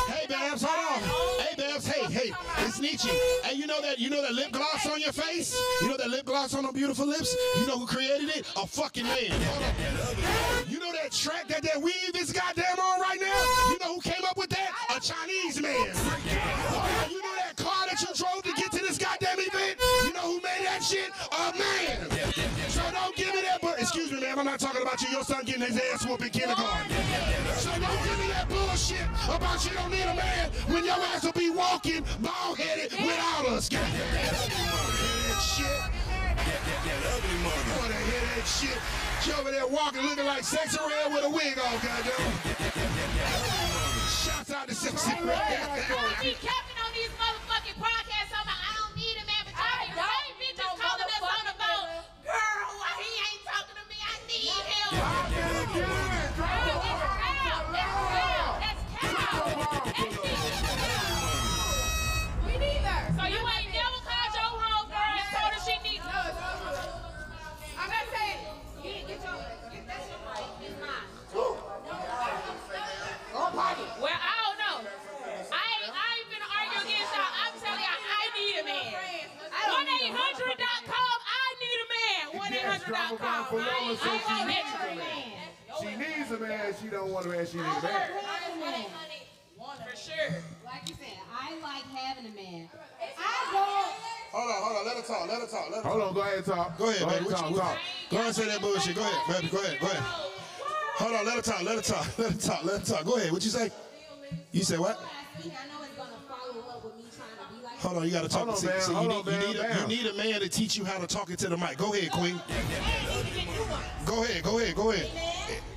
Hey, 0.06 0.26
Babs, 0.28 0.62
hold 0.62 1.02
on. 1.02 1.44
Hey, 1.44 1.54
Babs, 1.56 1.86
hey, 1.88 2.04
hey, 2.12 2.32
it's 2.58 2.78
Niche. 2.80 3.06
Hey, 3.42 3.54
you 3.56 3.66
know 3.66 3.80
that 3.82 3.98
you 3.98 4.10
know 4.10 4.22
that 4.22 4.32
lip 4.32 4.52
gloss 4.52 4.86
on 4.86 5.00
your 5.00 5.12
face? 5.12 5.60
You 5.82 5.88
know 5.88 5.96
that 5.96 6.08
lip 6.10 6.26
gloss 6.26 6.54
on 6.54 6.62
them 6.64 6.72
beautiful 6.74 7.06
lips? 7.06 7.34
You 7.58 7.66
know 7.66 7.78
who 7.78 7.86
created 7.86 8.28
it? 8.28 8.46
A 8.56 8.66
fucking 8.66 9.04
man. 9.04 9.30
Hold 9.30 9.64
on. 9.64 10.70
You 10.70 10.78
know 10.78 10.92
that 10.92 11.10
track 11.10 11.48
that 11.48 11.62
that 11.62 11.80
weave 11.82 12.14
is 12.14 12.32
goddamn 12.32 12.78
on 12.78 13.00
right 13.00 13.18
now? 13.20 13.70
You 13.70 13.78
know 13.80 13.94
who 13.96 14.00
came 14.02 14.24
up 14.24 14.36
with 14.36 14.50
that? 14.50 14.70
A 14.96 15.00
Chinese 15.00 15.60
man. 15.60 15.90
Hold 15.94 16.84
on. 17.04 17.10
You 17.10 17.22
you 18.36 18.42
to 18.42 18.52
get 18.60 18.72
to 18.72 18.78
this 18.78 18.98
goddamn 18.98 19.38
event? 19.38 19.78
You 20.04 20.12
know 20.12 20.20
who 20.20 20.40
made 20.40 20.64
that 20.64 20.82
shit? 20.82 21.10
A 21.32 21.52
man. 21.58 22.10
So 22.68 22.82
don't 22.90 23.14
give 23.16 23.34
me 23.34 23.42
that, 23.42 23.60
but 23.62 23.78
excuse 23.78 24.10
me, 24.10 24.20
ma'am, 24.20 24.38
I'm 24.38 24.46
not 24.46 24.60
talking 24.60 24.82
about 24.82 25.00
you. 25.02 25.08
Your 25.10 25.24
son 25.24 25.44
getting 25.44 25.62
his 25.62 25.80
ass 25.92 26.06
whooped 26.06 26.22
in 26.22 26.30
kindergarten. 26.30 26.90
So 27.56 27.70
don't 27.70 28.04
give 28.04 28.18
me 28.18 28.28
that 28.28 28.48
bullshit 28.48 29.06
about 29.28 29.64
you 29.64 29.72
don't 29.72 29.90
need 29.90 30.02
a 30.02 30.14
man 30.14 30.50
when 30.68 30.84
your 30.84 30.94
ass 30.94 31.24
will 31.24 31.32
be 31.32 31.50
walking 31.50 32.04
bald 32.20 32.58
headed 32.58 32.92
without 32.92 33.46
us. 33.46 33.68
Goddamn. 33.68 33.90
Wanna 37.78 37.94
hear 37.94 38.20
that 38.34 38.46
shit? 38.46 38.78
She 39.22 39.32
over 39.32 39.50
there 39.50 39.66
walking 39.66 40.02
looking 40.02 40.26
like 40.26 40.42
Sexyy 40.42 40.78
Red 40.86 41.12
with 41.12 41.24
a 41.24 41.30
wig 41.30 41.58
on, 41.58 41.74
goddamn. 41.74 42.32
Shouts 44.08 44.50
out 44.50 44.68
to 44.68 44.74
Sexyy 44.74 45.24
Red. 45.24 46.53
Let 102.88 102.98
talk. 102.98 102.98
Let 102.98 103.04
her 103.04 103.04
talk. 103.04 103.04
Go 103.04 103.16
ahead. 103.16 103.32
What 103.32 103.44
you 103.44 103.50
say? 103.50 103.70
You 104.52 104.62
say 104.62 104.78
what? 104.78 105.00
I 105.00 105.40
think 105.40 105.54
I 105.54 105.66
know 105.68 105.82
it's 105.82 105.96
gonna 105.96 106.10
follow 106.28 106.68
up 106.70 106.84
with 106.84 106.96
me 106.96 107.04
trying 107.16 107.48
to 107.48 107.54
be 107.54 107.64
like 107.64 107.78
Hold 107.78 107.96
on, 107.98 108.04
you 108.04 108.10
gotta 108.10 108.28
talk. 108.28 108.40
Hold 108.42 108.50
on, 108.50 108.56
see, 108.56 108.68
see, 108.80 108.92
you, 108.92 109.00
need, 109.00 109.10
on, 109.10 109.24
you, 109.24 109.32
need 109.32 109.56
a, 109.56 109.80
you 109.80 109.86
need 109.86 110.06
a 110.06 110.14
man 110.14 110.40
to 110.40 110.48
teach 110.48 110.76
you 110.76 110.84
how 110.84 110.98
to 110.98 111.06
talk 111.06 111.30
into 111.30 111.48
the 111.48 111.56
mic. 111.56 111.76
Go 111.76 111.94
ahead, 111.94 112.10
Queen. 112.10 112.40
Go 114.04 114.24
ahead, 114.24 114.42
go 114.42 114.58
ahead, 114.58 114.74
go 114.74 114.90
ahead. 114.90 115.10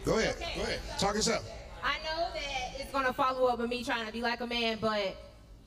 Go 0.06 0.17
ahead, 0.20 0.36
go 0.56 0.63
ahead. 0.63 0.80
Talk 1.00 1.17
us 1.17 1.30
up. 1.30 1.43
I 1.84 1.98
know 2.04 2.28
that 2.34 2.80
it's 2.80 2.91
gonna 2.91 3.13
follow 3.13 3.48
up 3.48 3.60
with 3.60 3.70
me 3.70 3.84
trying 3.84 4.06
to 4.06 4.12
be 4.12 4.22
like 4.22 4.41
a 4.41 4.48
man, 4.48 4.78
but 4.82 5.15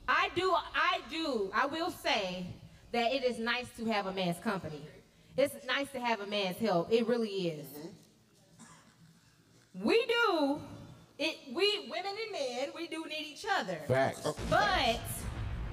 I 0.07 0.29
do, 0.35 0.53
I 0.53 0.99
do, 1.09 1.51
I 1.53 1.65
will 1.65 1.91
say 1.91 2.45
that 2.91 3.11
it 3.13 3.23
is 3.23 3.39
nice 3.39 3.67
to 3.77 3.85
have 3.85 4.05
a 4.05 4.13
man's 4.13 4.39
company. 4.39 4.81
It's 5.37 5.55
nice 5.65 5.89
to 5.91 5.99
have 5.99 6.19
a 6.19 6.27
man's 6.27 6.57
help. 6.57 6.91
It 6.91 7.07
really 7.07 7.29
is. 7.29 7.65
Mm-hmm. 7.65 7.87
We 9.85 10.05
do, 10.05 10.61
it. 11.21 11.37
We 11.53 11.89
women 11.89 12.11
and 12.11 12.31
men, 12.31 12.69
we 12.75 12.87
do 12.87 13.03
need 13.05 13.25
each 13.31 13.45
other. 13.59 13.77
Facts. 13.87 14.27
But 14.49 14.99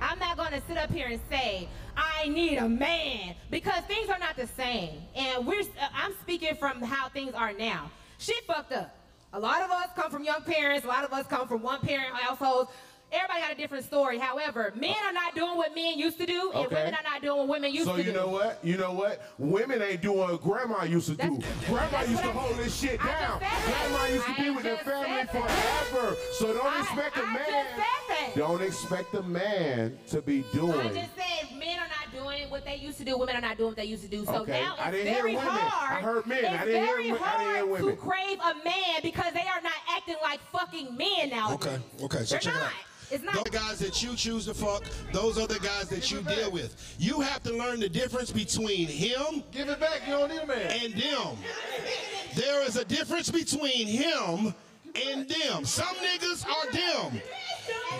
I'm 0.01 0.19
not 0.19 0.37
going 0.37 0.53
to 0.53 0.63
sit 0.69 0.77
up 0.77 0.93
here 0.93 1.09
and 1.09 1.21
say 1.31 1.69
I 1.97 2.29
need 2.29 2.59
a 2.59 2.69
man 2.69 3.35
because 3.51 3.83
things 3.85 4.09
are 4.09 4.19
not 4.19 4.37
the 4.37 4.47
same. 4.47 5.03
And 5.15 5.47
we're 5.47 5.61
uh, 5.61 5.89
I'm 5.95 6.13
speaking 6.21 6.55
from 6.57 6.83
how 6.83 7.09
things 7.09 7.35
are 7.35 7.53
now. 7.53 7.91
Shit 8.19 8.45
fucked 8.47 8.73
up. 8.73 8.95
A 9.33 9.39
lot 9.39 9.63
of 9.63 9.71
us 9.71 9.89
come 9.95 10.11
from 10.11 10.25
young 10.25 10.43
parents. 10.43 10.85
A 10.85 10.89
lot 10.89 11.05
of 11.05 11.13
us 11.13 11.27
come 11.27 11.47
from 11.49 11.63
one 11.63 11.81
parent 11.81 12.15
households. 12.15 12.71
Everybody 13.11 13.41
got 13.41 13.53
a 13.53 13.55
different 13.57 13.85
story. 13.87 14.19
However, 14.19 14.73
men 14.77 14.95
are 15.07 15.13
not 15.15 15.35
doing 15.35 15.57
what 15.57 15.75
men 15.75 15.99
used 15.99 16.19
to 16.19 16.27
do, 16.27 16.51
and 16.55 16.67
Okay. 16.67 16.75
women 16.75 16.95
are 16.95 17.03
not 17.03 17.23
doing 17.23 17.39
what 17.39 17.49
women 17.49 17.73
used 17.73 17.87
So 17.87 17.97
to 17.97 18.03
do. 18.03 18.11
So 18.11 18.11
you 18.13 18.15
know 18.15 18.29
what? 18.29 18.59
You 18.63 18.77
know 18.77 18.93
what? 18.93 19.23
Women 19.39 19.81
ain't 19.81 20.03
doing 20.03 20.19
what 20.19 20.43
grandma 20.43 20.83
used 20.85 21.07
to 21.09 21.15
do. 21.15 21.41
Grandma 21.67 22.01
used 22.03 22.23
to 22.23 22.29
I- 22.29 22.33
hold 22.33 22.57
this 22.59 22.79
shit 22.79 23.03
down. 23.03 23.39
Grandma 23.41 24.05
used 24.13 24.27
to 24.27 24.33
I 24.33 24.43
be 24.43 24.51
with 24.51 24.63
their 24.65 24.77
family 24.79 25.27
forever. 25.27 26.17
So 26.35 26.53
don't 26.53 26.67
I- 26.67 26.81
expect 26.83 27.17
a 27.17 27.23
I 27.23 27.33
man. 27.33 27.39
just 27.39 27.77
said 27.77 27.85
that. 28.09 28.37
Don't 28.37 28.63
expect 28.63 29.15
a 29.15 29.23
man 29.23 29.99
to 30.11 30.21
be 30.21 30.45
doing. 30.53 30.79
I 30.79 30.89
just 30.93 31.15
said 31.17 31.57
men 31.59 31.79
are 31.79 31.89
not 31.89 32.13
doing 32.13 32.51
what 32.51 32.67
they 32.67 32.77
used 32.77 32.99
to 32.99 33.05
do. 33.07 33.17
Women 33.17 33.37
are 33.37 33.41
not 33.41 33.57
doing 33.57 33.69
what 33.69 33.77
they 33.77 33.85
used 33.87 34.03
to 34.03 34.09
do. 34.11 34.27
So 34.27 34.43
Okay, 34.43 34.61
now 34.61 34.75
it's 34.75 34.83
I 34.83 34.91
didn't 34.91 35.07
hear 35.07 35.23
very 35.23 35.37
women. 35.37 35.49
hard. 35.51 35.99
I 35.99 36.07
heard 36.07 36.27
men. 36.27 36.45
I 36.45 36.49
It's 36.57 36.65
didn't 36.67 36.85
hear 36.85 36.97
very 36.97 37.13
wo- 37.13 37.19
I 37.25 37.39
didn't 37.39 37.55
hear 37.55 37.67
women. 37.67 37.97
to 37.97 38.03
crave 38.03 38.39
a 38.41 38.55
man 38.65 39.01
because 39.03 39.33
they 39.33 39.47
are 39.49 39.63
not 39.63 39.73
acting 39.97 40.17
like 40.23 40.41
fucking 40.53 40.95
men 40.95 41.31
now. 41.31 41.55
Okay, 41.55 41.79
okay. 42.03 42.25
So 42.25 42.35
They're 42.35 42.41
check 42.41 42.53
not. 42.55 42.63
it 42.63 42.67
out. 42.67 42.73
It's 43.11 43.25
not. 43.25 43.35
Those 43.35 43.45
guys 43.45 43.79
that 43.79 44.03
you 44.03 44.15
choose 44.15 44.47
to 44.47 44.55
fuck, 44.55 44.85
those 45.13 45.39
are 45.39 45.47
the 45.47 45.59
guys 45.61 45.89
that 45.89 46.11
you 46.11 46.21
deal 46.23 46.51
with. 46.51 46.97
You 46.99 47.21
have 47.21 47.43
to 47.45 47.53
learn 47.53 47.81
the 47.81 47.89
difference 47.89 48.31
between 48.31 48.87
him 48.87 49.43
Give 49.53 49.69
it 49.69 49.81
back. 49.81 50.03
You 50.07 50.13
don't 50.15 50.31
need 50.31 50.41
a 50.41 50.47
man. 50.47 50.71
and 50.85 50.93
them. 50.95 51.37
There 52.35 52.63
is 52.67 52.77
a 52.77 52.85
difference 52.85 53.31
between 53.31 53.87
him 53.87 54.55
and 55.07 55.29
them. 55.29 55.65
Some 55.65 55.95
niggas 55.97 56.45
are 56.47 56.73
them. 56.73 57.21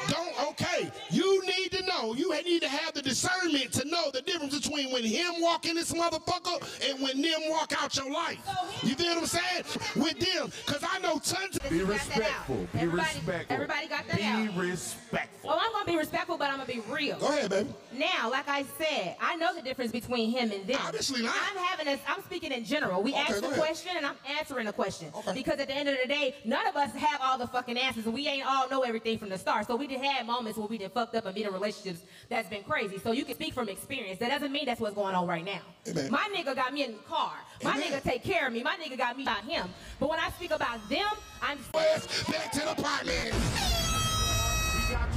Don't 0.09 0.49
okay. 0.51 0.91
You 1.11 1.43
need 1.47 1.73
to 1.73 1.85
know. 1.87 2.15
You 2.15 2.33
need 2.45 2.63
to 2.63 2.69
have 2.69 2.95
the 2.95 3.03
discernment 3.03 3.73
to 3.73 3.87
know 3.89 4.11
the 4.13 4.23
difference 4.23 4.59
between 4.59 4.91
when 4.93 5.03
him 5.05 5.41
walk 5.41 5.67
in 5.67 5.75
this 5.77 5.93
motherfucker 5.93 6.91
and 6.91 7.03
when 7.03 7.21
them 7.21 7.41
walk 7.51 7.73
out 7.83 7.95
your 7.97 8.11
life. 8.11 8.39
You 8.83 8.95
feel 8.95 9.09
what 9.09 9.19
I'm 9.19 9.27
saying? 9.27 9.65
With 9.97 10.19
them, 10.19 10.51
cause 10.67 10.85
I 10.89 10.99
know 11.01 11.19
tons 11.19 11.57
of 11.57 11.69
Be 11.71 11.79
got 11.81 11.89
that 11.89 11.95
out. 12.01 12.09
respectful. 12.09 12.57
Be 12.73 12.79
Everybody- 12.81 13.09
respectful. 13.19 13.55
everybody 13.55 13.87
got 13.89 14.09
that 14.09 14.17
Be 14.17 14.23
out. 14.25 14.57
respectful. 14.57 15.51
Oh, 15.51 15.59
I'm 15.61 15.73
gonna 15.73 15.85
be 15.87 15.97
respectful, 15.97 16.37
but 16.39 16.49
I'm 16.51 16.59
gonna 16.59 16.67
be 16.73 16.83
real. 16.89 17.19
Go 17.19 17.29
ahead, 17.29 17.51
baby. 17.51 17.75
Now, 17.99 18.31
like 18.31 18.49
I 18.49 18.65
said, 18.79 19.17
I 19.21 19.37
know 19.37 19.55
the 19.55 19.63
difference 19.63 19.91
between 19.93 20.31
him 20.31 20.53
and 20.53 20.67
them. 20.67 20.79
Obviously 20.87 21.23
not. 21.23 21.35
I'm 21.51 21.57
having 21.57 21.89
a, 21.89 21.99
I'm 22.09 22.23
speaking 22.23 22.53
in 22.53 22.65
general. 22.65 23.03
We 23.03 23.13
Okay, 23.13 23.21
asked 23.21 23.43
the 23.43 23.49
question 23.49 23.93
and 23.97 24.07
I'm 24.07 24.15
answering 24.39 24.67
the 24.67 24.73
question. 24.73 25.09
Okay. 25.15 25.35
Because 25.35 25.59
at 25.59 25.67
the 25.69 25.75
end 25.75 25.89
of 25.89 25.97
the 26.01 26.09
day, 26.09 26.35
none 26.45 26.67
of 26.67 26.77
us 26.77 26.93
have 26.95 27.21
all 27.23 27.37
the 27.39 27.47
fucking 27.49 27.77
answers 27.77 28.05
and 28.07 28.15
we 28.15 28.27
ain't 28.29 28.47
all 28.47 28.69
know 28.69 28.83
everything 28.83 29.19
from 29.19 29.29
the 29.31 29.39
start. 29.39 29.67
So 29.67 29.75
we 29.77 29.87
did 29.87 30.01
have 30.01 30.27
moments 30.27 30.59
where 30.59 30.69
we 30.69 30.79
did 30.79 30.93
fucked 30.93 31.15
up 31.17 31.27
and 31.27 31.35
been 31.35 31.47
in 31.47 31.53
relationships 31.53 32.01
that's 32.29 32.49
been 32.49 32.63
crazy. 32.63 32.99
So 32.99 33.13
you 33.13 33.25
can 33.25 33.35
speak 33.35 33.53
from 33.55 33.69
experience. 33.69 34.19
That 34.21 34.31
doesn't 34.31 34.53
mean 34.53 34.67
that's 34.67 34.81
what's 34.81 34.95
going 34.95 35.15
on 35.15 35.27
right 35.27 35.45
now. 35.45 35.61
Amen. 35.89 36.11
My 36.11 36.29
nigga 36.35 36.55
got 36.55 36.73
me 36.73 36.85
in 36.85 36.93
the 36.93 36.99
car. 36.99 37.33
My 37.65 37.73
Amen. 37.73 37.91
nigga 37.93 38.03
take 38.03 38.23
care 38.23 38.47
of 38.47 38.53
me. 38.53 38.63
My 38.63 38.77
nigga 38.77 38.97
got 38.97 39.17
me 39.17 39.25
about 39.25 39.43
him. 39.45 39.69
But 39.99 40.09
when 40.11 40.21
I 40.21 40.31
speak 40.31 40.53
about 40.53 40.87
them, 40.89 41.07
I'm 41.43 41.59
back 41.73 42.53
to 42.53 42.61
the 42.61 42.71
apartment. 42.73 43.98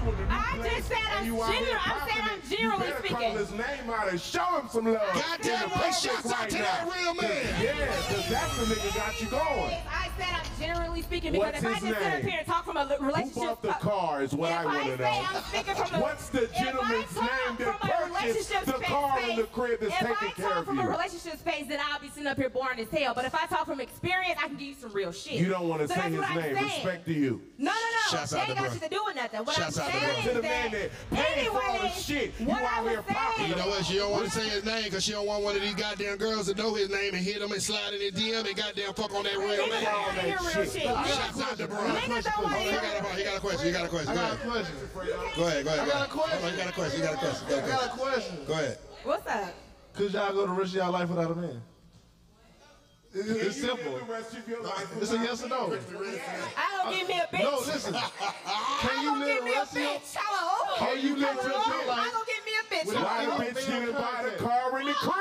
He 0.01 0.07
got 0.07 0.07
you 0.07 0.11
in 0.11 0.17
the 0.17 0.23
new 0.25 0.29
I 0.31 0.57
place, 0.57 0.73
just 0.75 0.87
said 0.87 0.97
I'm 1.17 1.25
you 1.25 1.31
general- 1.37 1.81
I'm 1.85 2.09
saying 2.09 2.27
I'm 2.31 2.49
generally 2.49 2.87
you 2.87 2.93
speaking. 2.99 3.15
call 3.17 3.31
his 3.31 3.51
name 3.51 3.89
out 3.89 4.09
and 4.09 4.21
show 4.21 4.45
him 4.59 4.67
some 4.69 4.85
love. 4.85 5.01
Goddamn 5.13 5.63
in 5.63 5.69
the 5.69 5.75
right, 5.75 6.05
out 6.07 6.25
right 6.25 6.49
to 6.49 6.57
now. 6.57 6.63
that 6.63 6.91
real 6.95 7.13
man. 7.13 7.61
Yeah, 7.61 7.85
because 7.85 8.29
that's 8.29 8.57
the 8.57 8.75
nigga 8.75 8.95
got 8.95 9.21
you 9.21 9.27
going. 9.27 9.77
I 9.89 10.09
said 10.17 10.27
I'm 10.33 10.59
generally 10.59 11.01
speaking 11.03 11.31
because 11.33 11.53
What's 11.53 11.59
if 11.59 11.65
I 11.65 11.73
his 11.73 11.83
just 11.89 11.99
sit 12.01 12.13
up 12.13 12.21
here 12.21 12.37
and 12.39 12.47
talk 12.47 12.65
from 12.65 12.77
a 12.77 12.83
li- 12.85 12.95
Who 12.99 13.29
bought 13.41 13.61
the 13.61 13.69
car 13.73 14.23
is 14.23 14.33
what 14.33 14.51
I 14.51 14.65
want 14.65 14.85
to 14.85 14.97
know. 14.97 15.05
I'm 15.33 15.43
speaking 15.43 15.75
from 15.75 15.93
a, 15.95 16.01
What's 16.01 16.29
the 16.29 16.47
gentleman's 16.57 17.13
talk 17.13 17.21
name 17.23 17.55
that 17.57 17.79
from 17.79 17.89
a 17.89 17.93
purchased 17.93 18.09
relationship 18.51 18.65
the 18.65 18.73
space- 18.77 18.87
car 18.87 19.19
in 19.29 19.35
the 19.35 19.43
crib 19.43 19.79
that's 19.81 19.93
taking 19.93 20.07
care 20.07 20.15
of 20.17 20.21
you? 20.21 20.27
if 20.27 20.31
I 20.31 20.41
care 20.41 20.49
talk 20.55 20.65
from 20.65 20.79
a 20.79 20.89
relationship 20.89 21.39
space, 21.39 21.65
then 21.67 21.79
I'll 21.91 21.99
be 21.99 22.09
sitting 22.09 22.27
up 22.27 22.37
here 22.37 22.49
boring 22.49 22.79
as 22.79 22.89
hell. 22.89 23.13
But 23.13 23.25
if 23.25 23.35
I 23.35 23.45
talk 23.45 23.65
from 23.67 23.79
experience, 23.81 24.39
I 24.43 24.47
can 24.47 24.57
give 24.57 24.67
you 24.67 24.75
some 24.75 24.91
real 24.93 25.11
shit. 25.11 25.33
You 25.33 25.49
don't 25.49 25.67
want 25.69 25.81
to 25.81 25.87
So 25.87 25.95
say 25.95 26.09
his 26.09 26.21
name. 26.35 26.55
Respect 26.63 27.05
to 27.05 27.13
you. 27.13 27.41
No, 27.57 27.71
no, 27.71 27.77
no. 27.77 28.17
Shouts 28.17 28.31
they 28.31 28.39
out 28.39 28.49
ain't 28.49 28.57
got 28.57 28.65
bro. 28.69 28.73
shit 28.73 28.83
to 28.83 28.89
do 28.89 29.01
with 29.05 29.15
nothing. 29.15 29.45
What 29.45 29.55
Shouts 29.55 29.77
I'm 29.77 29.85
out 29.85 29.90
to 29.90 29.90
saying 29.91 30.27
To 30.27 30.33
the 30.35 30.41
man 30.41 30.71
that 30.71 30.89
paid 31.11 31.47
for 31.47 31.63
all 31.63 31.79
the 31.79 31.89
shit. 31.89 32.33
You 32.39 32.45
what 32.47 32.61
out 32.63 32.71
I 32.73 32.81
was 32.81 32.91
here 32.91 33.01
popping 33.03 33.37
saying- 33.37 33.49
You 33.49 33.55
know 33.57 33.67
what? 33.67 33.85
She 33.85 33.95
don't 33.97 34.11
want 34.11 34.25
to 34.25 34.31
say 34.31 34.47
his 34.49 34.63
name 34.65 34.83
because 34.85 35.03
she 35.03 35.11
don't 35.11 35.25
want 35.27 35.43
one 35.43 35.55
of 35.55 35.61
these 35.61 35.75
goddamn 35.75 36.17
girls 36.17 36.47
to 36.47 36.55
know 36.55 36.73
his 36.73 36.89
name 36.89 37.13
and 37.13 37.23
hit 37.23 37.41
him 37.41 37.51
and 37.51 37.61
slide 37.61 37.93
in 37.93 38.01
his 38.01 38.11
DM 38.13 38.45
and 38.47 38.55
goddamn 38.55 38.93
fuck 38.93 39.13
on 39.13 39.23
that 39.23 39.37
real 39.37 39.49
Niggas 39.49 39.69
man. 39.69 39.83
don't 39.83 40.01
want 40.01 40.15
to 40.15 40.21
hear 40.21 40.37
real 40.39 40.49
shit. 40.65 40.71
shit. 40.71 40.83
Shouts 40.83 41.41
out 41.41 41.57
to 41.57 41.67
bro. 41.67 41.77
Niggas 41.77 42.23
don't 42.23 42.43
want 42.43 42.55
to 42.55 42.59
he 42.61 42.69
hear 42.69 42.81
got 42.81 43.11
a, 43.11 43.15
he 43.15 43.23
got 43.23 43.37
a 43.37 43.39
question. 43.41 43.65
He 43.67 43.71
got 43.71 43.85
a 43.85 43.89
question. 43.89 44.09
I 44.09 44.15
Go 44.15 44.21
got 44.21 44.31
a 44.31 44.33
ahead. 44.33 44.51
question. 44.51 44.75
Go 45.35 45.47
ahead. 45.47 45.65
Go 45.65 45.71
ahead. 45.71 45.79
I 45.81 45.85
got 45.87 46.07
a 46.07 46.11
question. 46.11 46.39
Hold 46.39 46.45
on, 46.45 46.51
you 46.51 46.57
got 46.63 46.69
a 46.69 46.73
question. 46.73 46.99
You 46.99 47.05
got 47.05 47.13
a 47.13 47.17
question. 47.17 47.47
You 47.49 47.55
I 47.55 47.59
got 47.59 47.67
a 47.67 47.71
got 47.71 47.85
a 47.85 47.89
question. 47.89 48.21
question. 48.21 48.45
Go 48.47 48.53
ahead. 48.53 48.77
What's 49.03 49.27
up? 49.27 49.53
Could 49.93 50.13
y'all 50.13 50.33
go 50.33 50.45
the 50.47 50.53
rest 50.53 50.71
of 50.71 50.75
y'all 50.77 50.91
life 50.91 51.09
without 51.09 51.31
a 51.31 51.35
man? 51.35 51.61
It- 53.13 53.25
Can 53.27 53.35
It's 53.47 53.59
simple. 53.59 53.97
the 53.99 54.05
rest 54.07 54.31
of 54.37 54.47
your 54.47 54.63
life 54.63 54.87
It's 55.01 55.11
a 55.11 55.17
yes 55.17 55.43
or 55.43 55.49
no. 55.49 55.67
I 55.67 56.81
don't 56.83 56.95
give 56.95 57.07
me 57.09 57.19
a 57.19 57.27
bitch. 57.27 57.43
No, 57.43 57.59
listen. 57.59 57.91
Can 57.93 58.01
I 58.01 59.01
you 59.03 59.09
don't 59.11 59.19
live 59.19 59.27
give 59.27 59.39
the 59.39 59.45
me 59.45 59.51
a 59.51 59.59
rest 59.59 59.75
of 59.75 59.81
your 59.81 59.91
bitch. 59.91 60.15
Hello. 60.15 60.75
Can 60.79 60.99
you 61.03 61.15
live 61.19 61.35
the 61.35 61.43
rest 61.43 61.59
of 61.59 61.75
your 61.75 61.91
I 61.91 62.07
don't 62.07 62.27
give 62.31 62.43
me 62.47 62.53
a 62.55 62.63
bitch. 62.71 62.85
Without 62.87 63.03
Why 63.03 63.23
Hello. 63.25 63.37
the 63.37 63.43
bitch 63.51 63.65
didn't 63.67 63.93
buy 63.99 64.19
the 64.23 64.31
car 64.39 64.79
in 64.79 64.85
the 64.87 64.93
crib? 64.95 65.11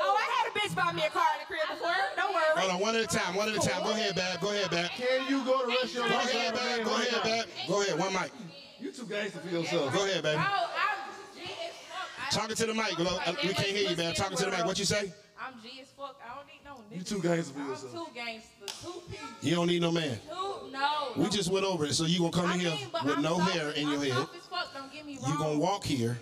Oh, 0.00 0.16
I 0.16 0.26
had 0.32 0.44
a 0.48 0.52
bitch 0.56 0.72
buy 0.74 0.92
me 0.96 1.04
a 1.04 1.10
car 1.12 1.28
in 1.36 1.40
the 1.44 1.48
crib 1.52 1.68
before. 1.76 1.92
Don't 2.16 2.32
worry. 2.32 2.56
Hold 2.56 2.72
on, 2.72 2.80
one 2.80 2.96
at 2.96 3.04
a 3.04 3.06
time. 3.06 3.34
One 3.36 3.48
at 3.52 3.56
a 3.56 3.60
time. 3.60 3.82
Go 3.84 3.90
ahead, 3.92 4.14
Bab. 4.16 4.40
Go 4.40 4.50
ahead, 4.56 4.70
Bab. 4.70 4.88
Can 4.96 5.28
you 5.28 5.44
go 5.44 5.60
the 5.60 5.76
rest 5.76 5.84
of 5.92 5.94
your 5.94 6.08
Go 6.08 6.16
ahead, 6.16 6.52
without 6.56 6.76
Bab. 6.78 6.84
Go 6.88 6.94
ahead, 6.96 7.12
now? 7.12 7.22
Bab. 7.22 7.44
Go 7.68 7.82
ahead. 7.84 7.98
One 8.00 8.12
mic. 8.16 8.32
You 8.80 8.92
too 8.92 9.04
gangster 9.04 9.40
for 9.44 9.48
yourself. 9.52 9.92
Go 9.92 10.04
ahead, 10.08 10.22
baby. 10.24 10.40
Bro, 10.40 10.44
I'm 10.48 11.04
G 11.36 11.40
as 11.44 11.76
fuck. 11.84 12.08
I 12.16 12.30
Talking 12.32 12.56
to 12.56 12.64
the 12.66 12.72
mic. 12.74 12.96
Lo- 12.98 13.20
We 13.44 13.52
can't 13.52 13.68
hear 13.76 13.90
you, 13.92 13.96
man. 13.96 14.14
Talking 14.14 14.36
to 14.38 14.44
the 14.46 14.50
mic. 14.56 14.64
What 14.64 14.78
you 14.78 14.84
say? 14.88 15.12
I'm 15.36 15.52
G 15.62 15.80
as 15.84 15.88
fuck. 15.92 16.16
I 16.24 16.32
don't 16.34 16.46
need 16.48 16.52
no 16.52 16.55
nigga. 16.55 16.55
You 16.90 17.02
too 17.02 17.20
gangster 17.20 17.54
for 17.54 17.60
I'm 17.60 17.68
yourself. 17.70 17.92
too 17.92 18.06
gangster. 18.14 18.50
Two 18.82 19.02
P. 19.10 19.16
You 19.48 19.54
don't 19.56 19.66
need 19.66 19.82
no 19.82 19.92
man. 19.92 20.18
Two, 20.28 20.70
no. 20.72 21.12
We 21.16 21.28
just 21.28 21.50
went 21.50 21.64
over 21.66 21.84
it. 21.84 21.94
So 21.94 22.04
you 22.04 22.18
gonna 22.20 22.30
come 22.32 22.46
I 22.46 22.54
in 22.54 22.60
here 22.60 22.70
mean, 22.70 22.88
but 22.92 23.04
with 23.04 23.16
I'm 23.16 23.22
no 23.22 23.38
soft- 23.38 23.52
hair 23.52 23.70
in 23.70 23.88
your 23.88 23.96
I'm 23.98 24.02
head. 24.02 24.12
soft 24.12 24.36
as 24.36 24.42
fuck. 24.42 24.74
Don't 24.74 24.92
get 24.92 25.06
me 25.06 25.18
wrong. 25.22 25.32
You 25.32 25.38
gonna 25.38 25.58
walk 25.58 25.84
here, 25.84 26.18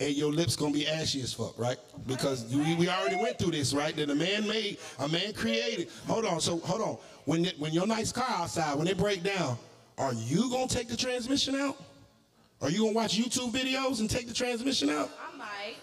and 0.00 0.14
your 0.14 0.32
lips 0.32 0.56
gonna 0.56 0.72
be 0.72 0.86
ashy 0.86 1.20
as 1.22 1.32
fuck, 1.32 1.58
right? 1.58 1.78
Because 2.06 2.44
we, 2.54 2.74
we 2.76 2.88
already 2.88 3.16
went 3.16 3.38
through 3.38 3.52
this, 3.52 3.72
right? 3.72 3.94
That 3.96 4.10
a 4.10 4.14
man 4.14 4.46
made, 4.46 4.78
a 4.98 5.08
man 5.08 5.32
created. 5.32 5.88
Hold 6.06 6.24
on. 6.26 6.40
So 6.40 6.58
hold 6.58 6.82
on. 6.82 6.98
When 7.24 7.44
it, 7.44 7.58
when 7.58 7.72
your 7.72 7.86
nice 7.86 8.10
car 8.12 8.26
outside, 8.28 8.76
when 8.76 8.86
it 8.88 8.96
break 8.98 9.22
down, 9.22 9.56
are 9.98 10.12
you 10.14 10.50
gonna 10.50 10.66
take 10.68 10.88
the 10.88 10.96
transmission 10.96 11.54
out? 11.54 11.76
Are 12.62 12.70
you 12.70 12.80
gonna 12.80 12.92
watch 12.92 13.16
YouTube 13.18 13.52
videos 13.52 14.00
and 14.00 14.10
take 14.10 14.26
the 14.28 14.34
transmission 14.34 14.90
out? 14.90 15.10
I 15.32 15.36
might. 15.36 15.76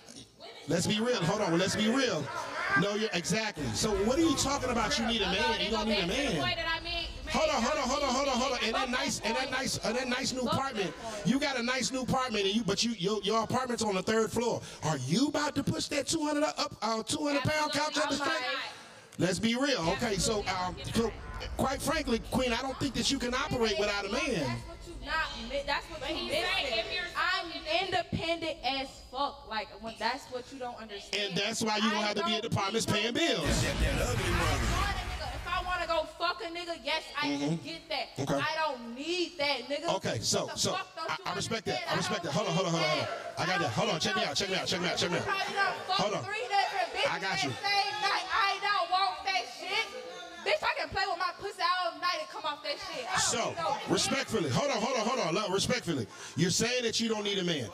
Let's 0.68 0.86
be 0.86 1.00
real. 1.00 1.16
Hold 1.24 1.42
on. 1.42 1.58
Let's 1.58 1.76
be 1.76 1.88
real. 1.90 2.24
No, 2.82 2.96
you're 2.96 3.10
exactly. 3.14 3.66
So 3.74 3.92
what 4.06 4.18
are 4.18 4.22
you 4.22 4.36
talking 4.36 4.70
about? 4.70 4.98
You 5.00 5.08
need 5.08 5.22
a 5.22 5.26
man. 5.26 5.62
You 5.62 5.72
don't 5.72 5.88
need 5.88 6.04
a 6.04 6.08
man. 6.08 6.54
Hold 7.30 7.50
on, 7.50 7.62
hold 7.62 7.78
on, 7.78 7.90
hold 7.90 8.04
on, 8.04 8.10
hold 8.10 8.28
on, 8.28 8.38
hold 8.38 8.54
on. 8.54 8.64
In 8.64 8.72
that 8.74 8.90
nice, 8.90 9.20
in 9.20 9.34
that 9.34 9.52
nice, 9.52 9.78
in 9.86 9.94
that 9.96 10.08
nice 10.08 10.34
new 10.34 10.42
apartment. 10.42 10.94
You 11.26 11.40
got 11.40 11.60
a 11.60 11.64
nice 11.64 11.92
new 11.92 12.02
apartment, 12.02 12.46
and 12.46 12.56
you, 12.56 12.64
but 12.64 12.84
you, 12.84 12.92
your, 12.92 13.22
your 13.22 13.44
apartment's 13.44 13.84
on 13.84 13.96
the 13.96 14.02
third 14.02 14.32
floor. 14.32 14.62
Are 14.84 14.98
you 15.00 15.28
about 15.28 15.54
to 15.56 15.64
push 15.64 15.88
that 15.88 16.08
200 16.08 16.44
up, 16.44 16.76
uh, 16.82 17.04
200 17.04 17.42
pound 17.42 17.74
couch 17.74 17.98
up 17.98 18.10
the 18.10 18.16
street? 18.16 18.32
Let's 19.18 19.40
be 19.40 19.56
real. 19.56 19.80
Okay, 19.94 20.16
so, 20.16 20.46
um, 20.64 20.76
so, 20.94 21.12
quite 21.58 21.82
frankly, 21.82 22.20
Queen, 22.32 22.54
I 22.54 22.62
don't 22.62 22.78
think 22.80 22.94
that 22.94 23.12
you 23.12 23.20
can 23.20 23.34
operate 23.34 23.76
without 23.78 24.06
a 24.06 24.12
man. 24.12 24.58
That's 25.08 25.32
what 25.32 25.42
you 25.42 25.48
not. 25.58 25.66
That's 25.66 25.86
what 25.88 26.10
you 26.10 26.16
he's 26.16 26.32
saying 26.32 26.68
if 26.80 26.94
you're 26.94 27.12
I'm 27.16 27.48
independent 27.88 28.58
as 28.64 28.88
fuck. 29.12 29.48
Like 29.50 29.68
when 29.82 29.96
that's 30.00 30.26
what 30.26 30.44
you 30.52 30.60
don't 30.60 30.78
understand. 30.78 31.30
And 31.30 31.38
that's 31.38 31.62
why 31.64 31.78
you 31.78 31.90
don't 31.90 32.04
have 32.04 32.16
to 32.16 32.26
be 32.26 32.36
at 32.36 32.42
the 32.42 32.48
apartments 32.48 32.86
paying 32.86 33.14
bills. 33.14 33.64
If 33.64 35.48
I 35.48 35.64
want 35.66 35.82
to 35.82 35.88
go 35.88 36.04
fuck 36.20 36.42
a 36.44 36.48
nigga, 36.52 36.78
yes, 36.84 37.04
I 37.16 37.28
can 37.38 37.58
get 37.64 37.88
that. 37.90 38.16
Mm-hmm. 38.18 38.34
Okay. 38.34 38.42
I 38.44 38.56
don't 38.60 38.96
need 38.96 39.38
that, 39.40 39.60
nigga. 39.70 39.96
Okay, 39.96 40.20
so 40.22 40.50
so 40.56 40.76
I, 40.76 41.18
I 41.26 41.36
respect 41.36 41.66
that. 41.66 41.82
I 41.90 41.96
respect 41.96 42.24
that. 42.24 42.32
Hold 42.34 42.48
on, 42.48 42.54
hold 42.54 42.68
on, 42.68 42.74
hold 42.74 42.84
on, 42.84 42.90
hold 42.90 43.02
on. 43.02 43.08
I 43.38 43.46
that. 43.46 43.48
got 43.48 43.62
that. 43.62 43.72
Hold 43.72 43.90
on, 43.92 44.00
check 44.00 44.16
me 44.16 44.24
out, 44.24 44.36
check 44.36 44.50
me 44.50 44.56
out, 44.58 44.68
check 44.68 44.82
me 44.82 44.88
out, 44.90 44.98
check 44.98 45.12
me 45.12 45.18
out. 45.18 45.26
probably 45.26 45.54
done 45.56 45.74
fucked 45.88 46.02
Hold 46.02 46.14
on. 46.16 46.24
three 46.26 46.46
different 46.52 46.90
bitches 46.94 47.12
I 47.12 47.20
got 47.20 47.44
you. 47.44 47.50
that 47.50 47.64
same 47.64 47.96
night. 48.04 48.26
I 48.28 48.52
don't 48.60 48.88
want 48.92 49.24
that 49.26 49.44
shit. 49.56 49.88
Bitch, 50.46 50.62
I 50.64 50.74
can 50.80 50.90
play 50.90 51.04
with 51.08 51.20
my 51.20 51.32
pussy 51.40 51.60
all 51.64 51.96
night 52.00 52.20
and 52.22 52.30
come 52.30 52.37
off 52.48 52.64
that 52.64 52.72
shit. 52.72 53.06
I 53.06 53.14
don't 53.14 53.20
So, 53.20 53.50
need 53.50 53.92
respectfully, 53.94 54.50
hold 54.50 54.72
on, 54.72 54.78
hold 54.82 54.98
on, 54.98 55.06
hold 55.06 55.20
on. 55.20 55.34
Look, 55.34 55.50
respectfully, 55.54 56.08
you're 56.36 56.50
saying 56.50 56.84
that 56.84 57.00
you 57.00 57.10
don't 57.10 57.24
need 57.24 57.38
a 57.40 57.44
man. 57.44 57.68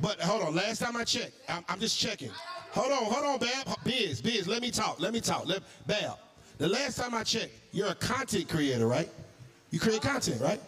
But 0.00 0.20
hold 0.20 0.42
on, 0.42 0.54
last 0.54 0.80
time 0.80 0.96
I 0.96 1.04
checked, 1.04 1.32
I'm, 1.48 1.64
I'm 1.68 1.80
just 1.80 1.98
checking. 1.98 2.30
Hold 2.72 2.92
on, 2.92 3.04
hold 3.04 3.24
on, 3.24 3.38
Bab. 3.38 3.76
Biz, 3.84 4.20
Biz, 4.20 4.46
let 4.46 4.60
me 4.60 4.70
talk. 4.70 5.00
Let 5.00 5.12
me 5.12 5.20
talk. 5.20 5.46
Let, 5.46 5.62
Bab, 5.86 6.18
the 6.58 6.68
last 6.68 6.98
time 6.98 7.14
I 7.14 7.22
checked, 7.22 7.52
you're 7.72 7.88
a 7.88 7.94
content 7.94 8.48
creator, 8.48 8.86
right? 8.86 9.08
You 9.70 9.80
create 9.80 10.02
content, 10.02 10.40
right? 10.40 10.60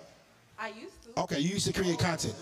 I 0.58 0.68
used 0.68 1.02
to. 1.04 1.20
Okay, 1.22 1.40
you 1.40 1.50
used 1.50 1.66
to 1.66 1.72
create 1.72 1.98
content. 1.98 2.34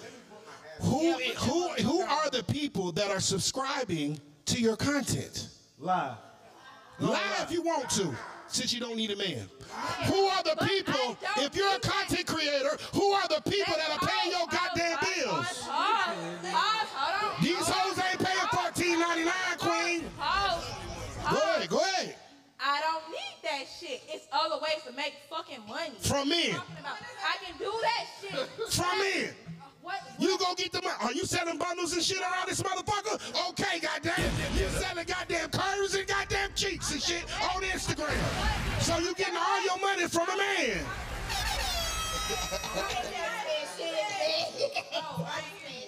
Who 0.81 1.13
who 1.13 1.69
who 1.83 2.01
are 2.03 2.31
the 2.31 2.45
people 2.45 2.93
that 2.93 3.11
are 3.11 3.21
subscribing 3.21 4.21
to 4.47 4.61
your 4.61 4.77
content? 4.77 5.49
Lie. 5.79 6.17
Lie 7.01 7.21
if 7.41 7.51
you 7.51 7.63
want 7.63 7.89
to, 7.91 8.15
since 8.49 8.73
you 8.73 8.81
don't 8.81 8.97
need 8.97 9.11
a 9.11 9.17
man. 9.17 9.49
Who 10.07 10.25
are 10.27 10.43
the 10.43 10.57
people, 10.67 11.17
if 11.39 11.55
you're 11.55 11.75
a 11.75 11.81
content 11.81 12.27
creator, 12.27 12.77
who 12.93 13.13
are 13.13 13.29
the 13.29 13.43
people 13.49 13.75
that 13.77 13.91
are 13.91 14.07
paying 14.09 14.33
your 14.33 14.47
goddamn 14.47 14.99
bills? 15.01 15.63
Pause, 15.63 15.67
pause, 15.67 16.89
hold 16.95 17.33
on. 17.35 17.43
These 17.43 17.69
hoes 17.69 17.99
ain't 18.11 18.19
paying 18.25 18.49
fourteen 18.53 19.01
ninety 19.01 19.25
nine, 19.25 19.59
queen. 19.59 20.05
Go 21.29 21.37
ahead, 21.37 21.69
go 21.69 21.79
ahead. 21.79 22.15
I 22.59 22.81
don't 22.81 23.11
need 23.11 23.37
that 23.43 23.65
shit. 23.79 24.03
It's 24.09 24.27
other 24.33 24.57
ways 24.57 24.83
to 24.87 24.93
make 24.93 25.15
fucking 25.29 25.61
money. 25.69 25.93
From 26.01 26.29
men, 26.29 26.55
I 26.55 27.37
can 27.45 27.59
do 27.59 27.73
that 27.83 28.07
shit. 28.21 28.73
from 28.73 28.99
men. 28.99 29.35
What? 29.83 30.01
You 30.19 30.37
go 30.39 30.53
get 30.57 30.73
the 30.73 30.83
money. 30.83 30.97
Are 31.01 31.13
you 31.13 31.25
selling 31.25 31.59
bundles 31.59 31.93
and 31.93 32.03
shit 32.03 32.21
around 32.21 32.49
this 32.49 32.61
motherfucker? 32.61 33.21
Okay, 33.51 33.79
goddamn. 33.79 34.31
You 34.59 34.67
selling 34.81 35.07
goddamn 35.07 35.49
curves 35.51 35.95
and 35.95 36.09
goddamn 36.09 36.26
cheeks 36.57 36.91
and 36.93 37.03
shit 37.03 37.25
on 37.55 37.63
Instagram. 37.63 38.81
So 38.83 38.99
you 38.99 39.15
getting 39.15 39.37
all 39.37 39.63
your 39.65 39.79
money 39.79 40.09
from 40.09 40.29
a 40.29 40.37
man. 40.37 40.85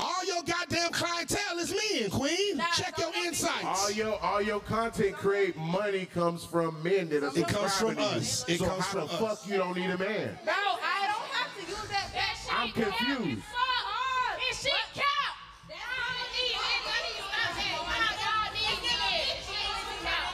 All 0.01 0.25
your 0.25 0.43
goddamn 0.45 0.93
clientele 0.93 1.59
is 1.59 1.71
men, 1.73 2.11
queen. 2.11 2.61
Check 2.77 2.97
your 2.99 3.13
insights. 3.27 3.65
All 3.65 3.91
your 3.91 4.19
all 4.23 4.41
your 4.43 4.61
content 4.61 5.17
create 5.17 5.57
money 5.57 6.07
comes 6.07 6.45
from 6.45 6.81
men 6.83 7.09
that 7.09 7.25
are 7.25 7.33
It 7.37 7.49
comes 7.49 7.75
from 7.75 7.99
us. 7.99 8.45
It 8.49 8.59
so 8.59 8.67
comes 8.67 8.85
how 8.85 8.93
from 8.93 9.07
the 9.09 9.15
us. 9.27 9.41
fuck 9.41 9.51
you 9.51 9.57
don't 9.57 9.75
need 9.77 9.91
a 9.91 9.99
man? 9.99 10.39
No, 10.47 10.53
I 10.53 11.09
don't 11.11 11.29
have 11.35 11.55
to 11.57 11.63
use 11.67 11.89
that. 11.89 12.13
That 12.13 12.37
shit 12.45 12.55
I'm 12.55 12.71
count. 12.73 12.97
confused. 12.97 13.39
It's 13.39 13.47
so 13.49 13.57
hard. 13.59 14.39
It 14.39 14.55
shit 14.55 14.87
count. 14.95 15.35
That 15.69 15.83
shit 16.31 16.47
need- 16.47 16.55
it 16.55 16.85
need 17.03 17.19
to 17.19 17.25
stop 17.27 17.51
that. 17.59 17.73
Y'all- 17.75 18.15
y'all 18.23 18.53
need 18.55 18.69
to 18.71 18.77
get 18.87 18.99
it. 19.03 19.35
It 19.35 19.43
shit 19.43 19.67
count. 20.07 20.33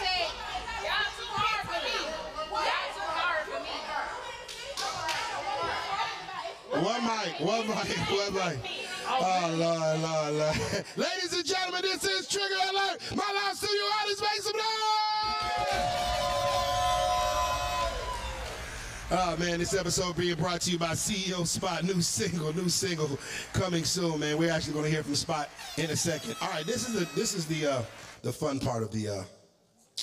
Say, 0.00 0.22
Y'all 0.88 1.12
too 1.12 1.28
hard 1.36 1.62
for 1.68 1.80
me. 1.84 1.96
Y'all 2.00 2.88
too 2.96 3.08
hard 3.12 3.44
for 3.52 3.60
me. 3.60 3.76
One 6.82 7.04
mic, 7.04 7.38
one 7.38 7.68
mic, 7.68 7.96
one 8.10 8.34
mic. 8.34 8.58
Oh, 9.08 9.54
Lord, 9.56 10.00
Lord, 10.00 10.34
Lord. 10.34 10.84
Ladies 10.96 11.32
and 11.32 11.46
gentlemen, 11.46 11.82
this 11.82 12.02
is 12.02 12.26
Trigger 12.26 12.56
Alert. 12.70 13.00
My 13.14 13.22
live 13.46 13.56
studio 13.56 13.82
audience, 14.00 14.20
make 14.20 14.42
some 14.42 14.56
noise! 14.56 14.64
Oh, 19.12 19.36
man, 19.38 19.60
this 19.60 19.74
episode 19.74 20.16
being 20.16 20.34
brought 20.34 20.60
to 20.62 20.72
you 20.72 20.78
by 20.78 20.94
CEO 20.94 21.46
Spot. 21.46 21.84
New 21.84 22.02
single, 22.02 22.52
new 22.52 22.68
single 22.68 23.16
coming 23.52 23.84
soon, 23.84 24.18
man. 24.18 24.36
We're 24.36 24.50
actually 24.50 24.72
going 24.72 24.86
to 24.86 24.90
hear 24.90 25.04
from 25.04 25.14
Spot 25.14 25.48
in 25.78 25.88
a 25.90 25.96
second. 25.96 26.34
All 26.42 26.48
right, 26.48 26.66
this 26.66 26.88
is 26.88 26.98
the 26.98 27.04
this 27.14 27.32
is 27.32 27.46
the 27.46 27.64
uh, 27.64 27.82
the 28.22 28.32
fun 28.32 28.58
part 28.58 28.82
of 28.82 28.90
the 28.90 29.08
uh, 29.08 29.22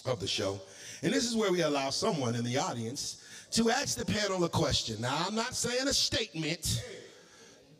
of 0.09 0.21
the 0.21 0.27
show. 0.27 0.61
And 1.03 1.11
this 1.11 1.25
is 1.25 1.35
where 1.35 1.51
we 1.51 1.61
allow 1.61 1.89
someone 1.89 2.35
in 2.35 2.45
the 2.45 2.57
audience 2.57 3.21
to 3.51 3.69
ask 3.69 3.97
the 3.97 4.05
panel 4.05 4.43
a 4.43 4.49
question. 4.49 5.01
Now, 5.01 5.25
I'm 5.25 5.35
not 5.35 5.55
saying 5.55 5.87
a 5.87 5.93
statement, 5.93 6.83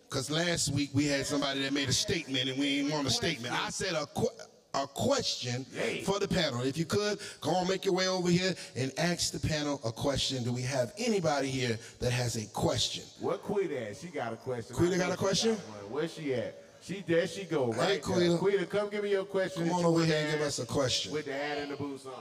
because 0.10 0.32
last 0.32 0.74
week 0.74 0.90
we 0.94 1.06
had 1.06 1.26
somebody 1.26 1.62
that 1.62 1.74
made 1.74 1.90
a 1.90 1.94
statement 1.94 2.50
and 2.50 2.60
we 2.60 2.78
didn't 2.78 2.92
want 2.92 3.08
a 3.08 3.12
statement. 3.12 3.54
I 3.54 3.70
said 3.70 3.94
a, 3.94 4.06
qu- 4.08 4.28
a 4.74 4.88
question 4.88 5.66
for 6.06 6.20
the 6.20 6.28
panel. 6.28 6.62
If 6.62 6.78
you 6.78 6.86
could, 6.86 7.20
go 7.42 7.52
on, 7.52 7.68
make 7.68 7.86
your 7.86 7.94
way 7.94 8.08
over 8.08 8.30
here 8.30 8.56
and 8.76 8.92
ask 8.98 9.32
the 9.32 9.48
panel 9.48 9.80
a 9.86 9.92
question. 9.92 10.44
Do 10.44 10.52
we 10.52 10.62
have 10.64 10.94
anybody 10.98 11.50
here 11.50 11.78
that 12.00 12.12
has 12.12 12.36
a 12.36 12.46
question? 12.48 13.04
What 13.20 13.44
Quita 13.44 13.90
at? 13.90 13.98
She 13.98 14.08
got 14.08 14.34
a 14.34 14.38
question. 14.38 14.76
Quita 14.76 14.98
got 14.98 15.12
a 15.12 15.18
question? 15.18 15.52
one. 15.52 15.92
Where 15.92 16.08
she 16.08 16.34
at? 16.34 16.64
She 16.82 17.04
there 17.06 17.28
she 17.28 17.44
go, 17.44 17.74
right? 17.74 18.02
Quita. 18.02 18.38
Quita, 18.38 18.66
come 18.66 18.90
give 18.90 19.04
me 19.04 19.12
your 19.12 19.26
question. 19.26 19.68
Come 19.68 19.80
on 19.80 19.86
over 19.86 20.06
here 20.06 20.16
and 20.18 20.32
give 20.32 20.42
us 20.42 20.60
a 20.60 20.66
question. 20.66 21.12
With 21.12 21.26
the 21.26 21.34
ad 21.34 21.58
and 21.60 21.72
the 21.72 21.76
boots 21.76 22.06
on. 22.06 22.14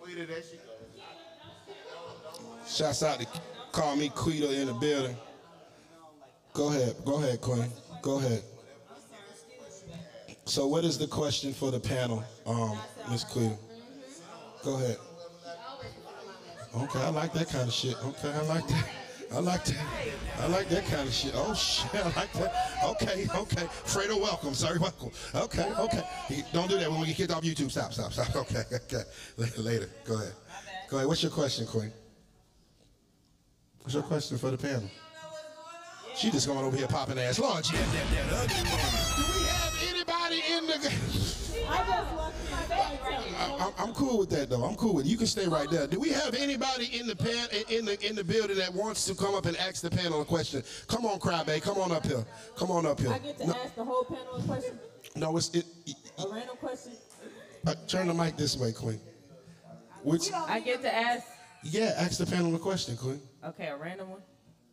Quita, 0.00 0.26
there 0.26 0.42
she 0.42 0.56
go. 0.56 0.67
Shouts 2.68 3.02
out 3.02 3.18
to 3.20 3.26
call 3.72 3.96
me 3.96 4.10
Quita 4.10 4.60
in 4.60 4.66
the 4.66 4.74
building. 4.74 5.16
Go 6.52 6.68
ahead, 6.68 6.96
go 7.04 7.16
ahead, 7.16 7.40
Queen. 7.40 7.64
Go 8.02 8.18
ahead. 8.18 8.42
So, 10.44 10.66
what 10.66 10.84
is 10.84 10.98
the 10.98 11.06
question 11.06 11.52
for 11.52 11.70
the 11.70 11.80
panel, 11.80 12.24
um, 12.46 12.78
Miss 13.10 13.24
Quita? 13.24 13.56
Go 14.64 14.74
ahead. 14.76 14.96
Okay, 16.76 17.00
I 17.00 17.08
like 17.08 17.32
that 17.32 17.48
kind 17.48 17.66
of 17.66 17.72
shit. 17.72 17.96
Okay, 18.04 18.30
I 18.30 18.42
like 18.42 18.66
that. 18.68 18.88
I 19.32 19.38
like 19.40 19.64
that. 19.64 19.86
I 20.40 20.46
like 20.46 20.68
that 20.68 20.86
kind 20.86 21.06
of 21.06 21.12
shit. 21.12 21.32
Oh 21.34 21.54
shit, 21.54 21.94
I 21.94 22.10
like 22.16 22.32
that. 22.34 22.54
Okay, 22.84 23.26
okay. 23.34 23.66
Fredo, 23.86 24.20
welcome. 24.20 24.54
Sorry, 24.54 24.78
welcome. 24.78 25.10
Okay, 25.34 25.70
okay. 25.78 26.04
Don't 26.52 26.68
do 26.68 26.78
that 26.78 26.90
when 26.90 27.00
we 27.00 27.06
get 27.06 27.16
kicked 27.16 27.32
off 27.32 27.42
YouTube. 27.42 27.70
Stop, 27.70 27.92
stop, 27.92 28.12
stop. 28.12 28.34
Okay, 28.36 28.62
okay. 28.72 29.02
Later. 29.58 29.90
Go 30.04 30.14
ahead. 30.14 30.32
Go 30.88 30.96
ahead. 30.96 31.08
What's 31.08 31.22
your 31.22 31.32
question, 31.32 31.66
Queen? 31.66 31.92
What's 33.88 33.94
your 33.94 34.02
question 34.02 34.36
for 34.36 34.50
the 34.50 34.58
panel? 34.58 34.82
She 36.14 36.30
just 36.30 36.46
going 36.46 36.58
over 36.62 36.76
here 36.76 36.86
popping 36.88 37.18
ass. 37.18 37.38
Lord, 37.38 37.64
yeah, 37.72 37.78
that, 37.80 38.28
that 38.28 38.32
ugly 38.34 38.62
woman. 38.68 38.84
Do 39.16 39.24
we 39.32 39.46
have 39.48 39.72
anybody 39.88 40.42
in 40.52 40.66
the? 40.66 40.76
I, 43.38 43.56
I'm, 43.58 43.72
I'm 43.88 43.94
cool 43.94 44.18
with 44.18 44.28
that 44.28 44.50
though. 44.50 44.62
I'm 44.62 44.74
cool 44.76 44.92
with 44.96 45.06
it. 45.06 45.08
You 45.08 45.16
can 45.16 45.26
stay 45.26 45.46
right 45.48 45.70
there. 45.70 45.86
Do 45.86 45.98
we 45.98 46.10
have 46.10 46.34
anybody 46.34 46.98
in 47.00 47.06
the 47.06 47.16
pan 47.16 47.48
in 47.70 47.86
the 47.86 47.98
in 48.06 48.14
the 48.14 48.22
building 48.24 48.58
that 48.58 48.74
wants 48.74 49.06
to 49.06 49.14
come 49.14 49.34
up 49.34 49.46
and 49.46 49.56
ask 49.56 49.80
the 49.80 49.88
panel 49.88 50.20
a 50.20 50.24
question? 50.26 50.62
Come 50.86 51.06
on, 51.06 51.18
Crybaby. 51.18 51.62
Come 51.62 51.78
on 51.78 51.90
up 51.90 52.04
here. 52.04 52.26
Come 52.58 52.70
on 52.70 52.84
up 52.84 53.00
here. 53.00 53.10
I 53.10 53.18
get 53.20 53.38
to 53.38 53.46
No, 53.46 53.54
ask 53.54 53.74
the 53.74 53.84
whole 53.86 54.04
panel 54.04 54.36
a 54.36 54.42
question, 54.42 54.78
no 55.16 55.34
it's 55.38 55.48
it. 55.54 55.64
a 56.18 56.28
random 56.30 56.56
question. 56.58 56.92
Uh, 57.66 57.74
turn 57.86 58.08
the 58.08 58.12
mic 58.12 58.36
this 58.36 58.54
way, 58.54 58.70
Queen. 58.70 59.00
Which? 60.02 60.30
I 60.30 60.60
get 60.60 60.82
to 60.82 60.94
ask, 60.94 61.24
Yeah, 61.64 61.94
ask 61.96 62.18
the 62.18 62.26
panel 62.26 62.54
a 62.54 62.58
question, 62.58 62.94
Queen. 62.94 63.22
Okay, 63.44 63.66
a 63.68 63.76
random 63.76 64.10
one. 64.10 64.22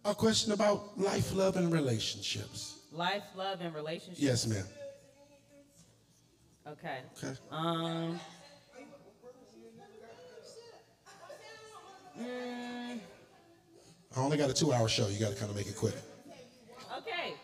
A 0.05 0.13
question 0.13 0.51
about 0.51 0.99
life, 0.99 1.33
love, 1.33 1.55
and 1.57 1.71
relationships. 1.71 2.79
Life, 2.91 3.23
love, 3.35 3.61
and 3.61 3.73
relationships. 3.73 4.19
Yes, 4.19 4.47
ma'am. 4.47 4.65
Okay. 6.67 6.99
Okay. 7.17 7.37
Um. 7.51 8.19
mm, 12.19 12.99
I 14.15 14.19
only 14.19 14.37
got 14.37 14.49
a 14.49 14.53
two-hour 14.53 14.87
show. 14.87 15.07
You 15.07 15.19
got 15.19 15.31
to 15.31 15.35
kind 15.35 15.49
of 15.49 15.55
make 15.55 15.67
it 15.67 15.75
quick. 15.75 15.95
okay. 16.97 17.35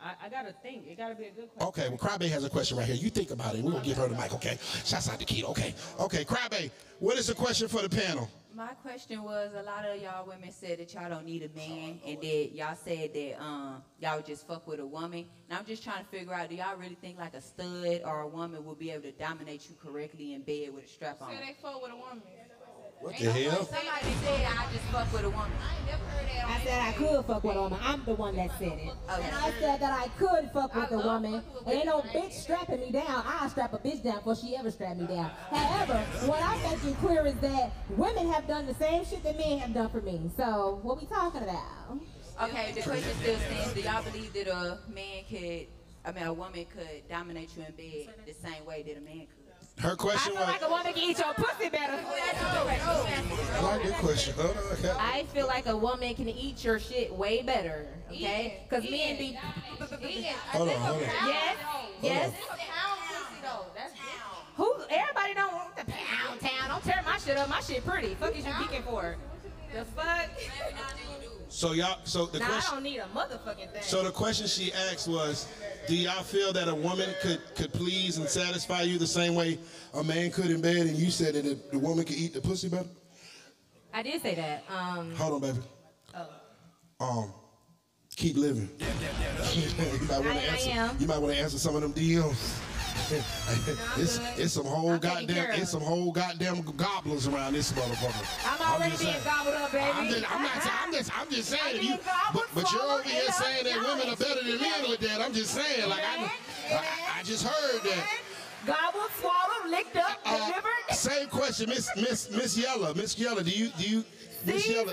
I, 0.00 0.26
I 0.26 0.28
gotta 0.28 0.54
think. 0.62 0.86
It 0.86 0.98
gotta 0.98 1.14
be 1.14 1.24
a 1.24 1.30
good 1.30 1.50
question. 1.54 1.68
Okay, 1.68 1.88
well, 1.88 1.98
Crybaby 1.98 2.30
has 2.30 2.44
a 2.44 2.50
question 2.50 2.76
right 2.76 2.86
here. 2.86 2.94
You 2.94 3.08
think 3.10 3.30
about 3.30 3.54
it. 3.54 3.62
We're 3.62 3.72
gonna 3.72 3.84
give 3.84 3.96
her 3.96 4.08
the 4.08 4.16
mic, 4.16 4.34
okay? 4.34 4.58
Shouts 4.84 5.08
out 5.08 5.18
to 5.18 5.24
Quita. 5.24 5.46
Okay, 5.48 5.74
okay, 5.98 6.24
Crybaby, 6.24 6.70
what 6.98 7.16
is 7.18 7.26
the 7.26 7.34
question 7.34 7.68
for 7.68 7.80
the 7.80 7.88
panel? 7.88 8.28
My 8.56 8.68
question 8.74 9.24
was 9.24 9.50
a 9.52 9.62
lot 9.62 9.84
of 9.84 10.00
y'all 10.00 10.28
women 10.28 10.52
said 10.52 10.78
that 10.78 10.94
y'all 10.94 11.08
don't 11.08 11.24
need 11.26 11.42
a 11.42 11.58
man 11.58 11.98
and 12.06 12.20
that 12.20 12.50
y'all 12.54 12.76
said 12.76 13.12
that 13.12 13.42
um 13.42 13.82
y'all 13.98 14.16
would 14.16 14.26
just 14.26 14.46
fuck 14.46 14.64
with 14.68 14.78
a 14.78 14.86
woman. 14.86 15.26
And 15.48 15.58
I'm 15.58 15.64
just 15.64 15.82
trying 15.82 16.04
to 16.04 16.08
figure 16.08 16.32
out 16.32 16.50
do 16.50 16.54
y'all 16.54 16.76
really 16.76 16.94
think 16.94 17.18
like 17.18 17.34
a 17.34 17.40
stud 17.40 18.02
or 18.04 18.20
a 18.20 18.28
woman 18.28 18.64
will 18.64 18.76
be 18.76 18.92
able 18.92 19.02
to 19.02 19.12
dominate 19.12 19.68
you 19.68 19.74
correctly 19.82 20.34
in 20.34 20.42
bed 20.42 20.72
with 20.72 20.84
a 20.84 20.88
strap 20.88 21.20
on? 21.20 21.30
Say 21.30 21.38
they 21.38 21.56
fuck 21.60 21.82
with 21.82 21.90
a 21.90 21.96
woman. 21.96 22.22
What 23.04 23.18
the 23.18 23.30
hell? 23.30 23.64
Somebody 23.66 24.14
said 24.24 24.46
I 24.48 24.72
just 24.72 24.84
fuck 24.86 25.12
with 25.12 25.24
a 25.24 25.28
woman. 25.28 25.52
I 25.60 25.90
never 25.90 26.04
heard 26.06 26.26
that. 26.26 26.48
I 26.48 26.64
said 26.64 26.80
I 26.80 26.92
could 26.92 27.26
fuck 27.26 27.44
with 27.44 27.56
a 27.56 27.60
woman. 27.60 27.78
I'm 27.82 28.04
the 28.06 28.14
one 28.14 28.36
that 28.36 28.58
said 28.58 28.78
it. 28.78 28.92
And 29.10 29.36
I 29.36 29.52
said 29.60 29.80
that 29.80 29.92
I 29.92 30.08
could 30.16 30.50
fuck 30.54 30.74
with 30.74 30.90
a 30.90 30.96
woman. 30.96 31.42
fucking 31.42 31.66
with 31.66 31.74
Ain't 31.74 31.84
no 31.84 32.00
bitch 32.00 32.32
strapping 32.32 32.80
me 32.80 32.92
down. 32.92 33.22
I'll 33.26 33.50
strap 33.50 33.74
a 33.74 33.78
bitch 33.78 34.02
down 34.02 34.16
before 34.16 34.36
she 34.36 34.56
ever 34.56 34.70
strap 34.70 34.96
me 34.96 35.06
down. 35.06 35.30
However, 35.50 35.98
what 36.24 36.42
I'm 36.42 36.62
making 36.62 36.94
clear 36.94 37.26
is 37.26 37.34
that 37.40 37.72
women 37.90 38.26
have 38.32 38.48
done 38.48 38.64
the 38.64 38.74
same 38.74 39.04
shit 39.04 39.22
that 39.22 39.36
men 39.36 39.58
have 39.58 39.74
done 39.74 39.90
for 39.90 40.00
me. 40.00 40.30
So 40.34 40.80
what 40.82 40.98
we 40.98 41.06
talking 41.06 41.42
about? 41.42 42.00
Okay, 42.42 42.72
the 42.72 42.80
question 42.80 43.14
still 43.20 43.36
stands. 43.38 43.74
Do 43.74 43.80
y'all 43.82 44.02
believe 44.02 44.32
that 44.32 44.48
a 44.48 44.78
man 44.88 45.24
could 45.28 45.66
I 46.06 46.12
mean 46.12 46.24
a 46.24 46.32
woman 46.32 46.64
could 46.74 47.06
dominate 47.10 47.50
you 47.54 47.64
in 47.64 47.72
bed 47.72 48.14
the 48.26 48.32
same 48.32 48.64
way 48.64 48.82
that 48.82 48.96
a 48.96 49.00
man 49.02 49.26
could? 49.26 49.43
Her 49.80 49.96
question 49.96 50.32
I 50.36 50.36
feel 50.36 50.46
was. 50.46 50.48
like 50.48 50.62
a 50.62 50.68
woman 50.70 50.92
can 50.92 51.02
eat 51.02 51.18
your 51.18 51.34
pussy 51.34 51.68
better. 51.68 51.98
I 52.06 53.60
like 53.62 53.84
your 53.84 53.92
question. 53.94 54.34
Hold 54.34 54.56
on, 54.56 54.62
okay. 54.72 54.92
I 54.98 55.24
feel 55.34 55.46
like 55.46 55.66
a 55.66 55.76
woman 55.76 56.14
can 56.14 56.28
eat 56.28 56.64
your 56.64 56.78
shit 56.78 57.12
way 57.12 57.42
better, 57.42 57.86
okay? 58.10 58.64
Because 58.68 58.88
men 58.88 59.18
be. 59.18 59.38
Hold 59.78 60.68
on, 60.68 60.74
hold 60.76 60.96
on. 60.96 61.00
Yes, 61.00 61.56
yes. 62.00 62.32
It's 62.32 62.46
a 62.46 62.56
pound 62.56 63.00
pussy 63.08 63.40
though. 63.42 63.66
That's 63.74 63.92
different. 63.92 64.14
Who? 64.56 64.74
Everybody 64.88 65.34
don't 65.34 65.52
want 65.52 65.76
the 65.76 65.84
pound 65.84 66.40
town. 66.40 66.68
Don't 66.68 66.84
tear 66.84 67.02
my 67.04 67.18
shit 67.18 67.36
up. 67.36 67.48
My 67.48 67.60
shit 67.60 67.84
pretty. 67.84 68.14
Fuck 68.14 68.36
is 68.38 68.46
you 68.46 68.52
geeking 68.52 68.84
for? 68.84 69.16
The 69.74 69.84
fuck? 69.84 70.30
So 71.54 71.70
y'all, 71.70 71.98
so 72.02 72.26
the 72.26 72.42
I 72.42 72.46
question, 72.46 72.74
don't 72.74 72.82
need 72.82 72.98
a 72.98 73.04
motherfucking 73.14 73.70
thing. 73.72 73.80
so 73.82 74.02
the 74.02 74.10
question 74.10 74.48
she 74.48 74.72
asked 74.72 75.06
was, 75.06 75.46
do 75.86 75.94
y'all 75.94 76.24
feel 76.24 76.52
that 76.52 76.66
a 76.66 76.74
woman 76.74 77.08
could 77.22 77.40
could 77.54 77.72
please 77.72 78.18
and 78.18 78.28
satisfy 78.28 78.82
you 78.82 78.98
the 78.98 79.06
same 79.06 79.36
way 79.36 79.60
a 79.94 80.02
man 80.02 80.32
could 80.32 80.46
in 80.50 80.60
bed? 80.60 80.78
And 80.88 80.96
you 80.96 81.12
said 81.12 81.34
that 81.36 81.44
the, 81.44 81.56
the 81.70 81.78
woman 81.78 82.04
could 82.04 82.16
eat 82.16 82.34
the 82.34 82.40
pussy 82.40 82.68
better. 82.68 82.88
I 83.92 84.02
did 84.02 84.20
say 84.20 84.34
that. 84.34 84.64
Um, 84.68 85.14
Hold 85.14 85.34
on, 85.34 85.40
baby. 85.52 85.58
oh. 86.16 86.26
Um, 87.22 87.32
keep 88.16 88.36
living. 88.36 88.68
you 89.54 90.08
might 90.08 90.18
want 90.18 90.26
I- 90.26 90.32
to 90.32 90.50
I 90.50 90.54
answer. 90.56 90.70
am. 90.70 90.96
You 90.98 91.06
might 91.06 91.18
want 91.18 91.34
to 91.34 91.40
answer 91.40 91.58
some 91.58 91.76
of 91.76 91.82
them 91.82 91.92
DMs. 91.92 92.58
it's 93.96 94.20
it's 94.38 94.52
some 94.54 94.64
whole 94.66 94.92
I'm 94.92 94.98
goddamn 94.98 95.60
it's 95.60 95.70
some 95.72 95.82
whole 95.82 96.12
goddamn 96.12 96.62
goblins 96.62 97.26
around 97.26 97.52
this 97.54 97.72
motherfucker. 97.72 98.24
I'm 98.46 98.60
already 98.74 98.90
just 98.92 99.02
being 99.02 99.12
saying. 99.14 99.24
gobbled 99.24 99.54
up, 99.54 99.72
baby. 99.72 99.90
I'm 99.92 100.08
just, 100.08 100.32
I'm 100.34 100.42
not. 100.42 100.82
I'm 100.84 100.92
just. 100.92 101.20
I'm 101.20 101.30
just 101.30 101.48
saying. 101.54 101.78
I'm 101.78 101.82
you, 101.84 101.98
but, 102.32 102.46
but 102.54 102.72
you're 102.72 102.82
over 102.82 103.02
here 103.02 103.30
saying 103.32 103.64
that 103.64 103.76
women 103.78 104.08
are 104.12 104.16
better 104.16 104.42
than 104.44 104.60
men 104.60 104.88
with 104.88 105.00
that. 105.00 105.20
I'm 105.20 105.32
just 105.32 105.50
saying. 105.54 105.88
Like 105.88 106.02
I, 106.04 106.30
I, 106.70 106.84
I 107.18 107.22
just 107.24 107.44
heard 107.46 107.82
that. 107.82 108.18
Gobbled, 108.66 109.10
swallowed, 109.20 109.70
licked 109.70 109.96
up, 109.96 110.18
Uh, 110.24 110.38
delivered. 110.38 110.94
same 110.94 111.28
question, 111.28 111.68
Miss 111.68 111.90
Miss 111.96 112.30
Miss 112.30 112.56
Yella. 112.56 112.94
Miss 112.94 113.18
Yella, 113.18 113.42
do 113.44 113.50
you 113.50 113.68
do 113.76 113.84
you 113.88 114.04
Miss 114.46 114.66
Yella? 114.66 114.92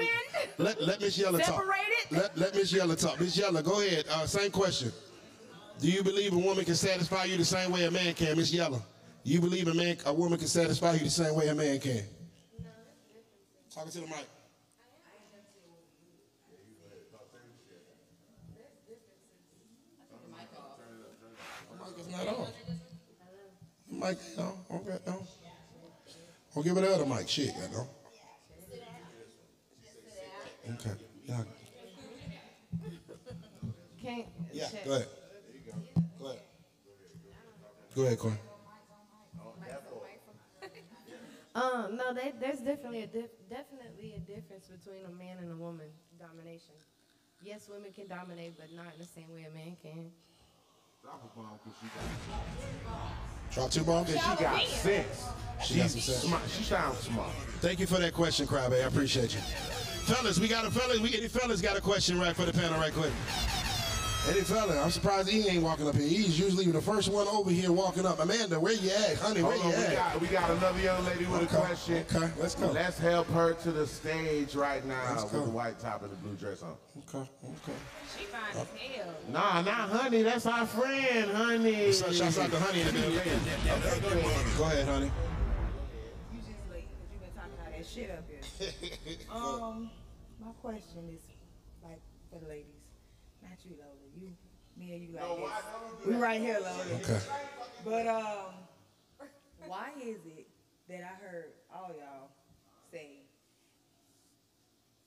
Let 0.58 0.82
let 0.82 0.99
Miss 0.99 1.18
Yella 1.18 1.39
talk. 1.39 1.47
Separated? 1.62 2.12
Let 2.12 2.38
let 2.38 2.56
Miss 2.56 2.74
Yella 2.74 2.95
talk. 2.97 3.20
Miss 3.22 3.38
Yella, 3.38 3.64
go 3.64 3.80
ahead. 3.80 4.06
Uh, 4.10 4.26
same 4.26 4.52
question. 4.52 4.91
Do 5.82 5.89
you 5.89 6.03
believe 6.03 6.32
a 6.32 6.38
woman 6.38 6.63
can 6.63 6.75
satisfy 6.75 7.23
you 7.23 7.38
the 7.38 7.45
same 7.45 7.71
way 7.71 7.86
a 7.86 7.91
man 7.91 8.13
can, 8.13 8.38
Miss 8.38 8.53
Yella? 8.53 8.79
Do 9.25 9.32
you 9.32 9.41
believe 9.41 9.67
a 9.67 9.73
man 9.73 9.97
a 10.05 10.13
woman 10.13 10.38
can 10.38 10.47
satisfy 10.47 10.93
you 10.93 10.99
the 10.99 11.09
same 11.09 11.34
way 11.34 11.47
a 11.47 11.55
man 11.55 11.79
can? 11.79 12.03
Talking 13.73 13.91
to 13.91 14.01
the 14.01 14.05
mic. 14.05 14.27
Not 22.11 22.27
on. 22.27 22.47
Mic 23.89 24.17
on. 24.38 24.53
Okay, 24.71 24.97
no. 25.07 25.27
Well, 26.53 26.63
give 26.63 26.77
it 26.77 26.82
the 26.82 26.93
other 26.93 27.05
mic. 27.07 27.27
Shit, 27.27 27.55
you 27.55 27.75
know. 27.75 27.89
Okay. 30.75 30.91
Yeah. 31.25 31.43
Can't. 33.99 34.25
Yeah. 34.53 34.69
check. 34.69 34.86
Go 34.86 34.91
ahead. 34.91 35.07
Go 37.96 38.04
ahead. 38.04 38.18
Go 38.20 38.28
ahead, 38.28 39.82
Corey. 39.89 40.20
Um, 41.54 41.98
no, 41.98 42.14
they, 42.14 42.32
there's 42.39 42.60
definitely 42.60 43.02
a 43.04 43.08
dif- 43.08 43.50
definitely 43.50 44.14
a 44.16 44.20
difference 44.20 44.68
between 44.68 45.04
a 45.04 45.12
man 45.12 45.38
and 45.42 45.52
a 45.52 45.56
woman 45.56 45.88
domination. 46.18 46.76
Yes, 47.44 47.68
women 47.70 47.92
can 47.92 48.08
dominate, 48.08 48.54
but 48.58 48.72
not 48.74 48.94
in 48.94 49.00
the 49.00 49.06
same 49.06 49.34
way 49.34 49.44
a 49.44 49.54
man 49.54 49.76
can. 49.82 50.12
Drop 53.52 53.70
two 53.70 53.84
bombs. 53.84 54.08
She 54.10 54.16
got 54.18 54.66
sense. 54.66 55.26
She 55.66 55.76
got 55.76 55.89
some 55.89 56.00
sense. 56.00 56.20
Smart. 56.20 56.42
She 56.48 56.64
sounds 56.64 56.98
smart. 57.00 57.32
Thank 57.60 57.80
you 57.82 57.88
for 57.88 58.00
that 58.00 58.14
question, 58.14 58.48
Crabbe. 58.48 58.74
I 58.74 58.88
appreciate 58.88 59.34
you. 59.34 59.42
Fellas, 59.42 60.39
we 60.39 60.48
got 60.48 60.66
a 60.66 60.72
fellas. 60.72 61.00
We 61.00 61.14
any 61.18 61.28
fellas 61.28 61.62
got 61.62 61.78
a 61.78 61.82
question 61.82 62.18
right 62.18 62.36
for 62.36 62.46
the 62.46 62.54
panel 62.54 62.80
right 62.80 62.94
quick. 62.94 63.12
Any 64.30 64.41
fella, 64.41 64.80
I'm 64.80 64.91
surprised 64.91 65.28
he 65.30 65.47
ain't 65.47 65.63
walking 65.63 65.88
up 65.88 65.95
here. 65.95 66.07
He's 66.07 66.39
usually 66.39 66.65
the 66.72 66.80
first 66.82 67.09
one 67.11 67.28
over 67.28 67.49
here 67.49 67.72
walking 67.72 68.05
up. 68.05 68.19
Amanda, 68.19 68.59
where 68.59 68.74
you 68.74 68.91
at, 68.91 69.17
honey? 69.17 69.41
Where 69.41 69.57
Hold 69.57 69.74
you 69.74 69.74
on, 69.74 69.80
we 69.80 69.86
at? 69.88 69.95
got, 69.95 70.22
we 70.22 70.28
got 70.28 70.49
another 70.51 70.80
young 70.80 71.03
lady 71.05 71.26
with 71.26 71.41
Okay, 71.43 71.55
a 71.57 71.59
question. 71.59 72.05
okay, 72.15 72.32
let's 72.39 72.53
go. 72.53 72.67
Let's 72.72 72.99
help 72.99 73.28
her 73.32 73.53
to 73.55 73.72
the 73.72 73.88
stage 73.88 74.53
right 74.55 74.86
now 74.86 75.01
Let's 75.09 75.24
with 75.24 75.32
go. 75.34 75.43
the 75.45 75.49
white 75.49 75.80
top 75.80 76.03
and 76.03 76.11
the 76.11 76.15
blue 76.17 76.36
dress 76.36 76.61
on. 76.61 76.76
Okay, 77.09 77.28
okay. 77.43 77.78
She 78.15 78.26
fine 78.26 78.41
as 78.61 78.67
hell. 78.95 79.13
Nah, 79.30 79.61
not 79.63 79.89
honey. 79.89 80.22
That's 80.22 80.45
our 80.45 80.67
friend, 80.67 81.32
honey. 81.32 81.91
So, 81.91 82.11
shouts 82.11 82.38
out 82.38 82.51
to 82.51 82.59
honey 82.59 82.82
in 82.82 82.88
the 82.88 82.93
building. 82.93 83.17
Okay, 83.17 84.01
go 84.01 84.07
ahead. 84.09 84.57
Go 84.57 84.63
ahead, 84.65 84.88
honey. 84.88 85.11
You 86.32 86.39
just 86.41 86.49
late 86.72 86.86
because 86.88 87.09
you've 87.11 87.22
been 87.22 87.34
talking 87.36 87.57
all 87.65 87.72
that 87.76 87.86
shit 87.88 88.11
up 88.11 88.24
here. 88.30 89.17
um, 89.34 89.89
my 90.39 90.51
question 90.61 91.09
is 91.11 91.22
like 91.84 91.99
for 92.32 92.39
the 92.39 92.47
ladies, 92.47 92.86
not 93.41 93.57
you, 93.65 93.72
Lola. 93.80 93.89
You, 94.13 94.28
me, 94.92 94.98
and 94.98 95.08
you 95.08 95.16
like 95.16 96.04
this. 96.04 96.08
We 96.08 96.14
right 96.16 96.42
here, 96.42 96.60
Lola. 96.60 97.00
Okay. 97.02 97.20
But 97.86 98.08
um, 98.08 98.54
why 99.68 99.89
is 100.02 100.18
it 100.26 100.48
that 100.89 101.02
I 101.04 101.24
heard 101.26 101.46
all 101.74 101.89
y'all 101.98 102.30
say? 102.92 103.18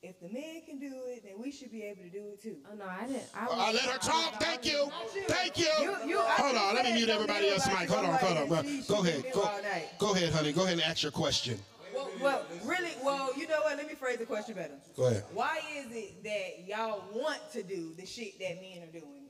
If 0.02 0.20
the 0.20 0.28
men 0.28 0.60
can 0.66 0.78
do 0.78 0.92
it, 1.08 1.22
then 1.24 1.42
we 1.42 1.50
should 1.50 1.72
be 1.72 1.82
able 1.84 2.02
to 2.02 2.10
do 2.10 2.18
it 2.34 2.42
too. 2.42 2.56
Oh 2.70 2.74
no, 2.76 2.84
I 2.84 3.06
didn't. 3.06 3.22
I 3.34 3.46
Uh, 3.46 3.72
let 3.72 3.82
her 3.84 3.98
talk. 3.98 4.38
Thank 4.38 4.66
you. 4.66 4.90
Thank 5.28 5.58
you. 5.58 5.64
You- 5.80 6.08
you- 6.08 6.18
Hold 6.20 6.56
on. 6.56 6.74
Let 6.74 6.84
me 6.84 6.92
mute 6.92 7.08
everybody 7.08 7.46
do 7.48 7.54
else's 7.54 7.72
mic. 7.72 7.88
Hold 7.88 8.04
on. 8.04 8.14
Hold 8.18 8.36
on. 8.36 8.48
Go, 8.48 8.62
go 8.96 9.00
ahead. 9.02 9.24
Go, 9.32 9.50
go 9.98 10.14
ahead, 10.14 10.30
honey. 10.32 10.52
Go 10.52 10.62
ahead 10.64 10.74
and 10.74 10.82
ask 10.82 11.02
your 11.02 11.12
question. 11.12 11.58
Well, 11.94 12.10
well, 12.20 12.42
really, 12.64 12.90
well, 13.02 13.30
you 13.38 13.46
know 13.48 13.60
what? 13.62 13.76
Let 13.78 13.86
me 13.86 13.94
phrase 13.94 14.18
the 14.18 14.26
question 14.26 14.56
better. 14.56 14.74
Go 14.96 15.06
ahead. 15.06 15.24
Why 15.32 15.60
is 15.74 15.86
it 15.92 16.22
that 16.24 16.66
y'all 16.68 17.04
want 17.14 17.38
to 17.52 17.62
do 17.62 17.94
the 17.96 18.04
shit 18.04 18.38
that 18.40 18.60
men 18.60 18.82
are 18.82 18.92
doing? 18.92 19.23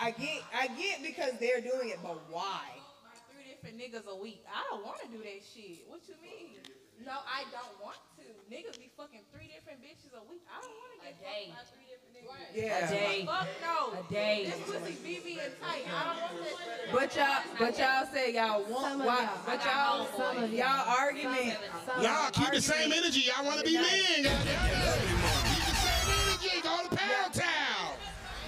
I 0.00 0.10
get, 0.12 0.42
I 0.52 0.68
get 0.76 1.02
because 1.02 1.32
they're 1.40 1.60
doing 1.60 1.88
it, 1.88 1.98
but 2.02 2.20
why? 2.30 2.60
Oh, 2.76 3.16
three 3.32 3.48
different 3.48 3.80
niggas 3.80 4.06
a 4.06 4.16
week. 4.16 4.44
I 4.44 4.62
don't 4.70 4.84
want 4.84 5.00
to 5.00 5.08
do 5.08 5.18
that 5.18 5.40
shit. 5.40 5.88
What 5.88 6.00
you 6.08 6.14
mean? 6.20 6.60
No, 7.04 7.12
I 7.24 7.44
don't 7.52 7.76
want 7.80 7.96
to. 8.16 8.24
Niggas 8.52 8.78
be 8.78 8.90
fucking 8.96 9.20
three 9.32 9.48
different 9.52 9.80
bitches 9.82 10.12
a 10.16 10.22
week. 10.30 10.42
I 10.48 10.60
don't 10.60 10.76
want 10.76 10.90
to 10.96 11.00
get 11.04 11.16
fucked 11.16 11.48
by 11.52 11.64
three 11.72 11.88
different 11.88 12.12
niggas. 12.12 12.56
Yeah. 12.56 12.88
A 12.88 12.92
day. 12.92 13.24
Fuck 13.26 13.48
no. 13.60 13.98
A 13.98 14.12
day. 14.12 14.36
This 14.46 14.60
pussy 14.64 14.96
BB 15.04 15.26
and 15.44 15.52
tight. 15.60 15.84
I 15.88 16.02
don't 16.04 16.40
want 16.40 16.56
that. 16.56 16.92
But 16.92 17.16
y'all, 17.16 17.42
but 17.58 17.78
y'all 17.78 18.06
say 18.12 18.34
y'all 18.34 18.64
want 18.70 18.92
Some 18.92 19.00
of 19.00 19.06
why? 19.06 19.22
y'all. 19.22 19.44
But 19.44 19.64
y'all, 19.64 20.06
homeboys. 20.06 20.56
y'all 20.56 20.84
argument. 20.88 21.56
Y'all 22.00 22.30
keep 22.30 22.50
the 22.52 22.60
same 22.60 22.92
energy. 22.92 23.28
Y'all 23.28 23.44
want 23.44 23.58
to 23.60 23.64
be 23.64 23.74
men. 23.74 24.22
goddamn. 24.24 24.34
Keep 24.44 25.64
the 25.64 25.74
same 25.74 26.08
energy. 26.16 26.60
Go 26.62 26.88
to 26.88 26.96
Pound 26.96 27.32
Town. 27.34 27.96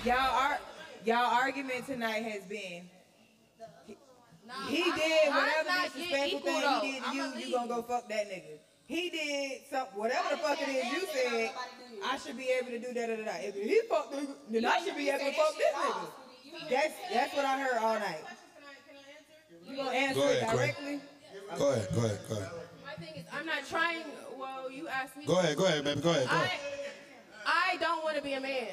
Y'all 0.05 0.30
are, 0.30 0.59
y'all 1.09 1.33
argument 1.33 1.87
tonight 1.87 2.23
has 2.25 2.43
been. 2.45 2.85
He 4.69 4.83
did 4.83 5.29
whatever 5.29 5.69
not 5.69 5.95
getting 5.95 6.09
disrespectful 6.09 6.41
thing 6.41 6.61
though. 6.61 6.81
he 6.81 6.93
did 6.93 7.05
to 7.05 7.15
you, 7.15 7.23
you 7.25 7.35
leave. 7.37 7.55
gonna 7.55 7.69
go 7.69 7.83
fuck 7.83 8.09
that 8.09 8.31
nigga. 8.31 8.59
He 8.87 9.11
did 9.11 9.61
some 9.71 9.87
whatever 9.95 10.29
the 10.31 10.37
fuck 10.39 10.59
it 10.63 10.69
is 10.69 10.93
you 10.93 11.07
said. 11.13 11.51
I 12.05 12.19
should 12.19 12.37
be 12.37 12.49
able 12.59 12.71
to 12.71 12.79
do 12.79 12.93
da 12.95 13.07
da 13.07 13.17
da 13.17 13.25
da. 13.25 13.37
If 13.41 13.55
he 13.55 13.81
fucked 13.89 14.13
the 14.13 14.27
then 14.51 14.65
I 14.67 14.79
should 14.85 14.97
be 14.97 15.09
able 15.09 15.19
to 15.19 15.33
fuck 15.33 15.57
this 15.57 15.73
nigga. 15.73 16.71
That's 16.71 16.95
that's 17.13 17.37
what 17.37 17.45
I 17.45 17.61
heard 17.61 17.79
all 17.83 17.95
night. 17.95 18.25
You 19.67 19.77
gonna 19.77 19.91
answer 19.91 20.21
Go 20.21 20.29
it 20.29 20.43
ahead, 20.43 20.49
Quinn. 20.49 20.57
directly? 20.57 21.01
Go 21.59 21.73
ahead. 21.73 21.89
Go 21.95 22.05
ahead. 22.05 22.19
Go 22.29 22.35
ahead. 22.37 22.51
My 22.87 23.05
thing 23.05 23.15
is, 23.17 23.27
I'm 23.33 23.47
not 23.47 23.67
trying. 23.69 24.05
Well, 24.39 24.71
you 24.71 24.89
asked 24.89 25.17
me. 25.17 25.27
Go 25.27 25.39
ahead. 25.39 25.57
Go 25.57 25.65
ahead, 25.67 25.85
baby. 25.85 26.01
Go 26.01 26.11
ahead. 26.11 26.29
Go 26.29 26.37
ahead. 26.37 26.88
I 27.49 27.78
don't 27.80 28.05
want 28.05 28.16
to 28.16 28.22
be 28.22 28.34
a 28.34 28.40
man. 28.40 28.68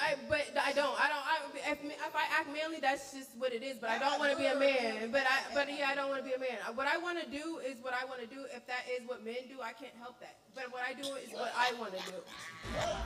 I, 0.00 0.16
but 0.28 0.48
I 0.56 0.72
don't. 0.72 0.96
I 0.96 1.12
don't. 1.12 1.24
I, 1.28 1.36
if, 1.72 1.78
if 1.84 2.14
I 2.16 2.24
act 2.40 2.48
manly, 2.48 2.80
that's 2.80 3.12
just 3.12 3.36
what 3.36 3.52
it 3.52 3.62
is. 3.62 3.76
But 3.76 3.90
I 3.90 3.98
don't 3.98 4.18
want 4.18 4.32
to 4.32 4.38
be 4.38 4.46
a 4.46 4.58
man. 4.58 5.12
But 5.12 5.28
I, 5.28 5.52
but 5.52 5.68
yeah, 5.68 5.88
I 5.90 5.94
don't 5.94 6.08
want 6.08 6.24
to 6.24 6.28
be 6.28 6.34
a 6.34 6.38
man. 6.38 6.56
What 6.74 6.88
I 6.88 6.96
want 6.96 7.20
to 7.20 7.28
do 7.28 7.60
is 7.60 7.76
what 7.82 7.92
I 7.92 8.06
want 8.06 8.20
to 8.20 8.26
do. 8.26 8.44
If 8.56 8.66
that 8.66 8.88
is 8.88 9.06
what 9.06 9.22
men 9.24 9.44
do, 9.48 9.60
I 9.60 9.72
can't 9.72 9.92
help 10.00 10.18
that. 10.20 10.36
But 10.54 10.72
what 10.72 10.82
I 10.88 10.94
do 10.94 11.06
is 11.20 11.32
what 11.34 11.52
I 11.52 11.74
want 11.78 11.92
to 11.92 12.02
do. 12.10 12.16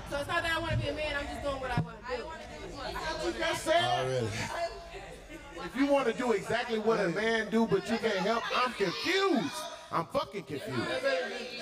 So 0.09 0.18
it's 0.18 0.28
not 0.28 0.43
that 0.45 0.55
I 0.57 0.61
want 0.61 0.72
to 0.72 0.78
be 0.78 0.89
a 0.89 0.95
man. 0.95 1.16
I'm 1.18 1.26
just 1.26 1.43
doing 1.43 1.61
what 1.61 1.76
I 1.76 1.80
want 1.80 1.99
to 1.99 2.16
do. 2.16 2.22
I 2.22 2.26
want 2.26 2.41
to 2.41 2.68
do 2.68 2.76
what 2.76 2.87
I 2.87 3.24
want 3.24 3.34
to 3.34 3.41
Just 3.43 3.64
said. 3.64 3.82
Already. 3.82 4.28
Oh, 4.55 5.64
if 5.64 5.76
you 5.76 5.87
want 5.87 6.07
to 6.07 6.12
do 6.12 6.32
exactly 6.32 6.78
what 6.78 7.01
a 7.01 7.09
man 7.09 7.51
do, 7.51 7.66
but 7.66 7.91
you 7.91 7.99
can't 7.99 8.22
help, 8.22 8.45
I'm 8.55 8.72
confused. 8.72 9.76
I'm 9.93 10.07
fucking 10.07 10.43
confused. 10.43 10.64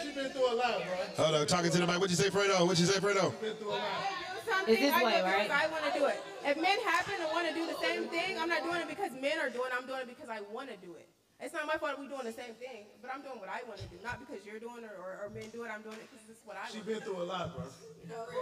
She 0.03 0.11
been 0.13 0.31
through 0.31 0.53
a 0.53 0.57
lot, 0.57 0.79
bro. 0.83 1.25
Hold 1.25 1.35
on. 1.37 1.47
Talking 1.47 1.71
to 1.71 1.79
the 1.79 1.87
mic. 1.87 2.01
What 2.01 2.11
you 2.11 2.17
say, 2.17 2.31
Fredo? 2.31 2.67
What 2.67 2.79
you 2.79 2.87
say, 2.87 2.99
Fredo? 3.01 3.39
Been 3.41 3.55
through 3.57 3.69
a 3.69 3.77
lot. 3.77 3.83
something, 4.49 4.75
It's 4.75 4.83
this 4.83 4.93
I 4.95 5.05
way, 5.05 5.19
do 5.19 5.25
right? 5.25 5.51
I 5.51 5.67
want 5.69 5.85
to 5.93 5.99
do 5.99 6.07
it. 6.07 6.23
If 6.45 6.57
men 6.57 6.79
happen 6.85 7.15
to 7.21 7.27
want 7.33 7.49
to 7.49 7.55
do 7.55 7.67
the 7.67 7.77
same 7.81 8.09
thing, 8.09 8.39
I'm 8.39 8.49
not 8.49 8.63
doing 8.65 8.81
it 8.81 8.89
because 8.89 9.13
men 9.13 9.39
are 9.39 9.51
doing 9.51 9.69
it. 9.69 9.77
I'm 9.77 9.87
doing 9.87 10.01
it 10.01 10.09
because 10.09 10.29
I 10.31 10.41
want 10.53 10.71
to 10.71 10.77
do 10.79 10.95
it. 10.95 11.09
It's 11.41 11.53
not 11.53 11.67
my 11.67 11.77
fault 11.77 11.99
we're 11.99 12.09
doing 12.09 12.25
the 12.25 12.33
same 12.33 12.55
thing, 12.57 12.87
but 13.03 13.11
I'm 13.13 13.21
doing 13.21 13.37
what 13.41 13.51
I 13.51 13.61
want 13.69 13.77
to 13.81 13.89
do. 13.93 13.97
Not 14.03 14.21
because 14.21 14.47
you're 14.47 14.61
doing 14.63 14.85
it 14.85 14.91
or, 14.97 15.27
or 15.27 15.29
men 15.35 15.51
do 15.53 15.65
it. 15.65 15.71
I'm 15.75 15.83
doing 15.83 15.99
it 16.01 16.09
because 16.09 16.25
this 16.25 16.39
is 16.39 16.45
what 16.47 16.57
I 16.57 16.65
do. 16.71 16.73
She 16.73 16.79
want. 16.81 16.89
been 16.89 17.01
through 17.05 17.21
a 17.21 17.27
lot, 17.29 17.53
bro. 17.53 17.65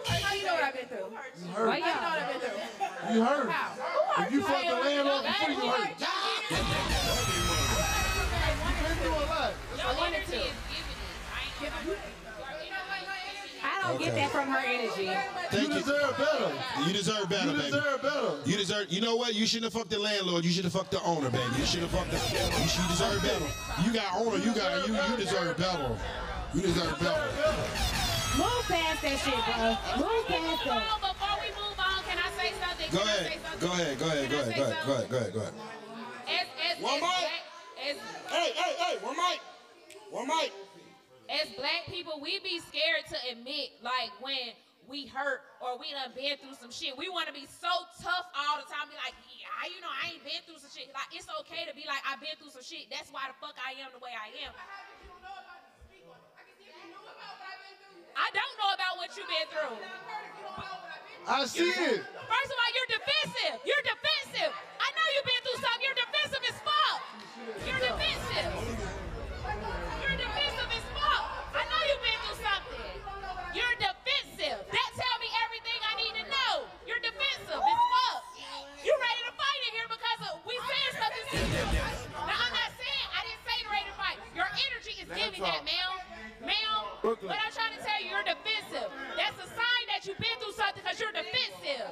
How 0.07 0.35
you 0.35 0.45
know 0.47 0.55
what 0.55 0.63
I've 0.63 0.75
been 0.79 0.87
through? 0.87 1.11
You 1.11 1.17
heard. 1.51 1.71
How 1.73 1.75
you 1.75 1.83
know 1.83 2.07
what 2.07 2.23
I've 2.23 2.31
been 2.31 2.39
through? 2.47 3.15
You 3.17 3.21
heard. 3.25 3.49
How? 3.51 4.23
If 4.23 4.31
you 4.31 4.41
fucked 4.47 4.69
the 4.69 4.79
landlord 4.79 5.25
before, 5.27 5.51
you 5.51 5.67
heard. 5.73 5.91
Been 8.83 8.97
through 9.03 9.19
a 9.19 9.27
lot. 9.27 9.53
I 9.85 9.95
wanted 9.99 10.27
to. 10.27 10.41
I 13.65 13.89
don't 13.89 13.99
get 13.99 14.15
that 14.15 14.31
from 14.31 14.49
her 14.49 14.59
energy. 14.59 15.11
Thank 15.51 15.69
You 15.69 15.75
you. 15.75 15.81
deserve 15.81 16.17
better. 16.19 16.53
You 16.87 16.93
deserve 16.93 17.29
better, 17.29 17.53
baby. 17.53 17.57
You 17.57 17.63
baby. 17.63 17.71
deserve 17.71 18.03
better. 18.03 18.31
You 18.45 18.57
deserve. 18.57 18.87
You 18.93 19.01
know 19.01 19.17
what? 19.17 19.35
You 19.35 19.47
shouldn't 19.47 19.73
have 19.73 19.81
fucked 19.81 19.91
the 19.91 19.99
landlord. 19.99 20.45
You 20.45 20.51
should 20.51 20.65
have 20.65 20.73
fucked 20.73 20.91
the 20.91 21.01
owner, 21.03 21.31
baby. 21.31 21.45
You 21.59 21.65
should 21.67 21.81
have 21.81 21.91
fucked 21.91 22.11
the. 22.11 22.17
You 22.19 22.69
should 22.69 22.89
deserve 22.89 23.23
better. 23.23 23.47
You 23.85 23.93
got 23.93 24.15
owner. 24.17 24.39
You 24.39 24.55
got 24.55 24.87
you. 24.89 24.95
You 24.95 25.17
deserve 25.17 25.57
better. 25.57 25.97
You 26.55 26.63
deserve 26.63 26.99
better. 27.01 27.31
Move 28.39 28.65
past 28.67 29.03
that 29.03 29.19
shit, 29.21 29.35
bro. 29.35 30.09
Move 30.09 30.25
past 30.27 30.65
Before, 30.65 30.81
that. 30.81 31.01
before 31.05 31.37
we 31.43 31.49
move 31.53 31.77
on, 31.79 32.01
can 32.09 32.17
I 32.17 32.31
say 32.41 32.51
something? 32.59 32.89
Go 32.91 33.03
ahead. 33.05 33.39
Go 33.61 33.69
ahead. 33.73 33.99
Go 34.01 34.07
ahead. 34.07 34.31
Go 34.31 34.37
ahead. 34.41 34.55
Go 34.57 34.63
ahead. 34.63 34.87
Go 34.87 34.93
ahead. 34.95 35.11
Go 35.11 35.17
ahead. 35.19 35.33
Go 35.35 35.41
ahead. 35.41 35.55
As, 36.27 36.47
as, 36.79 36.83
One 36.83 37.01
mic. 37.01 37.29
Hey, 37.77 37.95
hey, 38.57 38.73
hey, 38.79 38.97
one 39.05 39.17
mic. 39.17 39.41
One 40.13 40.29
mic. 40.29 40.53
as 41.33 41.49
black 41.57 41.89
people, 41.89 42.21
we 42.21 42.37
be 42.45 42.61
scared 42.61 43.09
to 43.09 43.17
admit, 43.33 43.81
like, 43.81 44.13
when 44.21 44.53
we 44.85 45.09
hurt 45.09 45.41
or 45.65 45.81
we 45.81 45.89
done 45.89 46.13
been 46.13 46.37
through 46.37 46.53
some 46.61 46.69
shit. 46.69 46.93
We 47.01 47.09
want 47.09 47.33
to 47.33 47.35
be 47.35 47.49
so 47.49 47.73
tough 47.97 48.29
all 48.37 48.61
the 48.61 48.69
time. 48.69 48.93
Be 48.93 48.99
like, 49.01 49.17
yeah, 49.33 49.49
you 49.73 49.81
know, 49.81 49.89
I 49.89 50.13
ain't 50.13 50.21
been 50.21 50.45
through 50.45 50.61
some 50.61 50.69
shit. 50.69 50.93
Like, 50.93 51.09
it's 51.17 51.25
okay 51.47 51.65
to 51.65 51.73
be 51.73 51.89
like, 51.89 52.05
I've 52.05 52.21
been 52.21 52.37
through 52.37 52.53
some 52.53 52.61
shit. 52.61 52.93
That's 52.93 53.09
why 53.09 53.33
the 53.33 53.37
fuck 53.41 53.57
I 53.57 53.73
am 53.81 53.89
the 53.97 54.03
way 54.05 54.13
I 54.13 54.29
am. 54.45 54.53
I 58.13 58.29
don't 58.37 58.55
know 58.61 58.71
about 58.77 59.01
what 59.01 59.17
you've 59.17 59.33
been 59.33 59.49
through. 59.49 59.81
I 61.25 61.49
see 61.49 61.73
it. 61.73 62.05
First 62.05 62.51
of 62.53 62.57
all, 62.61 62.71
you're 62.77 62.91
defensive. 63.01 63.57
You're 63.65 63.85
defensive. 63.89 64.53
I 64.53 64.89
know 64.93 65.07
you've 65.17 65.25
been 65.25 65.43
through 65.49 65.61
something. 65.65 65.81
You're 65.81 66.01
defensive 66.05 66.45
as 66.45 66.59
fuck. 66.61 67.01
You're 67.65 67.81
defensive. 67.81 68.82
Giving 85.15 85.43
that, 85.43 85.65
ma'am. 85.65 85.93
Ma'am, 86.43 86.83
Brooklyn. 87.03 87.31
but 87.31 87.39
I'm 87.39 87.53
trying 87.55 87.75
to 87.79 87.83
tell 87.85 87.99
you, 88.03 88.11
you're 88.11 88.27
defensive. 88.27 88.91
That's 89.15 89.39
a 89.39 89.49
sign 89.55 89.85
that 89.95 90.03
you've 90.03 90.19
been 90.19 90.37
through 90.43 90.55
something 90.59 90.83
because 90.83 90.99
you're 90.99 91.15
defensive. 91.15 91.87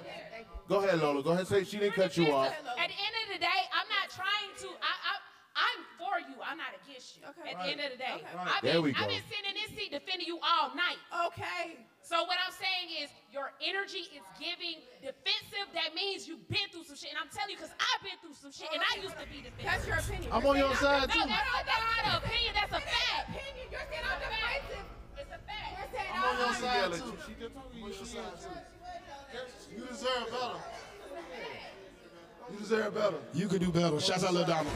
Go 0.67 0.83
ahead, 0.83 0.99
Lola. 0.99 1.23
Go 1.23 1.31
ahead. 1.31 1.47
And 1.47 1.49
say 1.49 1.63
she 1.65 1.79
didn't 1.79 1.95
cut 1.95 2.17
you 2.17 2.33
off. 2.35 2.51
At 2.51 2.89
the 2.91 2.99
end 2.99 3.15
of 3.27 3.29
the 3.35 3.41
day, 3.43 3.61
I'm 3.71 3.87
not 3.91 4.11
trying 4.11 4.51
to. 4.67 4.69
I, 4.83 4.93
I, 5.07 5.13
I'm 5.51 5.81
for 5.99 6.15
you. 6.31 6.39
I'm 6.43 6.57
not 6.59 6.75
against 6.79 7.19
you. 7.19 7.27
At 7.27 7.35
the 7.37 7.71
end 7.71 7.79
of 7.83 7.91
the 7.95 7.99
day, 7.99 8.23
I've 8.23 8.63
been, 8.63 8.71
There 8.71 8.83
we 8.83 8.91
go. 8.95 9.03
I've 9.03 9.11
been 9.11 9.23
sitting 9.27 9.51
in 9.51 9.57
this 9.59 9.71
seat 9.75 9.91
defending 9.91 10.27
you 10.27 10.39
all 10.43 10.71
night. 10.79 10.99
Okay. 11.31 11.79
So 12.03 12.23
what 12.27 12.39
I'm 12.43 12.55
saying 12.55 13.07
is, 13.07 13.11
your 13.31 13.55
energy 13.63 14.03
is 14.11 14.25
giving 14.35 14.83
defensive. 14.99 15.71
That 15.75 15.95
means 15.95 16.27
you've 16.27 16.43
been 16.51 16.67
through 16.75 16.83
some 16.87 16.97
shit, 16.99 17.15
and 17.15 17.19
I'm 17.23 17.31
telling 17.31 17.55
you, 17.55 17.59
because 17.61 17.71
I've 17.79 18.03
been 18.03 18.19
through 18.19 18.35
some 18.35 18.51
shit, 18.51 18.67
and 18.75 18.83
I 18.83 18.99
used 18.99 19.15
to 19.15 19.27
be 19.31 19.47
defensive. 19.47 19.63
That's 19.63 19.87
your 19.87 19.99
opinion. 20.03 20.31
I'm 20.35 20.43
on 20.43 20.59
your 20.59 20.75
side, 20.81 21.07
No, 21.07 21.15
too. 21.15 21.29
that's, 21.31 21.51
that's 21.67 21.80
on 26.93 26.99
your 26.99 27.13
side 27.13 27.37
too. 27.39 27.49
I'm 27.77 27.83
on 27.83 27.93
your 27.93 28.05
side 28.05 28.23
too. 28.41 29.77
You 29.77 29.85
deserve 29.87 30.31
better. 30.31 30.59
You 32.53 32.59
deserve 32.59 32.95
better. 32.95 33.17
You 33.33 33.49
could 33.49 33.61
do 33.61 33.71
better. 33.71 34.01
Shouts 34.01 34.25
out 34.25 34.35
Lil 34.35 34.45
Donald. 34.47 34.75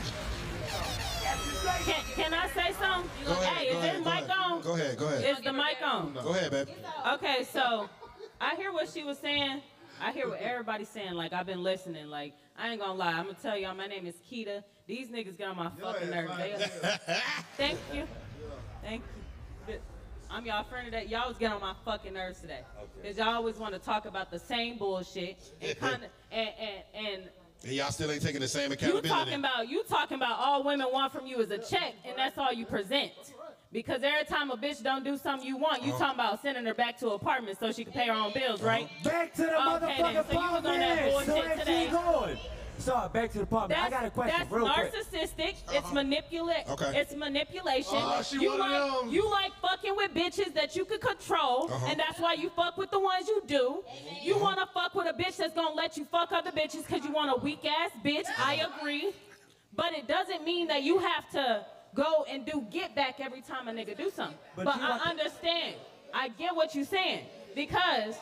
Can, 1.85 2.03
can 2.15 2.35
I 2.35 2.49
say 2.49 2.73
something? 2.79 3.11
Go 3.27 3.33
ahead, 3.33 3.47
Hey, 3.57 3.73
go 3.73 3.79
is 3.79 3.85
ahead, 3.85 3.97
this 3.97 4.05
go 4.05 4.11
mic 4.15 4.25
ahead. 4.25 4.37
on? 4.39 4.61
Go 4.63 4.75
ahead, 4.75 4.99
go 4.99 5.07
ahead. 5.07 5.25
Is 5.25 5.45
the 5.45 5.53
mic 5.53 5.77
on? 5.85 6.15
Go 6.15 6.31
ahead, 6.31 6.51
baby. 6.51 6.73
Okay, 7.15 7.45
so 7.53 7.89
I 8.41 8.55
hear 8.57 8.73
what 8.73 8.89
she 8.89 9.03
was 9.03 9.19
saying. 9.19 9.61
I 10.01 10.13
hear 10.13 10.29
what 10.29 10.41
everybody's 10.41 10.89
saying. 10.89 11.13
Like 11.15 11.33
I've 11.33 11.47
been 11.47 11.63
listening. 11.63 12.07
Like 12.09 12.35
I 12.57 12.69
ain't 12.71 12.81
gonna 12.81 12.95
lie. 12.95 13.13
I'm 13.13 13.25
gonna 13.27 13.37
tell 13.43 13.57
y'all. 13.57 13.75
My 13.75 13.87
name 13.87 14.07
is 14.07 14.15
Quita. 14.29 14.63
These 14.87 15.09
niggas 15.09 15.39
got 15.39 15.49
on 15.49 15.57
my 15.57 15.71
fucking 15.81 16.11
nerves. 16.11 16.33
Thank 17.57 17.79
you. 17.93 18.05
Thank 18.83 19.03
you. 19.03 19.24
I'm 20.35 20.45
y'all 20.45 20.65
friend 20.65 20.85
today. 20.87 21.07
Y'all 21.09 21.29
was 21.29 21.39
getting 21.39 21.55
on 21.55 21.61
my 21.61 21.75
fucking 21.85 22.13
nerves 22.13 22.41
today. 22.41 22.61
Cause 23.05 23.17
y'all 23.19 23.29
always 23.35 23.57
want 23.57 23.73
to 23.75 23.79
talk 23.79 24.05
about 24.05 24.33
the 24.33 24.39
same 24.39 24.77
bullshit 24.79 25.39
and 25.63 25.79
kind 25.79 25.95
of 26.03 26.11
and 26.33 26.49
and 26.59 27.07
and 27.07 27.23
And 27.63 27.73
y'all 27.73 27.93
still 27.93 28.11
ain't 28.11 28.21
taking 28.21 28.41
the 28.41 28.49
same 28.49 28.73
accountability. 28.73 29.09
you 29.09 29.15
talking 29.15 29.35
about 29.39 29.69
you 29.69 29.85
talking 29.85 30.17
about 30.17 30.39
all 30.41 30.65
women 30.65 30.89
want 30.93 31.13
from 31.13 31.25
you 31.27 31.39
is 31.39 31.53
a 31.53 31.59
check, 31.59 31.95
and 32.05 32.19
that's 32.19 32.37
all 32.37 32.53
you 32.53 32.67
present. 32.67 33.13
Because 33.71 34.03
every 34.03 34.25
time 34.25 34.51
a 34.51 34.57
bitch 34.57 34.83
don't 34.83 35.05
do 35.05 35.17
something 35.17 35.47
you 35.47 35.57
want, 35.57 35.83
you 35.85 35.91
Uh-huh. 35.93 36.05
talking 36.05 36.21
about 36.21 36.43
sending 36.43 36.65
her 36.67 36.75
back 36.75 36.99
to 36.99 37.09
an 37.09 37.13
apartment 37.15 37.59
so 37.61 37.71
she 37.71 37.85
can 37.85 37.93
pay 37.93 38.07
her 38.09 38.13
own 38.13 38.33
bills, 38.33 38.61
right? 38.61 38.89
Back 39.05 39.35
to 39.35 39.43
the 39.43 39.49
okay, 39.77 40.03
then. 40.03 40.15
motherfucking 40.15 40.27
So 40.27 40.33
you 40.33 40.51
was 40.53 40.57
on 40.57 40.63
that 40.65 41.09
apartment. 41.09 41.27
So 41.27 41.33
bullshit 41.35 41.47
where 41.47 41.59
today. 41.59 42.39
She? 42.77 42.83
So 42.83 43.11
back 43.13 43.31
to 43.33 43.39
the 43.39 43.45
apartment. 43.45 43.81
I 43.81 43.91
got 43.91 44.05
a 44.05 44.11
question, 44.11 44.39
that's 44.39 44.51
real 44.51 44.69
quick. 44.73 44.93
narcissistic. 44.93 45.55
It's 45.73 45.93
manipulate. 45.93 46.69
Okay. 46.69 46.99
It's 46.99 47.15
manipulation. 47.15 47.91
Oh, 47.95 48.23
she 48.23 48.41
you 48.41 48.57
like 48.59 49.01
them. 49.03 49.09
you 49.11 49.31
like 49.31 49.53
fucking 49.61 49.95
with 49.97 50.13
bitches 50.15 50.53
that 50.55 50.75
you 50.77 50.85
could 50.85 51.01
control, 51.01 51.71
Uh-huh. 51.73 51.87
and 51.89 51.99
that's 52.01 52.19
why 52.19 52.35
you 52.35 52.51
fuck 52.51 52.77
with 52.77 52.91
the 52.91 52.99
ones 53.01 53.29
you 53.29 53.43
do. 53.47 53.83
You 54.23 54.39
want 54.39 54.59
to 54.59 54.67
fuck 54.75 54.95
with 54.95 55.07
a 55.07 55.13
bitch 55.13 55.37
that's 55.37 55.55
gonna 55.55 55.75
let 55.75 55.97
you 55.97 56.05
fuck 56.05 56.33
other 56.33 56.51
bitches 56.51 56.87
because 56.87 57.05
you 57.05 57.13
want 57.13 57.31
a 57.31 57.41
weak 57.43 57.65
ass 57.65 57.91
bitch. 58.05 58.27
I 58.39 58.67
agree, 58.79 59.13
but 59.75 59.93
it 59.93 60.07
doesn't 60.09 60.45
mean 60.45 60.69
that 60.69 60.83
you 60.83 60.99
have 60.99 61.29
to 61.31 61.65
go 61.95 62.25
and 62.29 62.45
do 62.45 62.67
get 62.71 62.95
back 62.97 63.21
every 63.21 63.41
time 63.41 63.69
a 63.69 63.73
nigga 63.73 63.97
do 63.97 64.11
something. 64.11 64.37
But 64.57 64.65
But, 64.67 64.77
I 64.77 64.89
want 64.91 65.03
to- 65.03 65.09
understand. 65.09 65.77
I 66.13 66.29
get 66.29 66.55
what 66.55 66.75
you're 66.75 66.85
saying 66.85 67.25
because 67.55 68.15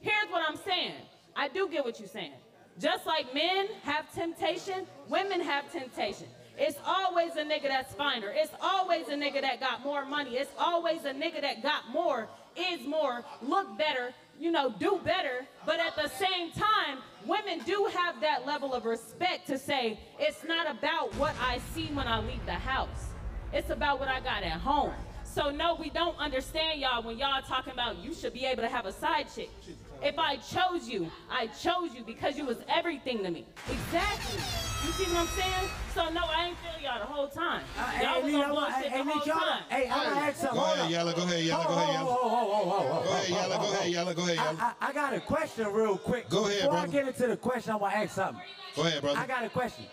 here's 0.00 0.28
what 0.30 0.42
I'm 0.48 0.56
saying. 0.56 0.94
I 1.34 1.48
do 1.48 1.68
get 1.68 1.84
what 1.84 1.98
you're 1.98 2.08
saying. 2.08 2.32
Just 2.80 3.06
like 3.06 3.32
men 3.34 3.68
have 3.82 4.12
temptation, 4.14 4.86
women 5.08 5.40
have 5.40 5.70
temptation. 5.70 6.26
It's 6.58 6.78
always 6.84 7.36
a 7.36 7.44
nigga 7.44 7.64
that's 7.64 7.94
finer. 7.94 8.30
It's 8.34 8.52
always 8.60 9.08
a 9.08 9.14
nigga 9.14 9.40
that 9.40 9.60
got 9.60 9.82
more 9.82 10.04
money. 10.04 10.36
It's 10.36 10.52
always 10.58 11.04
a 11.04 11.12
nigga 11.12 11.40
that 11.40 11.62
got 11.62 11.90
more, 11.90 12.28
is 12.56 12.86
more, 12.86 13.24
look 13.40 13.78
better, 13.78 14.12
you 14.38 14.50
know, 14.50 14.74
do 14.78 15.00
better. 15.04 15.46
But 15.64 15.80
at 15.80 15.96
the 15.96 16.08
same 16.08 16.50
time, 16.52 16.98
women 17.26 17.60
do 17.64 17.88
have 17.94 18.20
that 18.20 18.46
level 18.46 18.74
of 18.74 18.84
respect 18.84 19.46
to 19.48 19.58
say, 19.58 19.98
it's 20.18 20.44
not 20.44 20.70
about 20.70 21.14
what 21.16 21.34
I 21.40 21.60
see 21.74 21.86
when 21.86 22.06
I 22.06 22.20
leave 22.20 22.44
the 22.46 22.52
house. 22.52 23.08
It's 23.52 23.70
about 23.70 24.00
what 24.00 24.08
I 24.08 24.20
got 24.20 24.42
at 24.42 24.60
home. 24.60 24.92
So 25.24 25.50
no, 25.50 25.74
we 25.74 25.88
don't 25.88 26.18
understand 26.18 26.80
y'all 26.80 27.02
when 27.02 27.16
y'all 27.16 27.40
talking 27.42 27.72
about 27.72 27.98
you 27.98 28.14
should 28.14 28.34
be 28.34 28.44
able 28.44 28.62
to 28.62 28.68
have 28.68 28.84
a 28.84 28.92
side 28.92 29.26
chick. 29.34 29.50
If 30.02 30.18
I 30.18 30.36
chose 30.36 30.88
you, 30.88 31.10
I 31.30 31.46
chose 31.46 31.94
you 31.94 32.02
because 32.04 32.36
you 32.36 32.44
was 32.44 32.58
everything 32.68 33.22
to 33.22 33.30
me. 33.30 33.46
Exactly. 33.70 34.42
You 34.84 34.90
see 34.92 35.04
what 35.12 35.20
I'm 35.20 35.26
saying? 35.28 35.70
So 35.94 36.08
no, 36.10 36.22
I 36.24 36.46
ain't 36.46 36.56
feel 36.58 36.82
y'all 36.82 36.98
the 36.98 37.06
whole 37.06 37.28
time. 37.28 37.62
Uh, 37.78 37.84
hey, 37.86 38.04
Y'all 38.04 38.22
was 38.22 38.34
on 38.34 38.50
bullshit 38.50 38.90
hey, 38.90 38.98
the 38.98 39.10
whole 39.10 39.20
time. 39.20 39.62
hey, 39.68 39.88
I 39.88 39.96
wanna 39.96 40.20
ask 40.20 40.36
something. 40.38 40.58
Go 40.58 40.64
ahead. 40.72 40.90
Yella. 40.90 41.12
Go 41.14 41.22
ahead, 41.22 41.44
Yella. 41.44 41.64
Go 41.64 41.72
ahead, 41.74 41.94
Yella. 41.94 42.04
Go 42.04 43.10
ahead, 43.12 43.28
Yella. 43.30 43.58
Go 43.58 43.72
ahead, 43.72 43.90
Yella. 43.92 44.14
Go 44.14 44.22
ahead, 44.22 44.36
Yella. 44.36 44.56
I, 44.80 44.88
I 44.88 44.92
got 44.92 45.14
a 45.14 45.20
question 45.20 45.72
real 45.72 45.96
quick. 45.98 46.28
Go 46.28 46.46
ahead, 46.46 46.62
Before. 46.62 46.78
I 46.78 46.86
get 46.88 47.06
into 47.06 47.26
the 47.28 47.36
question, 47.36 47.72
I 47.72 47.76
want 47.76 47.94
to 47.94 47.98
ask 48.00 48.14
something. 48.16 48.42
Go 48.74 48.82
ahead, 48.82 49.02
brother. 49.02 49.20
I 49.20 49.26
got 49.28 49.44
a 49.44 49.48
question. 49.50 49.84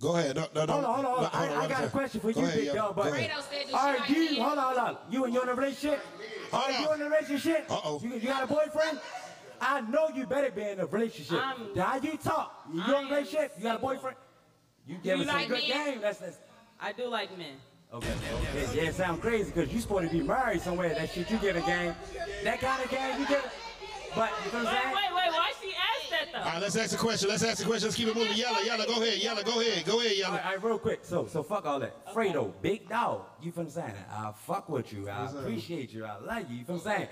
Go 0.00 0.16
ahead. 0.16 0.34
No, 0.34 0.46
no, 0.54 0.64
no. 0.64 0.72
Hold 0.72 0.84
on, 0.84 0.94
hold 0.94 1.06
on. 1.06 1.22
No, 1.22 1.30
I, 1.32 1.46
I 1.46 1.58
one 1.58 1.68
got 1.68 1.84
a 1.84 1.88
question 1.88 2.20
for 2.20 2.32
Go 2.32 2.40
you, 2.40 2.46
ahead, 2.46 2.56
big 2.58 2.64
Yella. 2.66 2.78
dog. 2.78 2.96
Go 2.96 3.02
But 3.02 3.12
are 3.74 3.96
you? 4.08 4.42
Hold 4.42 4.58
on, 4.58 4.64
hold 4.64 4.78
on. 4.78 4.96
You 5.10 5.24
and 5.24 5.34
you 5.34 5.42
in 5.42 5.48
a 5.48 5.54
relationship? 5.54 6.04
Are 6.52 6.70
you 6.72 6.92
in 6.92 7.02
a 7.02 7.04
relationship? 7.04 7.66
Uh 7.70 7.80
oh. 7.84 8.00
You, 8.02 8.14
you 8.14 8.28
got 8.28 8.44
a 8.44 8.46
boyfriend? 8.46 8.98
I 9.60 9.80
know 9.82 10.08
you 10.14 10.26
better 10.26 10.50
be 10.50 10.62
in 10.62 10.80
a 10.80 10.86
relationship. 10.86 11.40
I'm- 11.44 11.68
How 11.76 11.96
you 11.98 12.16
talk? 12.16 12.66
You 12.72 12.82
in 12.82 12.90
a 12.90 13.08
relationship? 13.08 13.52
You 13.56 13.62
got 13.64 13.76
a 13.76 13.80
boyfriend? 13.80 14.16
You 14.86 14.96
give 15.02 15.16
You 15.18 15.24
us 15.24 15.28
some 15.28 15.36
like 15.36 15.48
good 15.48 15.68
men? 15.68 15.90
game. 15.92 16.00
That's 16.00 16.18
that's. 16.18 16.38
I 16.80 16.92
do 16.92 17.08
like 17.08 17.36
men. 17.36 17.56
Okay, 17.92 18.06
okay. 18.08 18.76
Yeah, 18.76 18.88
it 18.90 18.94
sounds 18.94 19.20
crazy 19.20 19.50
because 19.50 19.72
you 19.72 19.80
supposed 19.80 20.10
to 20.10 20.16
be 20.16 20.22
married 20.22 20.60
somewhere. 20.60 20.90
That 20.94 21.10
shit 21.10 21.30
you 21.30 21.38
get 21.38 21.56
a 21.56 21.60
game. 21.62 21.94
That 22.44 22.60
kind 22.60 22.82
of 22.84 22.90
game 22.90 23.18
you 23.20 23.26
get. 23.26 23.42
But 24.14 24.30
you 24.46 24.52
know 24.52 24.64
what 24.64 24.74
I'm 24.74 24.82
saying? 24.82 24.94
wait, 24.94 25.14
wait. 25.16 25.32
Why 25.32 25.32
she 25.32 25.36
asked 25.36 25.37
that 26.32 26.38
though? 26.44 26.46
All 26.48 26.52
right, 26.54 26.62
let's 26.62 26.76
ask 26.76 26.90
the 26.92 26.96
question. 26.98 27.28
Let's 27.28 27.42
ask 27.42 27.58
the 27.58 27.64
question. 27.64 27.86
Let's 27.88 27.96
keep 27.96 28.08
it 28.08 28.14
moving. 28.16 28.36
Yella, 28.36 28.64
Yella. 28.64 28.86
Go 28.86 29.02
ahead. 29.02 29.18
Yella, 29.18 29.42
go 29.44 29.60
ahead. 29.60 29.84
Go 29.84 30.00
ahead, 30.00 30.12
All 30.12 30.16
Yella. 30.18 30.32
right, 30.36 30.44
all 30.46 30.50
right, 30.52 30.62
real 30.64 30.78
quick. 30.78 31.00
So, 31.02 31.26
so 31.26 31.42
fuck 31.42 31.66
all 31.66 31.80
that. 31.80 32.06
Fredo, 32.14 32.52
big 32.62 32.88
dog. 32.88 33.22
You 33.42 33.52
feel 33.52 33.64
what 33.64 33.76
I'm 33.76 33.82
saying? 33.82 33.94
I 34.10 34.32
fuck 34.46 34.68
with 34.68 34.92
you. 34.92 35.08
I 35.08 35.26
appreciate 35.26 35.92
you. 35.92 36.04
I 36.04 36.18
like 36.18 36.48
you. 36.50 36.56
You 36.56 36.64
feel 36.64 36.76
what 36.76 36.86
I'm 36.86 36.96
saying? 36.96 37.08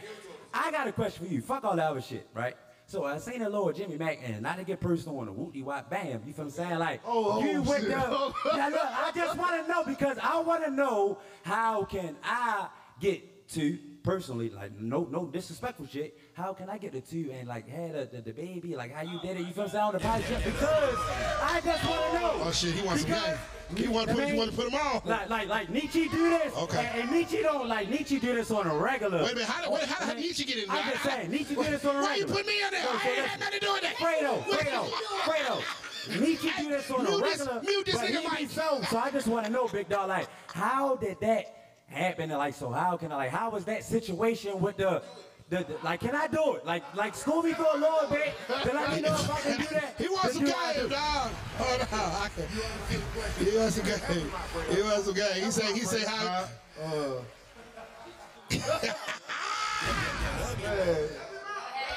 I 0.55 0.71
got 0.71 0.87
a 0.87 0.93
question 0.93 1.27
for 1.27 1.33
you. 1.33 1.41
Fuck 1.43 1.65
all 1.65 1.77
that 1.77 1.91
other 1.91 2.01
shit, 2.01 2.29
right? 2.35 2.57
So 2.89 3.05
I 3.05 3.19
seen 3.19 3.41
the 3.41 3.51
Lord 3.51 3.75
Jimmy 3.75 3.97
Mack, 3.99 4.21
and 4.25 4.41
not 4.43 4.59
to 4.59 4.65
get 4.65 4.79
personal 4.81 5.19
on 5.19 5.27
the 5.27 5.33
wooty 5.33 5.61
wop 5.61 5.91
bam. 5.91 6.23
You 6.25 6.33
feel 6.33 6.45
what 6.45 6.45
I'm 6.45 6.51
saying? 6.51 6.79
Like, 6.79 7.01
Oh, 7.05 7.33
oh 7.33 7.45
you 7.45 7.59
oh, 7.59 7.63
went 7.63 7.81
shit. 7.83 7.91
there. 7.91 7.99
Now 8.57 8.69
look, 8.71 8.81
I 8.81 9.11
just 9.13 9.37
want 9.37 9.61
to 9.61 9.69
know 9.69 9.83
because 9.85 10.17
I 10.23 10.39
want 10.41 10.65
to 10.65 10.71
know 10.71 11.19
how 11.43 11.85
can 11.85 12.17
I 12.23 12.69
get 13.01 13.49
to 13.51 13.77
personally, 14.07 14.49
like, 14.51 14.71
no, 14.81 15.07
no 15.11 15.27
disrespectful 15.27 15.87
shit. 15.87 16.17
How 16.33 16.55
can 16.55 16.71
I 16.71 16.79
get 16.79 16.93
the 16.93 17.01
two 17.03 17.31
and 17.37 17.47
like 17.49 17.69
had 17.69 17.93
the, 17.93 18.17
the, 18.17 18.23
the 18.23 18.33
baby, 18.33 18.75
like 18.77 18.93
how 18.95 19.03
you 19.03 19.19
did 19.21 19.37
it? 19.37 19.41
You 19.47 19.53
feel 19.53 19.69
saying 19.69 19.83
on 19.85 19.93
the 19.93 19.99
podcast? 19.99 20.45
Because 20.45 20.95
I 21.43 21.61
just 21.63 21.85
want 21.85 22.13
to 22.13 22.21
know. 22.21 22.31
Oh 22.45 22.53
shit, 22.53 22.73
he 22.75 22.87
wants 22.87 23.03
some 23.03 23.11
game. 23.11 23.37
He 23.77 23.89
want 23.89 24.07
to 24.07 24.13
I 24.13 24.15
put. 24.15 24.25
He 24.25 24.31
mean, 24.31 24.39
want 24.39 24.51
to 24.53 24.57
put 24.57 24.71
them 24.71 24.81
on. 24.81 25.03
like, 25.05 25.29
like, 25.29 25.49
like 25.49 25.71
Niche 25.71 25.93
do 25.93 26.09
this. 26.09 26.57
Okay. 26.57 26.89
And, 26.95 27.03
and 27.03 27.11
Niche 27.11 27.43
don't 27.43 27.69
like 27.69 27.91
Niche 27.91 28.09
do 28.21 28.21
this 28.21 28.51
on 28.53 28.67
a 28.69 28.75
regular. 28.77 29.23
Wait 29.25 29.33
a 29.33 29.35
minute. 29.35 29.49
How, 29.49 29.63
did- 29.65 29.73
wait, 29.73 29.83
how 29.85 30.07
did 30.07 30.17
Niche 30.17 30.47
get 30.47 30.57
in 30.59 30.69
there? 30.69 30.77
I'm 30.79 30.91
just 30.93 31.03
saying, 31.03 31.31
Niche 31.31 31.49
do 31.49 31.57
this 31.65 31.85
on 31.85 31.97
a 31.97 31.99
regular. 31.99 32.03
Why 32.03 32.15
you 32.17 32.27
put 32.27 32.47
me 32.47 32.63
in 32.63 32.71
there? 32.71 32.83
So- 32.83 32.89
I 32.91 33.09
ain't 33.11 33.27
had 33.27 33.41
nothing 33.41 33.61
to 33.61 33.67
do 33.67 33.73
with 33.73 33.83
that. 33.83 33.97
Fredo, 33.97 34.43
Fredo, 34.45 34.89
Fredo. 35.27 36.21
Niche 36.21 36.57
do 36.59 36.69
this 36.69 36.91
on 36.93 37.07
a 37.07 37.11
Mute 37.11 37.23
this- 37.25 37.39
regular. 37.41 37.61
mute 37.63 37.87
this 37.87 37.95
but 37.97 38.05
nigga 38.05 38.37
he 38.37 38.45
be 38.47 38.53
so. 38.53 38.81
So 38.89 38.99
I 38.99 39.11
just 39.11 39.27
want 39.27 39.47
to 39.47 39.53
know, 39.53 39.67
big 39.67 39.89
dog, 39.89 40.09
like, 40.11 40.29
how 40.55 40.95
did 40.95 41.19
that 41.21 41.66
happened. 41.89 42.33
Like, 42.33 42.55
so 42.55 42.71
how 42.71 42.97
can 42.97 43.13
I 43.13 43.17
like? 43.17 43.31
How 43.31 43.51
was 43.51 43.65
that 43.67 43.85
situation 43.85 44.61
with 44.61 44.77
the? 44.77 45.03
The, 45.49 45.59
the- 45.59 45.77
like, 45.85 46.01
can 46.01 46.17
I 46.17 46.27
do 46.27 46.55
it? 46.57 46.67
Like, 46.67 46.83
like, 46.97 47.15
school 47.15 47.41
me 47.41 47.53
for 47.53 47.67
a 47.73 47.77
little 47.79 48.09
bit 48.11 48.35
to 48.49 48.73
let 48.75 48.91
me 48.93 49.01
know 49.01 49.15
if 49.15 49.31
I 49.31 49.41
can 49.43 49.59
do 49.61 49.67
that. 49.75 49.95
He 49.97 50.09
wants 50.09 50.27
To 50.27 50.33
some 50.35 50.45
do 50.45 50.51
what 50.51 50.67
I 50.67 50.73
game, 50.81 50.89
dog. 50.89 51.31
Hold 51.59 51.81
on. 51.81 51.89
I 51.93 52.29
can- 52.35 53.47
He 53.47 53.57
wants 53.57 53.77
some 53.77 53.85
game. 53.87 54.31
He 54.75 54.83
wants 54.83 55.05
some 55.05 55.15
game. 55.15 55.45
He 55.45 55.51
say, 55.53 55.73
he 55.73 55.81
say 55.81 56.05
how. 56.05 56.49
Uh, 56.83 56.85
uh. 56.85 57.21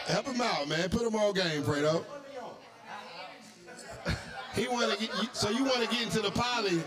Help 0.05 0.25
him 0.27 0.41
out, 0.41 0.67
man. 0.67 0.89
Put 0.89 1.01
him 1.01 1.15
on 1.15 1.33
game, 1.33 1.63
Fredo. 1.63 2.03
He 4.55 4.67
want 4.67 4.91
to 4.91 4.99
get. 4.99 5.09
You, 5.23 5.29
so 5.33 5.49
you 5.49 5.63
want 5.63 5.81
to 5.83 5.87
get 5.87 6.03
into 6.03 6.19
the 6.21 6.31
poly? 6.31 6.81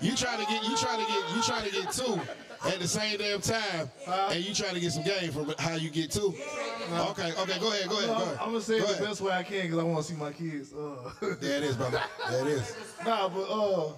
You 0.00 0.14
try 0.14 0.36
to 0.36 0.44
get. 0.46 0.62
You 0.64 0.76
try 0.76 0.96
to 0.96 1.04
get. 1.06 1.36
You 1.36 1.42
try 1.42 1.62
to 1.62 1.70
get 1.70 1.92
two 1.92 2.20
at 2.68 2.78
the 2.80 2.88
same 2.88 3.18
damn 3.18 3.40
time, 3.40 3.90
and 4.06 4.44
you 4.44 4.54
trying 4.54 4.74
to 4.74 4.80
get 4.80 4.92
some 4.92 5.04
game 5.04 5.30
from 5.32 5.52
how 5.58 5.74
you 5.74 5.90
get 5.90 6.10
two. 6.10 6.34
Okay. 6.92 7.32
Okay. 7.32 7.58
Go 7.58 7.72
ahead. 7.72 7.88
Go 7.88 7.98
ahead. 7.98 8.08
Go 8.08 8.14
ahead. 8.22 8.38
I'm 8.40 8.46
gonna 8.52 8.60
say 8.60 8.76
it 8.76 8.80
Go 8.80 8.86
the 8.86 8.92
ahead. 8.94 9.04
best 9.04 9.20
way 9.20 9.32
I 9.32 9.42
can 9.42 9.62
because 9.62 9.78
I 9.78 9.82
want 9.82 10.04
to 10.06 10.12
see 10.12 10.18
my 10.18 10.32
kids. 10.32 10.72
Uh. 10.72 11.10
There 11.40 11.56
it 11.58 11.62
is, 11.64 11.76
brother. 11.76 12.00
There 12.30 12.40
it 12.46 12.52
is. 12.52 12.76
Nah, 13.04 13.28
but 13.28 13.42
uh, 13.42 13.92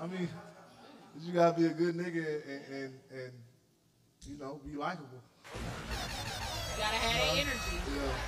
I 0.00 0.06
mean, 0.06 0.28
you 1.22 1.32
gotta 1.32 1.58
be 1.58 1.66
a 1.66 1.70
good 1.70 1.94
nigga 1.96 2.42
and 2.46 2.74
and, 2.74 2.94
and 3.10 3.32
you 4.26 4.38
know 4.38 4.60
be 4.66 4.76
likable. 4.76 5.06
You 5.54 6.82
gotta 6.82 6.96
have 6.96 7.14
that 7.14 7.36
energy. 7.38 7.76
You 7.94 8.00
gotta 8.00 8.18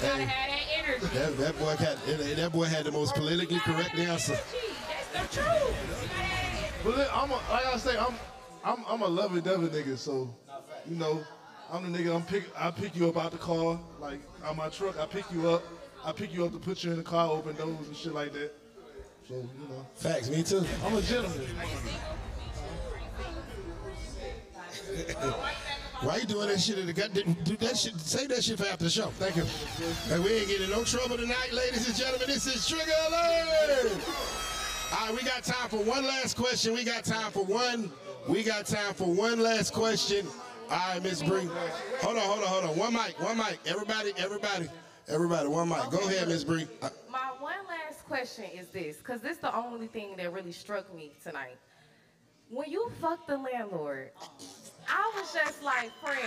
Hey. 0.00 0.24
have 0.24 0.50
that 0.50 0.88
energy. 0.88 1.18
That, 1.18 1.36
that 1.38 1.58
boy 1.58 1.74
had 1.76 1.98
that 2.36 2.52
boy 2.52 2.64
had 2.66 2.84
the 2.84 2.92
most 2.92 3.14
politically 3.16 3.58
correct 3.60 3.94
answer. 3.98 4.38
That's 5.12 5.36
the 5.36 5.42
truth. 5.42 6.80
But 6.84 6.96
look, 6.96 7.08
I'm 7.16 7.30
a, 7.30 7.34
like 7.34 7.66
I 7.66 7.76
say, 7.76 7.98
I'm 7.98 8.14
I'm 8.64 8.84
I'm 8.88 9.02
a 9.02 9.08
lovey-dovey 9.08 9.68
nigga, 9.68 9.96
so 9.96 10.34
you 10.88 10.96
know, 10.96 11.22
I'm 11.72 11.90
the 11.90 11.98
nigga. 11.98 12.14
I'm 12.14 12.22
pick 12.22 12.44
I 12.58 12.70
pick 12.70 12.94
you 12.94 13.08
up 13.08 13.16
out 13.16 13.32
the 13.32 13.38
car, 13.38 13.80
like 14.00 14.20
out 14.44 14.56
my 14.56 14.68
truck. 14.68 14.98
I 14.98 15.06
pick 15.06 15.24
you 15.32 15.48
up. 15.48 15.62
I 16.04 16.12
pick 16.12 16.32
you 16.32 16.44
up 16.44 16.52
to 16.52 16.58
put 16.58 16.82
you 16.82 16.92
in 16.92 16.96
the 16.98 17.02
car, 17.02 17.28
open 17.28 17.56
doors 17.56 17.86
and 17.86 17.96
shit 17.96 18.14
like 18.14 18.32
that. 18.32 18.52
So 19.28 19.34
you 19.34 19.68
know. 19.68 19.86
Facts, 19.94 20.30
me 20.30 20.42
too. 20.42 20.64
I'm 20.84 20.96
a 20.96 21.02
gentleman. 21.02 21.46
Why 26.00 26.16
you 26.16 26.24
doing 26.24 26.48
that 26.48 26.58
shit 26.58 26.78
in 26.78 26.86
the 26.86 26.94
gut? 26.94 27.12
Do 27.12 27.56
that 27.58 27.76
shit. 27.76 27.94
Save 28.00 28.30
that 28.30 28.42
shit 28.42 28.58
for 28.58 28.64
after 28.64 28.84
the 28.84 28.90
show. 28.90 29.08
Thank 29.18 29.36
you. 29.36 29.44
Hey, 30.08 30.18
we 30.18 30.32
ain't 30.38 30.48
getting 30.48 30.70
no 30.70 30.82
trouble 30.82 31.18
tonight, 31.18 31.52
ladies 31.52 31.86
and 31.86 31.96
gentlemen. 31.96 32.26
This 32.26 32.46
is 32.46 32.66
Trigger 32.66 32.90
Alert. 33.08 33.92
All 34.92 35.06
right, 35.06 35.14
we 35.14 35.22
got 35.22 35.44
time 35.44 35.68
for 35.68 35.76
one 35.76 36.04
last 36.04 36.38
question. 36.38 36.72
We 36.72 36.84
got 36.84 37.04
time 37.04 37.30
for 37.32 37.44
one. 37.44 37.92
We 38.28 38.42
got 38.42 38.66
time 38.66 38.94
for 38.94 39.06
one 39.06 39.40
last 39.40 39.72
question. 39.72 40.26
All 40.70 40.76
right, 40.76 41.02
Miss 41.02 41.22
Bree. 41.22 41.48
Hold 42.00 42.16
on, 42.16 42.22
hold 42.22 42.44
on, 42.44 42.46
hold 42.46 42.64
on. 42.64 42.78
One 42.78 42.92
mic, 42.92 43.20
one 43.20 43.36
mic. 43.36 43.58
Everybody, 43.66 44.12
everybody, 44.16 44.68
everybody. 45.08 45.48
One 45.48 45.68
mic. 45.68 45.90
Go 45.90 45.98
ahead, 45.98 46.28
Miss 46.28 46.44
Bree. 46.44 46.66
My 47.10 47.30
one 47.40 47.56
last 47.68 48.04
question 48.06 48.44
is 48.54 48.68
this, 48.68 48.98
because 48.98 49.20
this 49.20 49.36
is 49.36 49.38
the 49.38 49.56
only 49.56 49.88
thing 49.88 50.16
that 50.16 50.32
really 50.32 50.52
struck 50.52 50.94
me 50.94 51.12
tonight. 51.24 51.56
When 52.50 52.70
you 52.70 52.90
fucked 53.00 53.26
the 53.26 53.38
landlord, 53.38 54.10
I 54.88 55.12
was 55.16 55.32
just 55.32 55.62
like, 55.62 55.90
friend, 56.02 56.20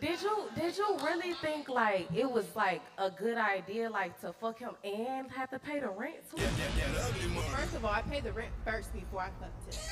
did 0.00 0.20
you 0.22 0.44
did 0.56 0.76
you 0.76 0.96
really 1.04 1.34
think 1.34 1.68
like 1.68 2.08
it 2.14 2.30
was 2.30 2.46
like 2.56 2.80
a 2.98 3.10
good 3.10 3.36
idea 3.36 3.88
like 3.90 4.18
to 4.20 4.32
fuck 4.32 4.58
him 4.58 4.70
and 4.84 5.30
have 5.30 5.50
to 5.50 5.58
pay 5.58 5.78
the 5.80 5.88
rent 5.90 6.16
too? 6.34 6.42
First 6.42 7.74
of 7.76 7.84
all, 7.84 7.90
I 7.92 8.02
paid 8.02 8.24
the 8.24 8.32
rent 8.32 8.50
first 8.64 8.92
before 8.92 9.20
I 9.20 9.30
fucked 9.40 9.74
him. 9.74 9.82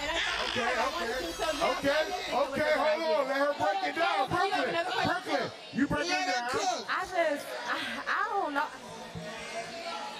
And 0.00 0.10
I 0.10 0.18
fucked 0.18 0.56
Okay, 0.56 0.68
him. 0.68 0.78
I 0.78 1.32
so 1.32 1.44
Okay, 1.72 1.90
I 1.90 2.04
didn't 2.04 2.12
think 2.12 2.28
it 2.28 2.34
was 2.34 2.60
okay, 2.60 2.72
hold 2.76 2.88
idea. 2.88 3.16
on. 3.16 3.28
Let 3.28 3.36
her 3.36 3.54
break 3.58 3.80
it 3.88 3.96
down. 3.96 4.28
Hold 4.30 4.52
on, 4.52 4.58
you 4.58 4.74
Brooklyn. 4.74 5.06
Brooklyn, 5.06 5.50
you 5.72 5.86
break 5.86 6.06
it 6.06 6.10
down. 6.10 6.84
I 6.88 7.00
just, 7.08 7.46
I, 7.68 7.78
I 8.08 8.28
don't 8.30 8.54
know. 8.54 8.68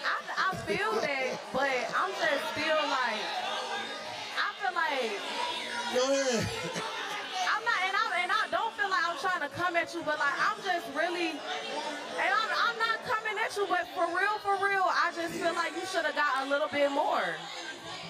I, 0.05 0.17
I 0.37 0.57
feel 0.65 0.93
that, 1.01 1.41
but 1.53 1.71
I'm 1.97 2.11
just 2.17 2.45
still 2.53 2.83
like, 2.89 3.23
I 4.41 4.49
feel 4.61 4.75
like. 4.75 5.21
Go 5.95 6.03
ahead. 6.13 6.49
I'm 7.55 7.63
not, 7.65 7.81
and 7.87 7.95
I 7.97 8.23
and 8.23 8.33
I 8.33 8.47
don't 8.51 8.73
feel 8.75 8.91
like 8.91 9.05
I'm 9.07 9.19
trying 9.19 9.41
to 9.49 9.55
come 9.55 9.74
at 9.85 9.93
you, 9.93 10.01
but 10.01 10.19
like 10.19 10.33
I'm 10.41 10.57
just 10.65 10.89
really, 10.97 11.37
and 11.37 12.31
I'm, 12.33 12.51
I'm 12.57 12.77
not 12.81 13.05
coming 13.05 13.37
at 13.37 13.53
you, 13.53 13.67
but 13.69 13.85
for 13.93 14.09
real, 14.17 14.41
for 14.41 14.57
real, 14.65 14.89
I 14.89 15.13
just 15.15 15.35
feel 15.37 15.53
like 15.53 15.77
you 15.77 15.85
should 15.85 16.09
have 16.09 16.17
got 16.17 16.47
a 16.47 16.49
little 16.49 16.69
bit 16.73 16.91
more. 16.91 17.21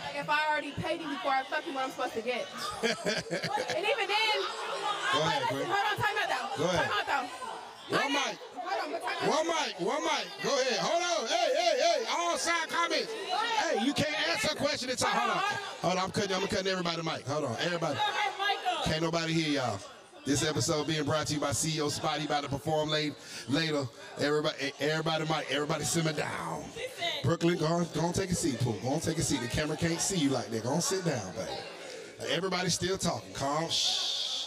Like 0.07 0.14
if 0.14 0.31
I 0.31 0.39
already 0.47 0.70
paid 0.70 1.03
him 1.03 1.11
before 1.11 1.33
I 1.35 1.43
fuck 1.43 1.64
him, 1.64 1.75
what 1.75 1.85
I'm 1.85 1.91
supposed 1.91 2.14
to 2.14 2.22
get. 2.22 2.47
and 2.87 3.83
even 3.83 4.07
then, 4.07 4.37
Go 5.11 5.18
ahead, 5.18 5.43
hold 5.51 5.66
Bree. 5.66 5.75
on, 5.75 5.97
time 5.99 6.14
out 6.14 6.29
though. 6.31 6.62
Go 6.62 6.70
ahead. 6.70 6.87
Time 6.87 6.95
out 6.95 7.07
though. 7.11 7.97
One 7.99 8.12
mic. 8.14 8.39
Hold 8.55 8.79
on, 8.79 8.89
but 8.95 9.03
time 9.03 9.18
out. 9.18 9.29
One 9.35 9.47
mic, 9.51 9.72
one 9.83 10.03
mic. 10.07 10.27
Go 10.47 10.51
ahead. 10.55 10.79
Hold 10.79 11.03
on. 11.03 11.27
Hey, 11.27 11.49
hey, 11.59 11.75
hey. 11.75 12.01
All 12.14 12.39
side 12.39 12.68
comments. 12.70 13.11
Hey, 13.11 13.85
you 13.85 13.93
can't 13.93 14.14
answer 14.31 14.55
a 14.55 14.57
question 14.57 14.91
at 14.91 14.95
a 14.95 15.05
time. 15.05 15.11
Hold 15.11 15.31
on. 15.31 15.43
Hold 15.83 15.99
on. 15.99 16.05
I'm 16.05 16.11
cutting, 16.12 16.37
I'm 16.37 16.47
cutting 16.47 16.70
everybody 16.70 17.03
mic. 17.03 17.27
Hold 17.27 17.47
on. 17.51 17.57
Everybody. 17.59 17.99
Can't 18.85 19.03
nobody 19.03 19.33
hear 19.33 19.61
y'all. 19.61 19.81
This 20.25 20.43
episode 20.43 20.87
being 20.87 21.05
brought 21.05 21.27
to 21.27 21.35
you 21.35 21.41
by 21.41 21.51
CEO 21.51 21.91
Spotty 21.91 22.25
about 22.25 22.45
to 22.45 22.49
perform 22.49 22.89
late, 22.89 23.12
later. 23.47 23.85
Everybody, 24.18 24.72
everybody 24.81 25.25
mic. 25.25 25.47
Everybody 25.51 25.85
simmer 25.85 26.14
down. 26.14 26.64
Brooklyn, 27.22 27.59
go 27.59 27.66
on, 27.66 27.87
go 27.93 28.01
on 28.01 28.14
take 28.14 28.31
a 28.31 28.35
seat, 28.35 28.59
Pooh. 28.61 28.72
Go 28.83 28.89
on 28.89 29.01
take 29.01 29.18
a 29.18 29.22
seat. 29.22 29.43
The 29.43 29.49
camera 29.49 29.77
can't 29.77 30.01
see 30.01 30.16
you 30.16 30.31
like 30.31 30.47
that. 30.47 30.62
Go 30.62 30.70
on 30.70 30.81
sit 30.81 31.05
down, 31.05 31.31
baby. 31.35 32.33
Everybody's 32.33 32.72
still 32.72 32.97
talking. 32.97 33.35
Calm. 33.35 33.68
Shh. 33.68 34.47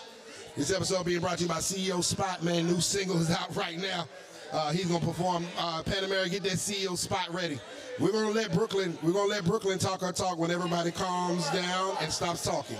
This 0.56 0.74
episode 0.74 1.06
being 1.06 1.20
brought 1.20 1.38
to 1.38 1.44
you 1.44 1.50
by 1.50 1.60
CEO 1.60 2.04
Spot, 2.04 2.42
man. 2.42 2.66
New 2.66 2.82
single 2.82 3.22
is 3.22 3.30
out 3.30 3.56
right 3.56 3.78
now. 3.78 4.08
Uh, 4.52 4.72
he's 4.72 4.88
gonna 4.88 5.06
perform 5.06 5.46
uh, 5.60 5.84
Panamera. 5.84 6.28
Get 6.32 6.42
that 6.42 6.54
CEO 6.54 6.98
Spot 6.98 7.32
ready. 7.32 7.60
We're 8.00 8.14
gonna 8.14 8.32
let 8.32 8.52
Brooklyn. 8.52 8.98
We're 9.04 9.12
gonna 9.12 9.30
let 9.30 9.46
Brooklyn 9.46 9.78
talk 9.78 10.02
her 10.02 10.12
talk 10.12 10.40
when 10.40 10.50
everybody 10.50 10.90
calms 10.90 11.48
down 11.52 11.98
and 12.02 12.12
stops 12.12 12.44
talking. 12.44 12.78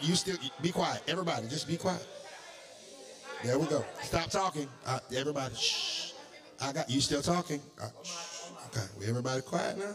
You 0.00 0.16
still 0.16 0.36
be 0.62 0.72
quiet. 0.72 1.02
Everybody, 1.06 1.46
just 1.48 1.68
be 1.68 1.76
quiet. 1.76 2.06
There 3.44 3.58
we 3.58 3.66
go. 3.66 3.84
Stop 4.02 4.30
talking. 4.30 4.68
Uh, 4.84 4.98
everybody, 5.14 5.54
shh. 5.54 6.12
I 6.60 6.72
got 6.72 6.90
you. 6.90 7.00
Still 7.00 7.22
talking? 7.22 7.60
Uh. 7.80 7.88
Okay. 8.66 9.08
Everybody 9.08 9.42
quiet 9.42 9.78
now. 9.78 9.94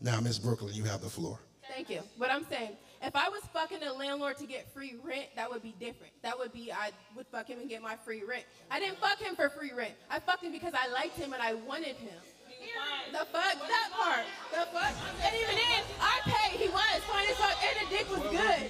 Now, 0.00 0.20
Miss 0.20 0.38
Brooklyn, 0.38 0.74
you 0.74 0.84
have 0.84 1.00
the 1.00 1.08
floor. 1.08 1.38
Thank 1.68 1.90
you. 1.90 2.00
But 2.18 2.30
I'm 2.30 2.46
saying, 2.48 2.76
if 3.02 3.16
I 3.16 3.28
was 3.28 3.42
fucking 3.52 3.82
a 3.82 3.92
landlord 3.92 4.36
to 4.38 4.46
get 4.46 4.72
free 4.72 4.96
rent, 5.02 5.26
that 5.36 5.50
would 5.50 5.62
be 5.62 5.74
different. 5.80 6.12
That 6.22 6.38
would 6.38 6.52
be 6.52 6.72
I 6.72 6.90
would 7.16 7.26
fuck 7.26 7.48
him 7.48 7.58
and 7.58 7.68
get 7.68 7.82
my 7.82 7.96
free 7.96 8.22
rent. 8.22 8.44
I 8.70 8.80
didn't 8.80 8.98
fuck 8.98 9.18
him 9.18 9.34
for 9.34 9.48
free 9.48 9.72
rent. 9.76 9.94
I 10.10 10.20
fucked 10.20 10.42
him 10.42 10.52
because 10.52 10.74
I 10.74 10.90
liked 10.92 11.16
him 11.16 11.32
and 11.32 11.42
I 11.42 11.54
wanted 11.54 11.96
him. 11.96 12.18
The 13.12 13.24
fuck 13.32 13.56
that 13.68 13.88
part. 13.96 14.26
The 14.52 14.66
fuck. 14.74 14.92
And 15.24 15.32
even 15.34 15.54
then, 15.56 15.80
I 16.00 16.20
paid. 16.26 16.58
He 16.60 16.68
was 16.68 17.00
fine 17.06 17.26
as 17.30 17.36
fuck, 17.38 17.56
and 17.62 17.74
the 17.80 17.86
dick 17.88 18.06
was 18.10 18.22
good. 18.28 18.60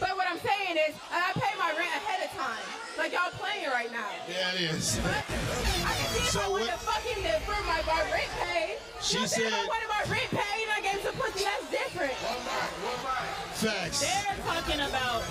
But 0.00 0.16
what 0.16 0.26
I'm 0.28 0.38
saying 0.38 0.76
is, 0.76 0.94
I 1.10 1.32
paid 1.34 1.56
my 1.58 1.70
rent 1.78 1.88
ahead 1.94 2.24
of 2.26 2.30
time. 2.36 2.60
Like 2.98 3.12
y'all 3.12 3.30
playing 3.38 3.70
right 3.70 3.90
now. 3.92 4.06
Yeah, 4.28 4.52
it 4.54 4.60
is. 4.74 4.98
I 5.02 5.92
can 5.94 6.06
see 6.14 6.26
if 6.26 6.30
So 6.30 6.40
I 6.42 6.48
wanted 6.48 6.68
what- 6.68 6.78
to 6.80 6.86
fuck 6.86 7.02
him 7.02 7.22
then 7.22 7.40
for 7.42 7.58
my, 7.66 7.80
my 7.86 8.02
rent 8.12 8.30
paid. 8.42 8.76
She 9.00 9.14
You 9.16 9.20
know, 9.22 9.26
said- 9.26 9.46
If 9.46 9.54
I 9.54 9.66
wanted 9.66 9.88
my 9.88 10.02
rent 10.14 10.30
paid 10.30 10.62
and 10.62 10.72
I 10.72 10.80
gave 10.82 10.92
him 10.98 11.02
some 11.02 11.14
pussy, 11.20 11.44
that's 11.44 11.70
different. 11.70 12.14
Facts. 13.58 14.00
They're 14.00 14.36
talking 14.44 14.80
about 14.80 15.22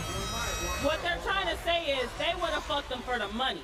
what 0.84 1.02
they're 1.04 1.20
trying 1.24 1.48
to 1.48 1.58
say 1.64 1.94
is 2.00 2.10
they 2.18 2.34
would 2.42 2.52
have 2.52 2.64
fucked 2.64 2.92
him 2.92 3.02
for 3.04 3.18
the 3.20 3.28
money, 3.30 3.62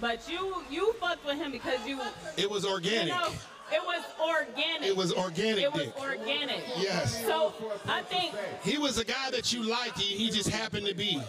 but 0.00 0.28
you 0.28 0.62
you 0.70 0.92
fucked 1.00 1.24
with 1.26 1.36
him 1.36 1.50
because 1.52 1.84
you. 1.86 2.00
It 2.36 2.48
was 2.50 2.64
organic. 2.64 3.08
You 3.08 3.12
know, 3.12 3.26
it 3.26 3.30
was 3.30 3.46
organic. 4.48 4.88
It 4.88 4.96
was 4.96 5.12
organic 5.12 5.64
It 5.64 5.72
was 5.72 5.82
dick. 5.84 5.98
organic. 6.00 6.62
Yes. 6.78 7.24
So 7.24 7.52
I 7.86 8.02
think 8.02 8.34
He 8.62 8.78
was 8.78 8.98
a 8.98 9.04
guy 9.04 9.30
that 9.30 9.52
you 9.52 9.62
liked. 9.62 9.98
He, 9.98 10.16
he 10.16 10.30
just 10.30 10.48
happened 10.48 10.86
to 10.86 10.94
be 10.94 11.20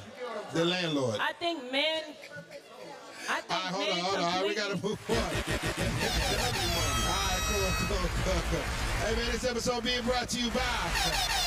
the 0.54 0.66
landlord. 0.66 1.18
I 1.20 1.34
think 1.34 1.72
men. 1.72 2.04
I 3.28 3.42
think 3.42 3.52
All 3.52 3.58
right, 3.58 3.74
hold 3.74 3.88
men 3.88 3.98
on, 3.98 4.04
hold 4.06 4.18
on. 4.18 4.24
All 4.24 4.32
right, 4.42 4.48
we 4.48 4.56
gotta 4.56 4.76
move 4.76 5.00
on. 5.10 5.16
All 5.18 5.24
right, 5.24 5.36
cool, 7.48 7.88
cool, 7.88 8.10
cool, 8.24 8.42
cool. 8.52 8.60
Hey 9.08 9.16
man, 9.16 9.32
this 9.32 9.44
episode 9.46 9.84
being 9.84 10.04
brought 10.04 10.30
to 10.30 10.40
you 10.40 10.50
by. 10.52 11.45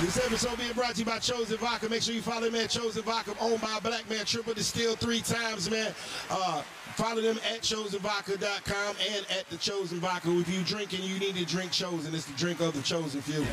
This 0.00 0.16
episode 0.26 0.58
being 0.58 0.72
brought 0.72 0.94
to 0.94 0.98
you 0.98 1.04
by 1.04 1.18
Chosen 1.18 1.56
Vodka. 1.56 1.88
Make 1.88 2.02
sure 2.02 2.14
you 2.14 2.20
follow 2.20 2.50
them 2.50 2.56
at 2.56 2.68
Chosen 2.68 3.02
Vodka, 3.02 3.32
owned 3.40 3.60
by 3.60 3.76
a 3.78 3.80
black 3.80 4.10
man, 4.10 4.24
triple 4.24 4.52
distilled 4.52 4.98
three 4.98 5.20
times, 5.20 5.70
man. 5.70 5.94
Uh, 6.28 6.62
follow 6.96 7.22
them 7.22 7.38
at 7.52 7.62
chosenvodka.com 7.62 8.96
and 9.14 9.24
at 9.30 9.48
the 9.50 9.56
Chosen 9.56 10.00
Vodka. 10.00 10.36
If 10.38 10.52
you 10.52 10.62
drinking, 10.62 11.04
you 11.04 11.20
need 11.20 11.36
to 11.36 11.46
drink 11.46 11.70
Chosen. 11.70 12.12
It's 12.12 12.26
the 12.26 12.36
drink 12.36 12.58
of 12.60 12.74
the 12.74 12.82
chosen 12.82 13.22
few. 13.22 13.46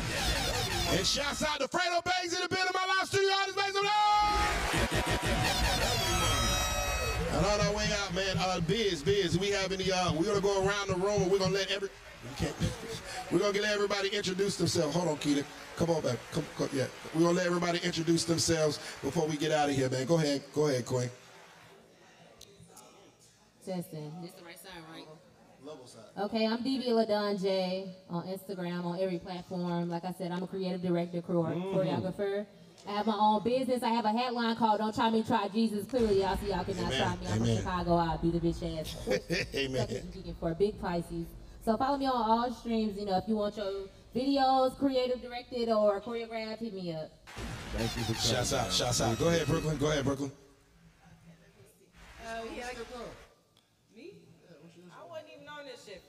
And 0.96 1.06
shouts 1.06 1.44
out 1.44 1.60
to 1.60 1.68
Fredo 1.68 2.02
Bangs 2.04 2.34
in 2.34 2.42
the 2.42 2.48
building, 2.48 2.68
of 2.68 2.74
my 2.74 2.86
live 2.98 3.06
studio 3.06 3.30
artist, 3.34 3.56
make 3.56 3.72
some 3.72 3.84
noise! 3.84 5.91
And 7.32 7.46
on 7.46 7.60
our 7.60 7.74
way 7.74 7.88
out, 8.00 8.14
man, 8.14 8.36
uh, 8.38 8.60
Biz, 8.60 9.02
Biz, 9.02 9.38
we 9.38 9.48
have 9.50 9.72
any, 9.72 9.90
uh, 9.90 10.12
we're 10.12 10.24
gonna 10.26 10.40
go 10.40 10.66
around 10.66 10.88
the 10.88 10.96
room 10.96 11.22
and 11.22 11.30
we're 11.30 11.38
gonna 11.38 11.54
let 11.54 11.70
every, 11.70 11.88
we 12.40 12.46
we're 13.32 13.38
gonna 13.38 13.52
get 13.54 13.64
everybody 13.64 14.08
introduce 14.10 14.56
themselves. 14.56 14.94
Hold 14.94 15.08
on, 15.08 15.16
Quita. 15.16 15.44
Come 15.76 15.90
on 15.90 16.02
back. 16.02 16.18
Come, 16.32 16.44
come, 16.58 16.68
yeah. 16.74 16.84
We're 17.14 17.22
gonna 17.22 17.32
let 17.34 17.46
everybody 17.46 17.78
introduce 17.82 18.24
themselves 18.24 18.78
before 19.02 19.26
we 19.26 19.36
get 19.36 19.50
out 19.50 19.70
of 19.70 19.74
here, 19.76 19.88
man. 19.88 20.06
Go 20.06 20.16
ahead. 20.18 20.42
Go 20.54 20.66
ahead, 20.68 20.84
Queen. 20.84 21.08
Testing. 23.64 24.12
This 24.20 24.32
the 24.32 24.44
right 24.44 24.58
side, 24.58 24.70
right? 24.92 25.06
Okay, 26.18 26.46
I'm 26.46 26.58
DB 26.58 26.88
Ladon 26.88 27.40
J 27.40 27.94
on 28.10 28.24
Instagram, 28.26 28.84
on 28.84 29.00
every 29.00 29.18
platform. 29.20 29.88
Like 29.88 30.04
I 30.04 30.12
said, 30.12 30.32
I'm 30.32 30.42
a 30.42 30.46
creative 30.46 30.82
director, 30.82 31.22
chore- 31.22 31.46
Mm-hmm. 31.46 31.78
choreographer. 31.78 32.46
I 32.86 32.92
have 32.92 33.06
my 33.06 33.16
own 33.16 33.42
business. 33.44 33.82
I 33.82 33.90
have 33.90 34.04
a 34.04 34.10
headline 34.10 34.56
called 34.56 34.78
"Don't 34.78 34.94
Try 34.94 35.10
Me, 35.10 35.22
Try 35.22 35.48
Jesus." 35.48 35.86
Clearly, 35.86 36.20
y'all 36.22 36.36
see 36.36 36.48
y'all 36.48 36.64
cannot 36.64 36.92
Amen. 36.92 36.98
try 36.98 37.16
me. 37.16 37.26
I'm 37.30 37.38
from 37.38 37.56
Chicago. 37.56 37.94
I'll 37.96 38.18
be 38.18 38.30
the 38.30 38.40
bitch 38.40 38.80
ass. 38.80 38.96
Amen. 39.54 39.88
Looking 40.14 40.34
for 40.40 40.54
big 40.54 40.80
Pisces. 40.80 41.26
So 41.64 41.76
follow 41.76 41.96
me 41.96 42.06
on 42.06 42.14
all 42.14 42.52
streams. 42.52 42.98
You 42.98 43.06
know, 43.06 43.18
if 43.18 43.24
you 43.28 43.36
want 43.36 43.56
your 43.56 43.86
videos 44.14 44.76
creative 44.78 45.22
directed 45.22 45.68
or 45.68 46.00
choreographed, 46.00 46.58
hit 46.58 46.74
me 46.74 46.92
up. 46.92 47.10
Thank 47.76 47.96
you 47.96 48.02
for 48.02 48.14
coming. 48.14 48.20
Shouts 48.20 48.52
out. 48.52 48.62
man. 48.62 48.70
Shouts 48.72 49.00
out. 49.00 49.18
Go 49.18 49.28
ahead, 49.28 49.46
Brooklyn. 49.46 49.76
Go 49.78 49.90
ahead, 49.90 50.04
Brooklyn. 50.04 50.32
Oh, 52.26 52.44
yeah. 52.56 52.66
Me? 53.94 54.14
I 54.90 55.08
wasn't 55.08 55.28
even 55.34 55.48
on 55.48 55.64
this 55.64 55.84
shit 55.84 56.02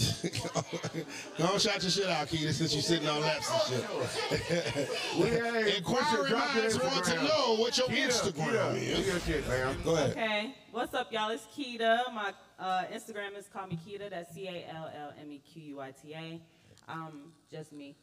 for 0.00 0.96
real. 0.96 1.06
Don't 1.38 1.60
shout 1.60 1.82
your 1.82 1.90
shit 1.90 2.06
out, 2.06 2.28
Quita, 2.28 2.52
since 2.52 2.72
you're 2.72 2.82
sitting 2.82 3.08
on 3.08 3.20
laps 3.20 3.50
and 3.70 3.82
shit. 3.82 4.90
We 5.18 5.28
had 5.30 5.66
Inquiring 5.76 6.28
drop 6.30 6.54
your 6.54 6.62
minds 6.62 6.78
want 6.78 7.04
to 7.04 7.14
know 7.24 7.56
what 7.56 7.76
your 7.78 7.86
Quita, 7.86 8.08
Instagram 8.08 8.44
Quita, 8.44 8.68
is. 8.76 8.98
do 8.98 9.02
your 9.10 9.20
shit, 9.20 9.48
man. 9.48 9.76
Go 9.84 9.94
ahead. 9.94 10.10
Okay. 10.10 10.54
What's 10.72 10.94
up, 10.94 11.12
y'all? 11.12 11.30
It's 11.30 11.46
Quita. 11.54 12.04
My 12.14 12.32
uh, 12.58 12.84
Instagram 12.92 13.36
is 13.36 13.48
call 13.52 13.66
me 13.66 13.78
Quita. 13.84 14.08
That's 14.10 14.34
C 14.34 14.48
A 14.48 14.66
L 14.74 14.90
L 14.96 15.12
M 15.20 15.30
E 15.32 15.40
Q 15.52 15.62
U 15.62 15.80
I 15.80 15.90
T 15.92 16.14
A. 16.14 16.40
Um, 16.88 17.32
just 17.50 17.72
me. 17.72 17.96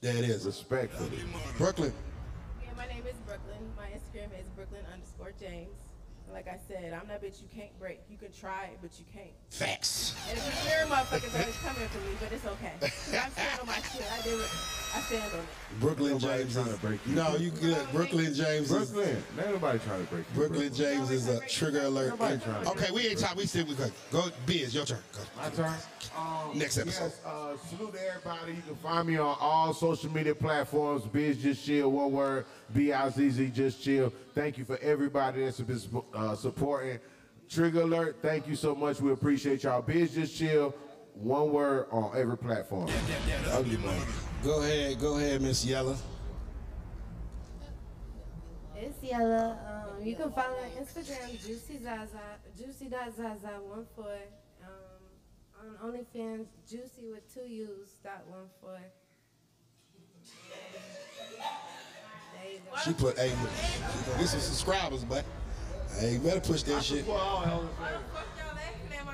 That 0.00 0.14
is 0.16 0.20
it 0.22 0.30
is. 0.30 0.46
Respectfully. 0.46 1.10
Brooklyn. 1.58 1.92
Yeah, 2.62 2.68
my 2.76 2.86
name 2.86 3.04
is 3.06 3.16
Brooklyn. 3.26 3.58
My 3.76 3.86
Instagram 3.86 4.28
is 4.40 4.48
Brooklyn 4.54 4.82
underscore 4.92 5.32
James. 5.40 5.76
Like 6.32 6.48
I 6.48 6.58
said, 6.68 6.92
I'm 6.92 7.08
that 7.08 7.22
bitch 7.22 7.40
you 7.40 7.48
can't 7.54 7.76
break. 7.78 8.00
You 8.10 8.18
can 8.18 8.32
try 8.32 8.64
it, 8.64 8.78
but 8.82 8.98
you 8.98 9.04
can't. 9.12 9.30
Facts. 9.50 10.14
And 10.28 10.36
it's 10.38 10.64
weird 10.64 10.88
motherfuckers 10.88 11.32
always 11.38 11.56
coming 11.58 11.88
for 11.88 11.98
me, 12.00 12.16
but 12.20 12.32
it's 12.32 12.46
okay. 12.46 12.72
I'm 12.82 13.30
stand 13.32 13.60
on 13.60 13.66
my 13.66 13.80
shit. 13.80 14.04
I 14.12 14.20
do 14.22 14.38
it. 14.38 14.50
I 14.96 15.00
stand 15.00 15.32
on 15.34 15.40
it. 15.40 15.46
Brooklyn 15.80 16.12
Nobody 16.12 16.38
James. 16.42 16.54
trying 16.54 16.66
is- 16.68 16.74
to 16.74 16.80
break 16.80 17.06
you. 17.06 17.14
No, 17.14 17.36
you 17.36 17.50
good. 17.50 17.86
Brooklyn 17.92 18.34
James 18.34 18.70
is. 18.70 18.90
Brooklyn. 18.90 19.22
Ain't 19.38 19.50
nobody 19.50 19.78
trying 19.80 20.06
to 20.06 20.10
break 20.12 20.24
you. 20.32 20.34
Brooklyn 20.40 20.74
James 20.74 21.10
is 21.10 21.28
a 21.28 21.40
trigger 21.46 21.82
alert. 21.82 22.08
Nobody 22.10 22.38
trying 22.38 22.64
to- 22.64 22.70
Okay, 22.70 22.90
we 22.92 23.06
ain't 23.08 23.18
talking. 23.18 23.36
We 23.38 23.46
still 23.46 23.66
we 23.66 23.74
good. 23.74 23.92
Go, 24.10 24.24
Biz, 24.46 24.74
your 24.74 24.84
turn. 24.86 24.98
Go. 25.12 25.20
My 25.36 25.50
turn. 25.50 25.74
Um, 26.16 26.58
Next 26.58 26.78
episode. 26.78 27.04
Yes, 27.04 27.20
uh, 27.26 27.56
salute 27.68 27.92
to 27.92 28.08
everybody. 28.08 28.52
You 28.52 28.62
can 28.66 28.76
find 28.76 29.06
me 29.06 29.18
on 29.18 29.36
all 29.38 29.74
social 29.74 30.10
media 30.10 30.34
platforms. 30.34 31.02
Bizz 31.02 31.40
Just 31.40 31.66
Chill, 31.66 31.90
one 31.90 32.10
word. 32.12 32.46
B-I-Z-Z 32.72 33.50
Just 33.50 33.82
Chill. 33.82 34.10
Thank 34.34 34.56
you 34.56 34.64
for 34.64 34.78
everybody 34.78 35.44
that's 35.44 35.60
been 35.60 35.78
uh, 36.14 36.34
supporting. 36.34 36.98
Trigger 37.50 37.82
Alert, 37.82 38.16
thank 38.22 38.48
you 38.48 38.56
so 38.56 38.74
much. 38.74 39.00
We 39.00 39.12
appreciate 39.12 39.62
y'all. 39.64 39.82
Bizz 39.82 40.14
Just 40.14 40.38
Chill, 40.38 40.74
one 41.14 41.52
word 41.52 41.86
on 41.92 42.12
every 42.16 42.38
platform. 42.38 42.88
Ugly 43.52 43.76
man. 43.76 44.02
Go 44.46 44.62
ahead. 44.62 45.00
Go 45.00 45.16
ahead, 45.16 45.42
Miss 45.42 45.64
Yella. 45.64 45.96
It's 48.76 49.02
Yella. 49.02 49.58
Um, 49.98 50.06
you 50.06 50.14
can 50.14 50.30
follow 50.30 50.54
me 50.54 50.78
on 50.78 50.84
Instagram, 50.84 51.32
Juicy 51.44 51.82
Zaza, 51.82 52.20
Juicy.Zaza 52.56 53.58
one 53.64 53.86
four. 53.96 54.06
Um, 54.62 55.02
on 55.82 55.90
OnlyFans, 55.90 56.46
Juicy 56.70 57.08
with 57.10 57.34
two 57.34 57.40
U's 57.40 57.96
dot 58.04 58.22
one 58.28 58.48
four. 58.60 58.78
There 62.32 62.52
you 62.52 62.60
go. 62.70 62.78
She 62.84 62.92
put, 62.92 63.18
hey, 63.18 63.32
get 64.16 64.28
some 64.28 64.38
subscribers, 64.38 65.02
but 65.02 65.24
hey, 65.98 66.12
you 66.12 66.18
better 66.20 66.38
push 66.38 66.62
that 66.62 66.84
shit. 66.84 67.04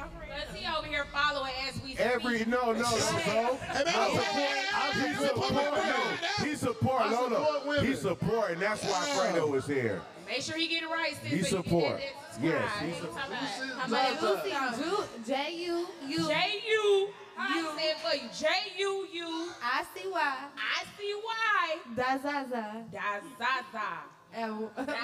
Cause 0.02 0.56
he 0.56 0.66
over 0.66 0.86
here 0.86 1.04
following 1.12 1.52
as 1.68 1.74
we 1.82 1.94
speak. 1.94 2.00
Every 2.00 2.44
no 2.46 2.72
no 2.72 2.80
no 2.80 2.82
so 2.84 3.16
Hey, 3.16 3.84
man, 3.84 3.94
I 3.94 4.10
support, 4.10 4.50
I 4.74 4.90
hey, 4.92 5.08
he 5.08 5.14
support 5.26 5.52
no 5.52 6.44
he 6.46 6.56
support 6.56 7.02
I 7.02 7.10
no 7.10 7.28
support 7.28 7.66
no 7.66 7.82
he 7.82 7.94
support 7.94 8.50
and 8.52 8.62
that's 8.62 8.82
why 8.84 9.30
Fredo 9.32 9.54
is 9.56 9.66
here. 9.66 10.00
Make 10.26 10.42
sure 10.42 10.56
he 10.56 10.68
get 10.68 10.82
it 10.82 10.86
right, 10.86 11.14
sis. 11.22 11.30
He 11.32 11.42
so 11.42 11.62
support. 11.62 12.00
Yes, 12.00 12.22
subscribe. 12.32 12.80
he 12.80 12.86
Ain't 12.86 12.96
support. 12.96 13.14
talking 13.16 14.52
about- 14.52 14.76
Juicy, 14.76 14.82
Ju- 14.82 15.04
J 15.26 15.54
U 15.66 15.86
U. 16.08 16.28
J 16.28 16.62
U. 16.68 17.08
I 17.38 17.76
said 17.78 17.96
for 18.10 18.16
you. 18.16 18.28
J 18.38 18.46
U 18.78 19.06
U. 19.12 19.50
I 19.62 19.84
C 19.94 20.08
Y. 20.08 20.36
I 20.56 20.84
C 20.96 21.14
Y. 21.24 21.78
Da 21.96 22.18
Zaza. 22.18 22.84
Da 22.92 23.20
Zaza. 23.38 23.88
And 24.34 24.60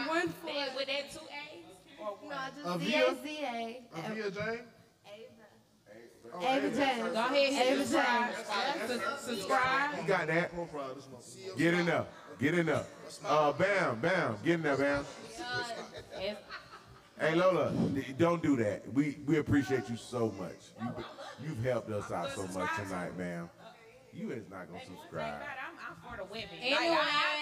one 0.08 0.28
four. 0.28 0.52
With 0.76 0.86
that 0.86 1.10
two 1.12 1.18
A's? 1.18 1.64
Or 2.00 2.16
one? 2.22 2.36
No, 2.64 2.78
just 2.78 2.84
Z 2.84 3.04
Avia? 3.04 3.08
A 3.08 3.22
Z 3.22 3.38
A. 3.44 3.82
Avia 4.10 4.30
Jane? 4.30 4.60
Ava 6.40 6.70
James. 6.70 7.02
Go 7.02 7.12
ahead, 7.14 7.52
hit 7.52 7.72
Ava 7.72 7.86
subscribe. 7.86 8.34
James. 8.88 9.02
Su- 9.02 9.34
Subscribe. 9.34 9.98
You 10.00 10.08
got 10.08 10.26
that? 10.28 10.54
Profile, 10.54 10.94
this 10.94 11.04
motherfucker. 11.06 11.58
Get 11.58 11.74
in 11.74 11.86
there. 11.86 12.06
Get 12.40 12.54
in 12.54 12.66
there. 12.66 12.84
Uh, 13.26 13.52
bam, 13.52 14.00
bam. 14.00 14.36
Get 14.44 14.54
in 14.54 14.62
there, 14.62 14.76
bam. 14.76 15.04
Hey 17.20 17.34
Lola, 17.34 17.72
don't 18.16 18.40
do 18.42 18.54
that. 18.56 18.82
We 18.94 19.18
we 19.26 19.38
appreciate 19.38 19.88
you 19.90 19.96
so 19.96 20.32
much. 20.38 20.54
You 20.80 21.04
you've 21.48 21.64
helped 21.64 21.90
us 21.90 22.12
out 22.12 22.30
so 22.30 22.42
much 22.56 22.70
tonight, 22.76 23.16
ma'am. 23.18 23.50
You 24.14 24.30
is 24.30 24.44
not 24.50 24.68
gonna 24.68 24.84
subscribe. 24.84 25.34
I'm, 25.42 25.78
I'm 25.78 25.96
for 26.10 26.16
the 26.16 26.24
women. 26.30 26.48
Anyway. 26.60 26.96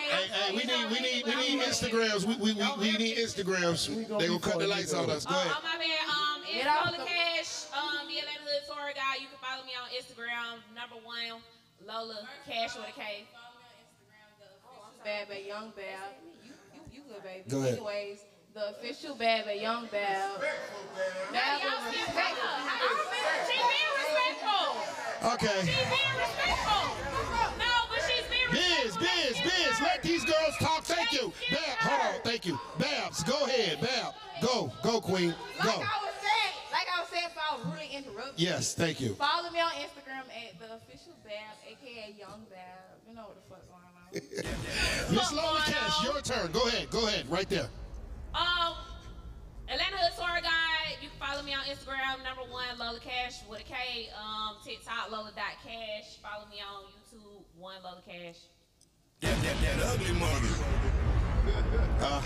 Hey, 0.08 0.26
hey, 0.28 0.50
we 0.56 0.64
need, 0.64 0.90
we 0.90 1.00
need, 1.00 1.24
we 1.26 1.34
need 1.56 1.62
Instagrams. 1.64 2.24
We, 2.24 2.36
we, 2.36 2.52
we, 2.54 2.66
we 2.92 2.98
need 2.98 3.16
Instagrams. 3.18 3.86
They 4.18 4.26
gonna 4.28 4.38
cut 4.40 4.58
the 4.58 4.66
lights 4.66 4.92
on 4.94 5.08
us. 5.10 5.24
Go 5.26 5.34
Oh, 5.34 5.40
ahead. 5.40 5.52
oh, 5.56 5.62
my 5.62 5.78
man, 5.78 5.88
um, 6.08 6.42
it's 6.44 6.64
Get 6.64 6.66
off 6.68 6.90
the- 6.92 6.98
Instagram, 9.96 10.60
number 10.74 10.96
one, 11.04 11.40
Lola 11.86 12.28
Cash 12.46 12.76
with 12.76 12.88
a 12.88 12.92
K. 12.92 13.24
Bad 15.04 15.28
Bad 15.28 15.44
Young 15.46 15.72
Bad. 15.76 16.16
You, 16.44 16.52
you, 16.74 16.80
you 16.92 17.00
good, 17.08 17.22
baby. 17.22 17.44
Go 17.48 17.58
ahead. 17.60 17.74
Anyways, 17.74 18.18
the 18.54 18.70
official 18.70 19.14
Bad 19.14 19.46
Bad 19.46 19.60
Young 19.60 19.86
Bad. 19.86 20.30
Now, 21.32 21.58
y'all 21.62 21.92
see 21.92 22.00
respectful. 22.00 22.48
She 23.46 23.56
being 23.56 23.92
respectful. 24.02 24.66
Okay. 25.32 25.60
She 25.60 25.76
being 25.88 26.16
respectful. 26.18 26.86
No, 27.56 27.72
but 27.88 28.02
she's 28.04 28.26
being 28.28 28.50
Biz, 28.50 28.96
respectful. 28.96 29.42
Biz, 29.44 29.52
Biz, 29.68 29.80
let 29.80 30.02
these 30.02 30.24
girls 30.24 30.56
talk. 30.60 30.82
Thank 30.82 31.12
you. 31.12 31.32
Bab, 31.50 31.78
hold 31.80 32.14
on. 32.14 32.20
Thank 32.22 32.44
you. 32.46 32.58
Babs, 32.78 33.22
go 33.22 33.44
ahead. 33.46 33.80
Bab, 33.80 34.14
go, 34.42 34.72
go, 34.82 35.00
Queen, 35.00 35.34
go. 35.62 35.70
I 35.70 35.72
was 35.72 35.78
saying, 35.78 35.80
like 35.80 35.80
I 35.80 35.80
was 35.80 35.80
saying, 35.80 36.05
if 37.98 38.06
I 38.06 38.10
was 38.10 38.16
really 38.16 38.16
interrupting. 38.16 38.46
Yes, 38.46 38.74
thank 38.74 39.00
you. 39.00 39.14
Follow 39.14 39.50
me 39.50 39.60
on 39.60 39.70
Instagram 39.72 40.26
at 40.28 40.58
the 40.58 40.74
official 40.76 41.14
Bab, 41.24 41.56
aka 41.66 42.14
Young 42.18 42.46
Bab. 42.50 43.00
You 43.08 43.14
know 43.14 43.32
what 43.32 43.36
the 43.36 43.46
fuck 43.48 43.64
going 43.68 43.82
on. 43.82 44.12
Miss 45.14 45.32
Lola 45.32 45.60
Cash, 45.64 46.04
your 46.04 46.20
turn. 46.20 46.52
Go 46.52 46.66
ahead, 46.68 46.90
go 46.90 47.06
ahead, 47.06 47.30
right 47.30 47.48
there. 47.48 47.68
Um, 48.34 48.74
Atlanta 49.68 49.96
Hood 49.96 50.16
Tour 50.16 50.40
Guide. 50.42 50.96
You 51.02 51.08
can 51.08 51.18
follow 51.18 51.42
me 51.42 51.54
on 51.54 51.64
Instagram, 51.64 52.22
number 52.22 52.42
one, 52.50 52.78
Lola 52.78 53.00
Cash 53.00 53.42
with 53.48 53.60
a 53.60 53.64
K. 53.64 54.08
Um, 54.14 54.56
TikTok, 54.64 55.10
Lola.cash. 55.10 56.18
Follow 56.22 56.46
me 56.48 56.62
on 56.62 56.84
YouTube, 56.94 57.42
one 57.58 57.76
Lola 57.82 58.02
Cash. 58.06 58.36
That, 59.20 59.42
that, 59.42 59.78
that 59.78 59.86
ugly 59.86 60.12
money. 60.12 60.48
Uh, 61.98 62.22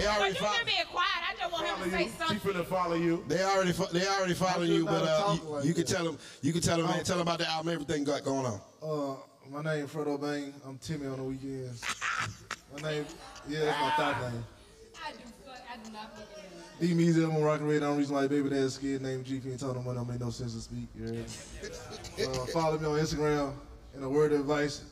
they 0.00 0.06
But 0.06 0.16
already 0.18 0.34
you 0.34 0.40
follow. 0.40 0.56
been 0.58 0.66
being 0.66 0.86
quiet. 0.90 1.08
I 1.28 1.34
just 1.38 1.52
want 1.52 1.66
him 1.66 1.74
Follow 1.76 1.84
to 1.84 1.90
say 1.90 2.02
you. 2.04 2.10
She 2.10 2.16
something. 2.16 2.52
finna 2.52 2.66
follow 2.66 2.94
you. 2.96 3.24
They 3.28 3.42
already, 3.42 3.72
fo- 3.72 3.86
they 3.92 4.06
already 4.06 4.34
following 4.34 4.70
you, 4.72 4.84
but 4.84 5.02
uh, 5.04 5.36
you, 5.62 5.68
you 5.68 5.74
can 5.74 5.84
tell 5.86 6.04
them, 6.04 6.18
you 6.42 6.52
can 6.52 6.62
tell 6.62 6.76
them, 6.78 6.86
man, 6.86 7.04
tell 7.04 7.18
them 7.18 7.26
about 7.26 7.38
the 7.38 7.48
album, 7.50 7.72
everything 7.72 8.04
got 8.04 8.24
going 8.24 8.46
on. 8.46 8.60
Uh, 8.82 9.16
my 9.50 9.62
name 9.62 9.86
Fredo 9.86 10.20
Bang. 10.20 10.52
I'm 10.66 10.76
Timmy 10.78 11.06
on 11.06 11.16
the 11.18 11.22
weekends. 11.24 11.84
My 12.82 12.90
name, 12.90 13.06
yeah, 13.48 13.60
that's 13.64 13.80
my 13.80 13.90
thought 13.92 14.20
name. 14.32 14.44
I 15.02 15.12
do, 15.12 15.18
I 15.48 15.76
do 15.86 15.92
not 15.92 16.14
fucking 16.16 16.44
know. 16.90 16.94
D 16.94 16.94
Meezy, 16.94 17.24
I'm 17.24 17.36
on 17.36 17.42
Rock 17.42 17.60
and 17.60 17.68
Radar. 17.68 17.94
Reason 17.94 18.14
like 18.14 18.28
baby 18.28 18.50
dad's 18.50 18.76
kid 18.76 19.00
named 19.00 19.24
GP 19.24 19.44
and 19.46 19.58
told 19.58 19.76
him 19.76 19.84
when 19.84 19.94
don't 19.96 20.08
make 20.08 20.20
no 20.20 20.30
sense 20.30 20.52
to 20.54 20.60
speak. 20.60 20.88
You 20.94 21.06
heard? 21.06 22.28
uh, 22.28 22.46
follow 22.46 22.76
me 22.78 22.86
on 22.86 22.98
Instagram. 22.98 23.52
And 23.94 24.04
a 24.04 24.08
word 24.08 24.32
of 24.32 24.40
advice: 24.40 24.82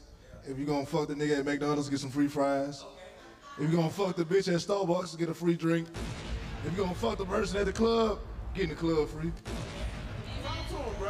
if 0.48 0.56
you 0.58 0.64
gonna 0.64 0.86
fuck 0.86 1.08
the 1.08 1.14
nigga 1.14 1.40
at 1.40 1.44
McDonald's, 1.44 1.90
get 1.90 1.98
some 1.98 2.10
free 2.10 2.28
fries. 2.28 2.84
If 3.58 3.70
you 3.70 3.76
gonna 3.76 3.90
fuck 3.90 4.16
the 4.16 4.24
bitch 4.24 4.48
at 4.48 4.60
Starbucks, 4.60 5.16
get 5.16 5.28
a 5.28 5.34
free 5.34 5.54
drink. 5.54 5.86
If 6.66 6.72
you 6.72 6.82
gonna 6.82 6.94
fuck 6.94 7.18
the 7.18 7.24
person 7.24 7.58
at 7.58 7.66
the 7.66 7.72
club, 7.72 8.18
get 8.54 8.64
in 8.64 8.70
the 8.70 8.74
club 8.74 9.08
free. 9.08 9.30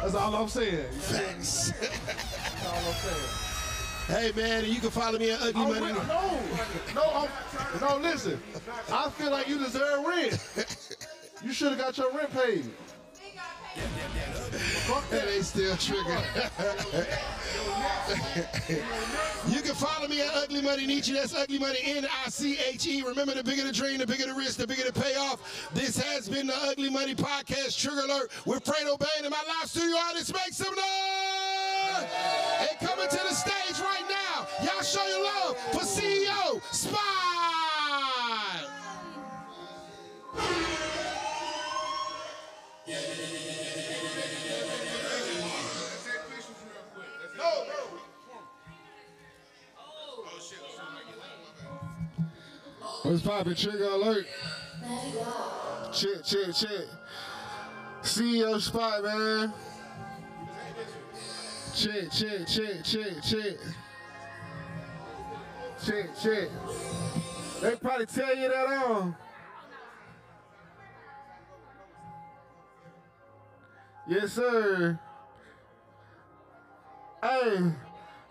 That's 0.01 0.13
all 0.13 0.35
I'm 0.35 0.47
saying. 0.47 0.85
You 0.93 0.99
feel 0.99 1.17
me? 1.19 1.23
Facts. 1.25 1.71
That's 1.71 2.65
all 2.67 2.77
I'm 2.77 2.93
saying. 2.93 3.45
Hey 4.07 4.31
man, 4.39 4.65
you 4.65 4.79
can 4.79 4.91
follow 4.91 5.17
me 5.17 5.31
at 5.31 5.41
Ugly 5.41 5.61
I'm 5.61 5.69
Money. 5.79 5.93
no, 6.07 6.39
no, 6.93 7.27
I'm, 7.73 7.81
no. 7.81 7.97
Listen, 7.97 8.39
I 8.91 9.09
feel 9.09 9.31
like 9.31 9.47
you 9.47 9.57
deserve 9.57 10.05
rent. 10.05 10.87
You 11.43 11.53
should 11.53 11.73
have 11.73 11.77
got 11.77 11.95
your 11.97 12.11
rent 12.11 12.31
paid. 12.31 12.71
That 15.09 15.27
ain't 15.29 15.45
still 15.45 15.75
trigger. 15.77 16.21
you 19.47 19.61
can 19.61 19.75
follow 19.75 20.07
me 20.07 20.21
at 20.21 20.33
Ugly 20.33 20.61
Money 20.61 20.85
Niche. 20.85 21.09
That's 21.09 21.35
Ugly 21.35 21.59
Money 21.59 21.79
N-I-C-H-E. 21.83 23.03
Remember, 23.03 23.33
the 23.33 23.43
bigger 23.43 23.63
the 23.63 23.71
dream, 23.71 23.99
the 23.99 24.07
bigger 24.07 24.27
the 24.27 24.33
risk, 24.33 24.57
the 24.57 24.67
bigger 24.67 24.83
the 24.83 24.93
payoff. 24.93 25.69
This 25.73 25.97
has 25.97 26.29
been 26.29 26.47
the 26.47 26.55
Ugly 26.55 26.89
Money 26.89 27.15
Podcast 27.15 27.79
Trigger 27.79 28.01
Alert 28.01 28.31
with 28.45 28.63
Fredo 28.63 28.97
Bang 28.97 29.23
and 29.23 29.31
my 29.31 29.43
live 29.47 29.69
studio 29.69 29.95
artist. 30.07 30.33
Make 30.33 30.53
some 30.53 30.75
noise! 30.75 32.09
And 32.59 32.79
coming 32.87 33.09
to 33.09 33.19
the 33.27 33.33
stage 33.33 33.79
right 33.79 34.05
now, 34.09 34.47
y'all 34.63 34.83
show 34.83 35.05
your 35.07 35.23
love 35.23 35.57
for 35.71 35.79
CEO 35.79 36.61
Spot. 36.73 37.14
What's 53.05 53.21
poppin'? 53.21 53.53
Trigger 53.53 53.83
alert. 53.83 54.25
Check, 55.93 56.23
check, 56.23 56.55
check. 56.55 56.87
CEO 58.01 58.59
spot, 58.59 59.03
man. 59.03 59.53
Check, 61.75 62.11
check, 62.11 62.47
check, 62.47 62.83
check, 62.83 63.23
check. 63.23 63.57
Check, 65.85 66.19
check. 66.19 66.49
They 67.61 67.75
probably 67.75 68.07
tell 68.07 68.35
you 68.35 68.49
that 68.49 68.67
on. 68.87 69.15
Yes, 74.07 74.33
sir. 74.33 74.99
Hey, 77.21 77.71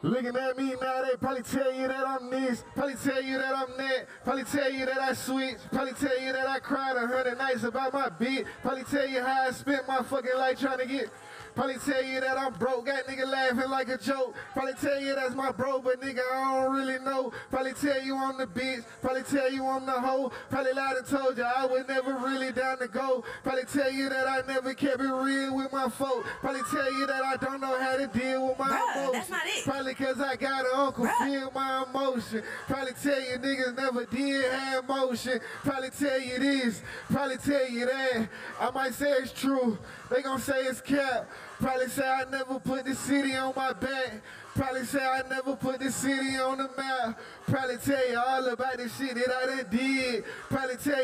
looking 0.05 0.36
at 0.36 0.57
me 0.59 0.74
now, 0.80 1.02
they 1.02 1.16
probably 1.16 1.42
tell 1.42 1.72
you 1.72 1.88
that 1.88 2.07
I'm 2.07 2.30
this, 2.30 2.64
probably 2.74 2.94
tell 2.94 3.22
you 3.22 3.38
that 3.38 3.57
I'm 3.57 3.76
that, 3.76 4.07
probably 4.22 4.44
tell 4.44 4.70
you 4.70 4.84
that 4.86 4.98
I 4.98 5.12
switch, 5.14 5.57
probably 5.72 5.94
tell 5.94 6.20
you 6.20 6.32
that 6.32 6.46
I 6.46 6.59
cried 6.59 6.96
a 6.96 7.07
hundred 7.07 7.38
nights 7.38 7.64
about 7.64 7.92
my 7.92 8.11
beat, 8.11 8.44
probably 8.62 8.84
tell 8.84 9.07
you 9.07 9.22
how 9.22 9.48
I 9.48 9.50
spent 9.52 9.88
my 9.88 10.02
fucking 10.02 10.36
life 10.36 10.61
trying 10.61 10.78
to 10.78 10.86
get. 10.86 11.09
Probably 11.55 11.76
tell 11.76 12.02
you 12.02 12.20
that 12.20 12.36
I'm 12.36 12.52
broke, 12.55 12.86
got 12.86 13.05
nigga 13.07 13.26
laughing 13.30 13.70
like 13.70 13.88
a 13.88 13.96
joke. 13.96 14.34
Probably 14.55 14.72
tell 14.74 15.00
you 15.00 15.14
that's 15.14 15.34
my 15.36 15.52
bro, 15.52 15.80
but 15.80 16.00
nigga, 16.00 16.18
I 16.32 16.62
don't 16.64 16.74
really 16.74 16.98
know. 17.05 17.32
Probably 17.50 17.72
tell 17.74 18.02
you 18.02 18.16
I'm 18.16 18.36
the 18.38 18.46
bitch, 18.46 18.82
probably 19.00 19.22
tell 19.22 19.50
you 19.52 19.64
I'm 19.64 19.86
the 19.86 19.92
hoe. 19.92 20.32
Probably 20.50 20.72
lied 20.72 20.96
and 20.96 21.07
told 21.07 21.36
you 21.38 21.44
I 21.44 21.64
was 21.66 21.86
never 21.88 22.12
really 22.14 22.50
down 22.50 22.78
to 22.78 22.88
go. 22.88 23.22
Probably 23.44 23.64
tell 23.64 23.90
you 23.92 24.09
that 24.09 24.26
I 24.28 24.40
never 24.48 24.74
kept 24.74 25.00
it 25.00 25.05
real 25.05 25.55
with 25.57 25.72
my 25.72 25.88
folk. 25.88 26.24
Probably 26.40 26.62
tell 26.72 26.92
you 26.92 27.07
that 27.07 27.22
I 27.22 27.36
don't 27.36 27.61
know 27.61 27.78
how 27.80 27.96
to 27.98 28.07
deal 28.09 28.48
with 28.48 28.59
my 28.59 28.68
Bruh, 28.70 28.96
emotions. 28.96 29.12
that's 29.12 29.30
not 29.30 29.46
it. 29.46 29.64
Probably 29.64 29.94
cause 29.94 30.20
I 30.20 30.34
got 30.36 30.61
an 30.64 30.70
uncle 30.74 31.07
feel 31.07 31.50
my 31.55 31.84
emotion. 31.88 32.42
Probably 32.66 32.92
tell 33.00 33.20
you 33.20 33.38
niggas 33.38 33.76
never 33.76 34.05
did 34.07 34.50
have 34.50 34.84
emotion. 34.84 35.38
Probably 35.62 35.90
tell 35.90 36.20
you 36.20 36.38
this, 36.40 36.82
probably 37.11 37.36
tell 37.36 37.68
you 37.68 37.86
that. 37.86 38.28
I 38.61 38.70
might 38.72 38.94
say 38.94 39.11
it's 39.12 39.32
true. 39.32 39.78
They 40.11 40.20
gon' 40.22 40.40
say 40.40 40.62
it's 40.64 40.80
cap. 40.80 41.28
Probably 41.64 41.88
say 41.88 42.06
I 42.06 42.24
never 42.30 42.60
put 42.60 42.84
the 42.84 42.94
city 42.94 43.34
on 43.36 43.54
my 43.56 43.72
back. 43.72 44.20
Probably 44.54 44.84
say 44.84 45.02
I 45.02 45.22
never 45.30 45.56
put 45.56 45.80
the 45.80 45.90
city 45.90 46.36
on 46.36 46.58
the 46.58 46.68
map. 46.76 47.18
Probably 47.46 47.78
tell 47.78 48.06
you 48.06 48.18
all 48.18 48.46
about 48.48 48.76
the 48.76 48.86
shit 48.86 49.14
that 49.14 49.34
I 49.34 49.46
done 49.46 49.66
did. 49.70 50.24
Probably 50.50 50.76
tell 50.76 50.98
you 50.98 51.02